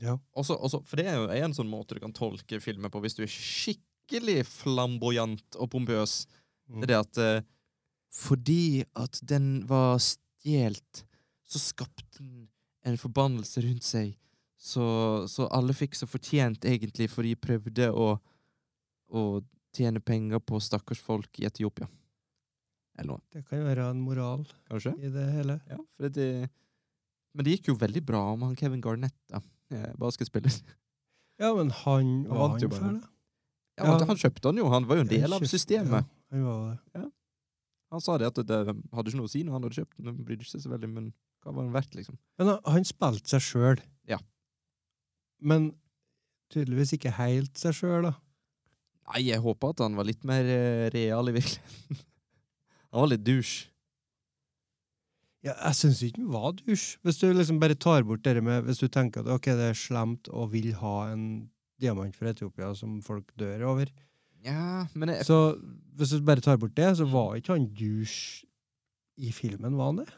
ja. 0.00 0.18
Også, 0.34 0.56
også, 0.56 0.82
for 0.88 0.96
det 0.96 1.06
er 1.06 1.20
jo 1.20 1.28
en 1.30 1.54
sånn 1.54 1.70
måte 1.70 1.94
du 1.94 2.00
kan 2.00 2.14
tolke 2.16 2.60
filmer 2.60 2.90
på 2.90 3.00
hvis 3.04 3.14
du 3.14 3.22
er 3.22 3.30
skikkelig 3.30 4.42
flamboyant 4.48 5.58
og 5.60 5.70
pompøs. 5.70 6.26
Det 6.66 6.88
er 6.88 6.90
det 6.90 6.98
at 6.98 7.20
uh, 7.20 7.44
fordi 8.12 8.84
at 8.98 9.20
den 9.24 9.62
var 9.68 10.00
stjelt, 10.02 11.04
så 11.44 11.60
skapte 11.60 12.18
den 12.18 12.48
en 12.84 12.98
forbannelse 12.98 13.62
rundt 13.64 13.86
seg. 13.86 14.16
Så, 14.62 14.84
så 15.26 15.48
alle 15.50 15.74
fikk 15.74 15.96
så 15.98 16.06
fortjent, 16.06 16.62
egentlig, 16.70 17.08
for 17.10 17.26
de 17.26 17.32
prøvde 17.34 17.88
å, 17.90 18.12
å 19.10 19.22
tjene 19.74 19.98
penger 20.04 20.38
på 20.46 20.60
stakkars 20.62 21.00
folk 21.02 21.40
i 21.42 21.48
Etiopia. 21.48 21.88
Eller 22.98 23.14
noe, 23.14 23.22
Det 23.32 23.42
kan 23.48 23.58
jo 23.58 23.66
være 23.66 23.88
en 23.90 24.02
moral 24.04 24.44
kanskje? 24.70 24.92
i 25.02 25.10
det 25.10 25.24
hele. 25.32 25.56
Ja, 25.66 25.78
det, 26.12 26.26
men 27.34 27.46
det 27.46 27.56
gikk 27.56 27.72
jo 27.72 27.78
veldig 27.80 28.02
bra 28.06 28.20
om 28.34 28.44
han 28.46 28.54
Kevin 28.60 28.82
Garnett, 28.84 29.16
da. 29.32 29.40
eh, 29.74 29.90
Basketspiller. 29.98 30.52
Ja, 31.40 31.48
men 31.56 31.70
han 31.74 32.10
var 32.28 32.38
vant 32.52 32.62
han 32.62 32.70
fæl, 32.70 32.98
da? 33.00 33.08
Ja, 33.80 33.86
Ja. 33.88 34.04
Han, 34.06 34.18
kjøpte 34.20 34.50
han 34.52 34.58
jo, 34.60 34.66
han 34.70 34.84
var 34.86 34.98
jo 35.00 35.02
en 35.02 35.08
del 35.10 35.32
av 35.32 35.42
systemet. 35.48 36.04
Ja, 36.04 36.36
han 36.36 36.44
var 36.44 36.76
det. 36.92 37.02
Han 37.90 38.02
sa 38.04 38.14
det 38.20 38.28
at 38.28 38.38
det, 38.46 38.58
hadde 38.92 39.10
ikke 39.10 39.18
noe 39.18 39.26
å 39.26 39.32
si 39.32 39.40
når 39.42 39.56
han 39.56 39.64
hadde 39.66 39.78
kjøpt 39.80 39.96
den. 39.96 40.10
Han 40.12 40.20
brydde 40.28 40.46
seg 40.46 40.62
så 40.62 40.70
veldig, 40.70 40.90
men 40.92 41.08
hva 41.42 41.54
var 41.56 41.64
den 41.66 41.72
verdt, 41.74 41.96
liksom? 41.98 42.18
Men 42.38 42.52
han, 42.52 42.60
han 42.76 42.86
spilte 42.86 43.32
seg 43.32 43.42
sjøl. 43.48 43.82
Ja. 44.12 44.20
Men 45.42 45.72
tydeligvis 46.52 46.94
ikke 46.96 47.14
helt 47.16 47.58
seg 47.58 47.76
sjøl, 47.76 48.08
da. 48.08 48.14
Nei, 49.12 49.26
jeg 49.26 49.42
håpa 49.42 49.72
at 49.72 49.82
han 49.82 49.98
var 49.98 50.06
litt 50.08 50.22
mer 50.28 50.46
eh, 50.46 50.86
real 50.94 51.28
i 51.28 51.34
virkeligheten. 51.36 52.00
han 52.92 53.02
var 53.02 53.10
litt 53.10 53.24
douche. 53.26 53.68
Ja, 55.42 55.56
jeg 55.56 55.74
syns 55.74 56.04
ikke 56.06 56.22
han 56.22 56.30
var 56.30 56.54
dusj. 56.60 56.86
Hvis 57.02 57.18
du 57.18 57.26
liksom 57.34 57.58
bare 57.62 57.74
tar 57.74 58.04
bort 58.06 58.22
det 58.22 58.38
med 58.46 58.62
Hvis 58.68 58.78
du 58.78 58.86
tenker 58.86 59.24
at 59.24 59.32
ok, 59.34 59.50
det 59.58 59.72
er 59.72 59.78
slemt 59.78 60.30
og 60.30 60.52
vil 60.52 60.70
ha 60.78 60.96
en 61.10 61.24
diamant 61.82 62.14
fra 62.14 62.30
Etiopia 62.30 62.70
som 62.78 63.00
folk 63.02 63.32
dør 63.40 63.66
over, 63.72 63.90
Ja, 64.42 64.86
men 64.98 65.12
jeg, 65.12 65.26
så 65.26 65.54
hvis 65.98 66.14
du 66.14 66.24
bare 66.26 66.42
tar 66.42 66.58
bort 66.58 66.74
det, 66.76 66.88
så 66.98 67.06
var 67.06 67.36
ikke 67.38 67.54
han 67.54 67.68
dusj 67.78 68.42
i 69.22 69.30
filmen, 69.34 69.76
var 69.78 69.92
han 69.92 70.00
det? 70.02 70.08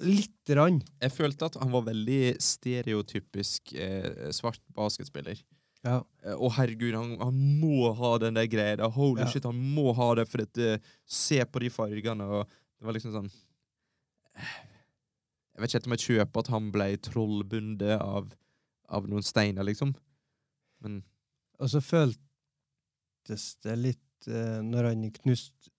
Lite 0.00 0.52
grann. 0.54 0.82
jeg 1.00 1.12
følte 1.14 1.46
at 1.48 1.54
han 1.60 1.70
var 1.72 1.86
veldig 1.86 2.36
stereotypisk 2.42 3.72
eh, 3.80 4.28
svart 4.36 4.60
basketspiller. 4.76 5.38
Ja. 5.86 6.02
Eh, 6.24 6.34
Å, 6.36 6.50
herregud, 6.58 6.92
han, 6.98 7.14
han 7.20 7.36
må 7.60 7.92
ha 7.96 8.10
den 8.20 8.34
der 8.36 8.46
greia 8.50 8.76
der. 8.76 8.90
Holy 8.92 9.22
Ja. 9.22 9.28
shit, 9.30 9.44
han 9.48 9.56
må 9.74 9.92
ha 9.96 10.10
det, 10.18 10.26
for 10.28 10.42
at, 10.42 10.58
eh, 10.58 10.78
se 11.06 11.38
på 11.44 11.60
de 11.64 11.70
fargene. 11.72 12.26
Og 12.28 12.44
det 12.78 12.84
var 12.88 12.92
liksom 12.98 13.12
sånn 13.14 13.30
Jeg 14.36 15.62
vet 15.62 15.72
ikke 15.78 15.88
om 15.88 15.94
jeg 15.96 16.04
kjøper 16.04 16.42
at 16.44 16.50
han 16.52 16.66
ble 16.74 16.88
trollbundet 17.00 17.96
av, 18.02 18.26
av 18.92 19.06
noen 19.08 19.24
steiner, 19.24 19.64
liksom. 19.64 19.94
Men 20.84 20.98
Og 21.58 21.70
så 21.72 21.80
føltes 21.80 23.46
det 23.64 23.78
litt 23.80 24.28
eh, 24.28 24.60
Når 24.60 24.90
han 24.90 25.06
knuste 25.22 25.70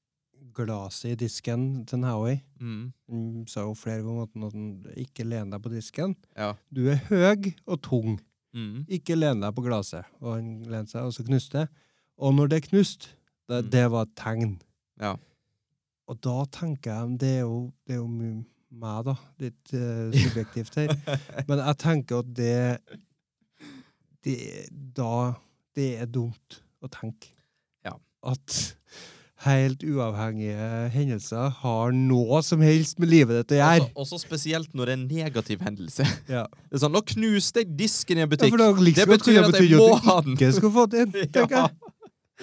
glasset 0.57 1.11
i 1.11 1.15
disken 1.25 1.85
til 1.85 2.03
Howie 2.05 2.41
mm, 2.59 2.93
Han 3.09 3.45
sa 3.47 3.61
jo 3.65 3.73
flere 3.77 4.01
ganger 4.03 4.23
at 4.27 4.53
han- 4.53 4.85
ikke 4.97 5.23
len 5.27 5.51
deg 5.53 5.61
på 5.61 5.69
disken. 5.73 6.15
ja. 6.37 6.53
Du 6.73 6.87
er 6.89 6.99
høy 7.09 7.53
og 7.67 7.81
tung. 7.81 8.19
Mm. 8.53 8.85
Ikke 8.89 9.15
len 9.15 9.41
deg 9.41 9.53
på 9.55 9.61
glasset. 9.65 10.05
Og 10.21 10.35
han 10.35 10.61
lente 10.63 10.91
seg, 10.91 11.01
og 11.03 11.13
så 11.13 11.23
knuste 11.27 11.59
det. 11.59 11.67
Og 12.17 12.33
når 12.33 12.47
det 12.49 12.63
knuste, 12.69 13.07
det, 13.49 13.63
Mm. 13.65 13.69
det 13.71 13.91
var 13.91 14.01
et 14.01 14.15
tegn. 14.15 14.59
Ja. 14.99 15.15
Og 16.07 16.21
da 16.23 16.45
tenker 16.51 16.91
jeg 16.93 17.19
Det 17.19 17.29
er 17.37 17.41
jo, 17.41 17.71
det 17.85 17.93
er 17.93 17.99
jo 17.99 18.07
meg, 18.71 19.05
da. 19.05 19.13
Litt 19.39 19.73
uh, 19.73 20.11
subjektivt 20.11 20.75
her. 20.75 20.95
Men 21.47 21.59
jeg 21.59 21.77
tenker 21.77 22.19
at 22.19 22.33
det, 22.35 22.77
det 24.23 24.69
Da 24.95 25.33
Det 25.75 25.89
er 26.01 26.05
dumt 26.09 26.61
å 26.81 26.87
tenke. 26.89 27.29
Ja. 27.85 27.93
At 28.23 28.75
helt 29.45 29.83
uavhengige 29.85 30.67
hendelser 30.93 31.51
har 31.61 31.91
noe 31.93 32.39
som 32.41 32.61
helst 32.65 32.97
med 32.99 33.11
livet 33.11 33.37
ditt 33.43 33.53
å 33.53 33.59
gjøre. 33.59 33.83
Også, 33.93 34.15
også 34.17 34.19
spesielt 34.23 34.71
når 34.73 34.85
det 34.89 34.93
er 34.95 34.97
en 34.97 35.07
negativ 35.11 35.61
hendelse. 35.65 36.07
Ja. 36.37 36.45
Det 36.69 36.79
er 36.79 36.81
sånn, 36.81 36.95
Nå 36.97 37.03
knuste 37.05 37.61
jeg 37.61 37.75
disken 37.77 38.17
i 38.17 38.25
en 38.25 38.31
butikk! 38.31 38.55
Ja, 38.57 38.71
liksom 38.73 39.03
Det 39.03 39.19
betyr 39.19 39.43
at 39.45 39.59
jeg 39.61 39.77
må 39.77 39.91
ha 40.07 40.17
den. 40.25 40.33
ikke 40.39 40.49
skal 40.57 40.73
få 40.79 40.87
den, 40.95 41.13
tenker 41.35 41.53
Ja. 41.53 41.67
jeg. 41.67 41.93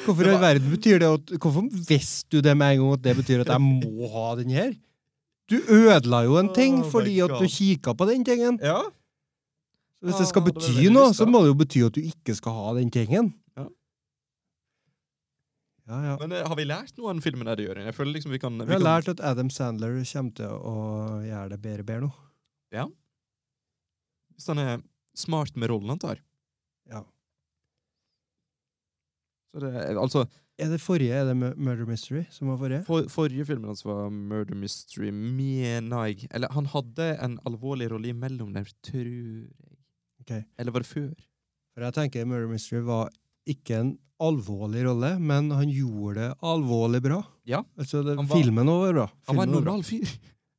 Hvorfor 0.05 0.27
i 0.27 0.39
verden 0.43 0.71
betyr 0.75 0.99
det 0.99 1.09
at 1.15 1.35
Hvorfor 1.39 1.67
visste 1.89 2.27
du 2.35 2.41
det 2.43 2.55
med 2.59 2.75
en 2.75 2.81
gang 2.83 2.95
at 2.97 3.03
det 3.05 3.13
betyr 3.21 3.43
at 3.45 3.51
jeg 3.55 3.63
må 3.63 4.09
ha 4.15 4.25
den 4.41 4.51
her? 4.51 4.73
Du 5.51 5.59
ødela 5.71 6.23
jo 6.25 6.39
en 6.41 6.49
ting 6.57 6.81
Oh 6.85 6.89
fordi 6.95 7.19
at 7.27 7.35
du 7.39 7.47
kikka 7.47 7.95
på 7.95 8.07
den 8.11 8.25
tingen. 8.27 8.59
Ja. 8.63 8.81
Så 10.01 10.09
Hvis 10.09 10.19
det 10.19 10.27
Ah, 10.27 10.31
skal 10.33 10.43
det 10.47 10.55
bety 10.55 10.89
noe, 10.95 11.13
så 11.17 11.27
må 11.31 11.43
det 11.45 11.51
jo 11.53 11.59
bety 11.63 11.85
at 11.87 11.95
du 11.99 12.01
ikke 12.07 12.35
skal 12.39 12.53
ha 12.59 12.73
den 12.79 12.91
tingen. 12.95 13.33
Ja. 15.89 15.99
Ja. 16.07 16.13
Men 16.21 16.33
eh, 16.33 16.47
har 16.49 16.57
vi 16.57 16.65
lært 16.65 16.97
noe 16.97 17.11
av 17.11 17.17
den 17.19 17.25
filmen 17.25 17.49
der, 17.49 17.61
Jørgen? 17.61 17.85
Jeg 17.91 17.97
føler 17.97 18.17
liksom 18.17 18.33
vi 18.33 18.41
kan, 18.41 18.57
Vi 18.59 18.65
vi 18.69 18.73
har 18.73 18.81
kan 18.81 18.87
lært 18.89 19.11
at 19.13 19.21
Adam 19.21 19.51
Sandler 19.53 19.99
kommer 20.01 20.37
til 20.39 20.55
å 20.55 20.77
gjøre 21.27 21.51
det 21.53 21.61
bedre 21.65 21.85
bedre 21.85 22.07
nå. 22.07 22.13
Ja. 22.75 22.87
Hvis 24.35 24.49
han 24.51 24.63
er 24.63 24.79
smart 25.15 25.57
med 25.61 25.71
rollen 25.71 25.93
han 25.93 26.01
tar. 26.03 26.23
Ja. 26.91 27.05
Så 29.53 29.61
det, 29.63 29.75
altså, 29.99 30.25
Er 30.59 30.71
det 30.71 30.81
forrige 30.81 31.15
er 31.15 31.25
det 31.27 31.35
Murder 31.37 31.87
Mystery 31.87 32.25
som 32.31 32.49
var 32.49 32.57
forrige? 32.59 32.85
for, 32.87 33.09
forrige 33.11 33.45
filmen 33.45 33.67
hans 33.73 33.85
var 33.85 34.09
Murder 34.11 34.55
Mystery, 34.55 35.11
mener 35.11 36.07
jeg. 36.07 36.29
Eller 36.31 36.51
han 36.55 36.67
hadde 36.71 37.09
en 37.23 37.39
alvorlig 37.47 37.91
rolle 37.91 38.09
imellom 38.15 38.55
der, 38.55 38.71
tror 38.87 39.05
jeg. 39.05 39.51
Okay. 40.21 40.43
Eller 40.59 40.73
var 40.73 40.81
det 40.81 40.89
før? 40.89 41.13
For 41.75 41.85
jeg 41.85 41.95
tenker 41.95 42.25
Murder 42.25 42.49
Mystery 42.49 42.81
var 42.87 43.11
ikke 43.51 43.79
en 43.81 43.93
alvorlig 44.25 44.85
rolle, 44.87 45.11
men 45.21 45.51
han 45.53 45.69
gjorde 45.69 46.15
det 46.21 46.29
alvorlig 46.47 47.01
bra. 47.05 47.19
Ja. 47.51 47.63
Altså, 47.77 48.03
det, 48.07 48.15
var- 48.17 48.31
filmen 48.39 48.67
var 48.71 48.93
bra. 48.97 49.07
Han 49.29 49.37
var 49.41 49.49
en 49.49 49.57
normal 49.59 49.83
fyr. 49.85 50.09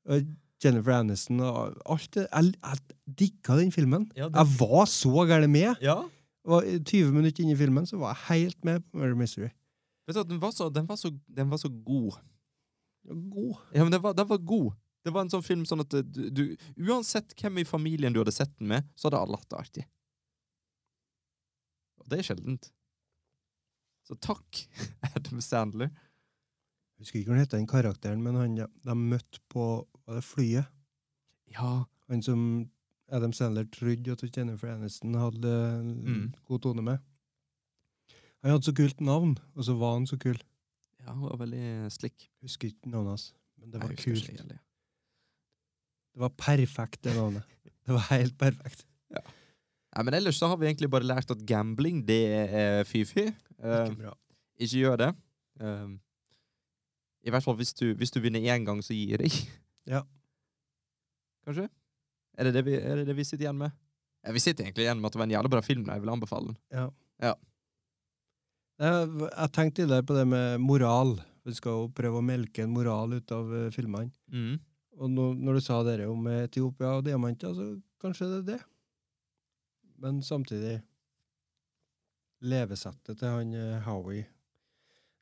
Jennifer 0.64 0.96
Aniston 1.00 1.42
og 1.44 1.76
alt 1.92 2.12
det. 2.16 2.26
Jeg, 2.32 2.54
jeg 2.64 3.16
digga 3.20 3.58
den 3.60 3.72
filmen. 3.76 4.06
Ja, 4.18 4.30
det- 4.30 4.38
Jeg 4.40 4.60
var 4.60 4.86
så 4.90 5.26
gæren 5.30 5.52
med. 5.52 5.76
Ja. 5.82 5.98
Var 6.46 6.62
20 6.86 7.12
minutter 7.12 7.44
inn 7.44 7.52
i 7.52 7.58
filmen 7.58 7.86
så 7.90 7.98
var 7.98 8.14
jeg 8.14 8.28
helt 8.30 8.66
med 8.66 8.84
på 8.92 9.00
Murder 9.02 9.16
Mystery. 9.18 9.50
Vet 10.08 10.16
du, 10.16 10.24
den 10.36 10.40
var 10.42 10.52
så, 10.54 10.70
den 10.70 10.86
var 10.88 10.96
så, 11.02 11.10
den 11.28 11.50
var 11.50 11.58
så 11.58 11.70
god. 11.70 12.20
God. 13.10 13.56
Ja, 13.74 13.84
men 13.84 13.92
den 13.92 14.02
var, 14.02 14.14
den 14.14 14.28
var 14.30 14.38
god. 14.38 14.74
Det 15.06 15.14
var 15.14 15.22
en 15.26 15.30
sånn 15.30 15.44
film 15.46 15.66
sånn 15.66 15.82
at 15.84 15.90
du, 15.90 16.30
du 16.34 16.44
Uansett 16.88 17.34
hvem 17.38 17.60
i 17.62 17.66
familien 17.66 18.14
du 18.14 18.20
hadde 18.24 18.34
sett 18.34 18.54
den 18.60 18.68
med, 18.72 18.86
så 18.98 19.08
hadde 19.10 19.20
alle 19.22 19.38
hatt 19.38 19.50
det 19.50 19.60
artig. 19.60 19.84
Og 22.06 22.12
det 22.14 22.20
er 22.22 22.28
sjeldent. 22.30 22.70
Så 24.06 24.16
takk, 24.22 24.60
Adam 25.16 25.41
Sandler. 25.41 25.89
Jeg 26.95 27.03
husker 27.03 27.20
ikke 27.20 27.32
hva 27.32 27.36
han 27.39 27.43
het, 27.43 27.51
den 27.58 27.68
karakteren, 27.68 28.22
men 28.24 28.38
han 28.39 28.53
ja, 28.60 28.68
de 28.86 28.93
møtte 28.95 29.41
på 29.51 29.66
var 30.06 30.20
det 30.20 30.24
flyet. 30.24 30.70
Ja. 31.51 31.72
Han 32.12 32.22
som 32.24 32.43
Adam 33.14 33.34
Sandler 33.36 33.66
trodde 33.74 34.14
at 34.14 34.24
Jennifer 34.38 34.72
Aniston 34.76 35.18
hadde 35.20 35.51
Mm. 36.06 36.30
god 36.47 36.62
tone 36.64 36.82
med. 36.86 37.01
Han 38.45 38.51
hadde 38.53 38.68
så 38.70 38.76
kult 38.78 39.01
navn, 39.01 39.36
og 39.56 39.66
så 39.66 39.74
var 39.78 39.97
han 39.97 40.06
så 40.08 40.18
kul. 40.22 40.38
ja, 41.01 41.12
hun 41.14 41.26
var 41.30 41.38
veldig 41.41 41.91
slik. 41.93 42.30
Husker 42.45 42.70
ikke 42.72 42.89
navnet 42.93 43.10
hans, 43.16 43.26
men 43.60 43.72
det 43.74 43.82
var 43.82 43.89
husker 43.91 44.14
kult. 44.14 44.30
ikke. 44.30 44.60
Det 46.16 46.22
var 46.24 46.30
perfekt, 46.30 47.01
det 47.03 47.16
navnet. 47.18 47.43
Det 47.86 47.93
var 47.93 48.06
helt 48.10 48.38
perfekt. 48.38 48.86
Nei, 49.96 50.04
men 50.04 50.18
ellers 50.18 50.39
så 50.41 50.50
har 50.52 50.60
vi 50.60 50.68
egentlig 50.68 50.89
bare 50.91 51.08
lært 51.08 51.30
at 51.32 51.43
gambling, 51.48 52.02
det 52.08 52.22
er 52.36 52.82
fy-fy. 52.88 53.30
Uh, 53.62 53.86
Ikke 53.86 54.02
bra. 54.02 54.12
ikke 54.60 54.82
gjør 54.82 55.00
det. 55.00 55.08
Uh, 55.62 55.96
I 57.24 57.32
hvert 57.32 57.46
fall 57.46 57.56
hvis 57.62 57.72
du, 57.80 57.93
hvis 57.96 58.12
du 58.12 58.20
vinner 58.20 58.43
én 58.43 58.66
gang, 58.68 58.82
så 58.84 58.96
gir 58.96 59.24
jeg. 59.24 59.32
Ja. 59.86 60.00
Kanskje? 61.46 61.68
Er 62.41 62.48
det 62.48 62.56
det, 62.56 62.64
vi, 62.66 62.74
er 62.74 62.98
det 62.98 63.04
det 63.06 63.14
vi 63.20 63.24
sitter 63.24 63.46
igjen 63.46 63.60
med? 63.60 63.74
Ja, 64.26 64.32
vi 64.34 64.41
sitter 64.41 64.66
egentlig 64.66 64.88
igjen 64.88 64.98
med 64.98 65.12
at 65.12 65.14
det 65.14 65.20
var 65.22 65.28
en 65.28 65.36
jævla 65.36 65.52
bra 65.54 65.62
film. 65.62 65.84
Jeg 65.93 66.02
vil 66.02 66.10
anbefale 66.10 66.50
den. 66.50 66.58
Ja. 66.74 66.86
Ja. 67.22 67.34
Jeg, 68.82 69.12
jeg 69.30 69.52
tenkte 69.54 69.86
litt 69.88 70.08
på 70.10 70.18
det 70.18 70.26
med 70.28 70.64
moral. 70.66 71.14
Vi 71.46 71.54
skal 71.54 71.78
jo 71.78 71.91
prøve 71.93 72.18
å 72.20 72.26
melke 72.26 72.66
en 72.66 72.74
moral 72.74 73.14
ut 73.20 73.36
av 73.36 73.54
eh, 73.54 73.68
filmene. 73.76 74.10
Mm. 74.34 74.58
Og 74.98 75.12
no, 75.14 75.28
når 75.38 75.60
du 75.60 75.66
sa 75.68 75.78
dere 75.86 76.10
om 76.10 76.26
Etiopia 76.34 76.96
og 76.98 77.06
diamanter, 77.06 77.54
så 77.54 77.68
kanskje 78.02 78.32
det 78.32 78.39
er 78.39 78.48
det. 78.56 78.60
Men 80.04 80.22
samtidig 80.24 80.80
Levesettet 82.46 83.18
til 83.20 83.32
han 83.32 83.54
eh, 83.56 83.86
Howie 83.88 84.26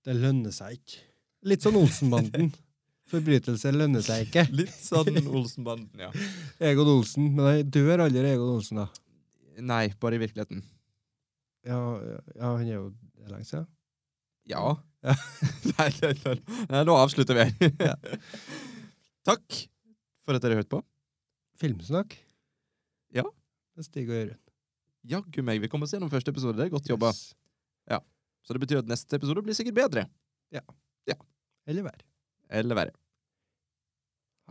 Det 0.03 0.15
lønner 0.17 0.51
seg 0.51 0.79
ikke. 0.79 1.03
Litt 1.47 1.63
sånn 1.63 1.77
Olsenbanden. 1.79 2.49
Forbrytelse 3.11 3.71
lønner 3.75 4.03
seg 4.03 4.27
ikke. 4.27 4.45
Litt 4.55 4.73
sånn 4.73 5.11
Olsenbanden, 5.27 6.01
ja. 6.01 6.09
Egon 6.71 6.89
Olsen. 6.91 7.29
Men 7.37 7.69
dør 7.71 8.05
aldri, 8.07 8.25
Egon 8.33 8.57
Olsen, 8.57 8.81
da. 8.81 8.87
Nei, 9.63 9.85
bare 10.01 10.17
i 10.17 10.23
virkeligheten. 10.23 10.63
Ja, 11.67 11.79
ja 12.33 12.53
han 12.57 12.65
er 12.67 12.77
jo 12.79 12.87
det 13.23 13.27
er 13.29 13.35
lenge 13.37 13.49
siden. 13.49 13.69
Ja. 14.49 14.65
Ja. 15.03 15.11
nei, 15.67 15.89
nei, 15.99 16.13
nei, 16.23 16.33
nei, 16.69 16.81
nå 16.87 16.93
avslutter 16.95 17.35
vi. 17.35 17.67
Ja. 17.83 17.97
Takk 19.27 19.57
for 20.23 20.39
at 20.39 20.45
dere 20.45 20.61
hørte 20.61 20.71
på. 20.77 20.79
Filmsnakk. 21.59 22.15
Ja. 23.11 23.25
Det 23.27 23.83
er 23.83 23.89
Stig 23.89 24.07
og 24.07 24.15
Jørund. 24.15 24.42
Jaggu 25.03 25.43
meg, 25.43 25.59
vi 25.59 25.69
kommer 25.71 25.87
oss 25.87 25.93
gjennom 25.95 26.11
første 26.11 26.31
episode. 26.31 26.55
Det 26.59 26.67
er 26.67 26.73
godt 26.73 26.89
jobba. 26.89 27.11
Yes. 27.11 27.33
Så 28.43 28.55
det 28.55 28.63
betyr 28.63 28.81
at 28.81 28.89
neste 28.91 29.15
episode 29.15 29.43
blir 29.43 29.55
sikkert 29.55 29.77
bedre. 29.77 30.07
Ja. 30.51 30.63
ja. 31.07 31.15
Eller 31.67 31.85
vær. 31.87 32.01
Eller 32.51 32.77
verre. 32.77 32.95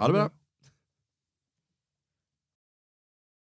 Ha 0.01 0.09
det 0.09 0.17
bra. 0.17 0.29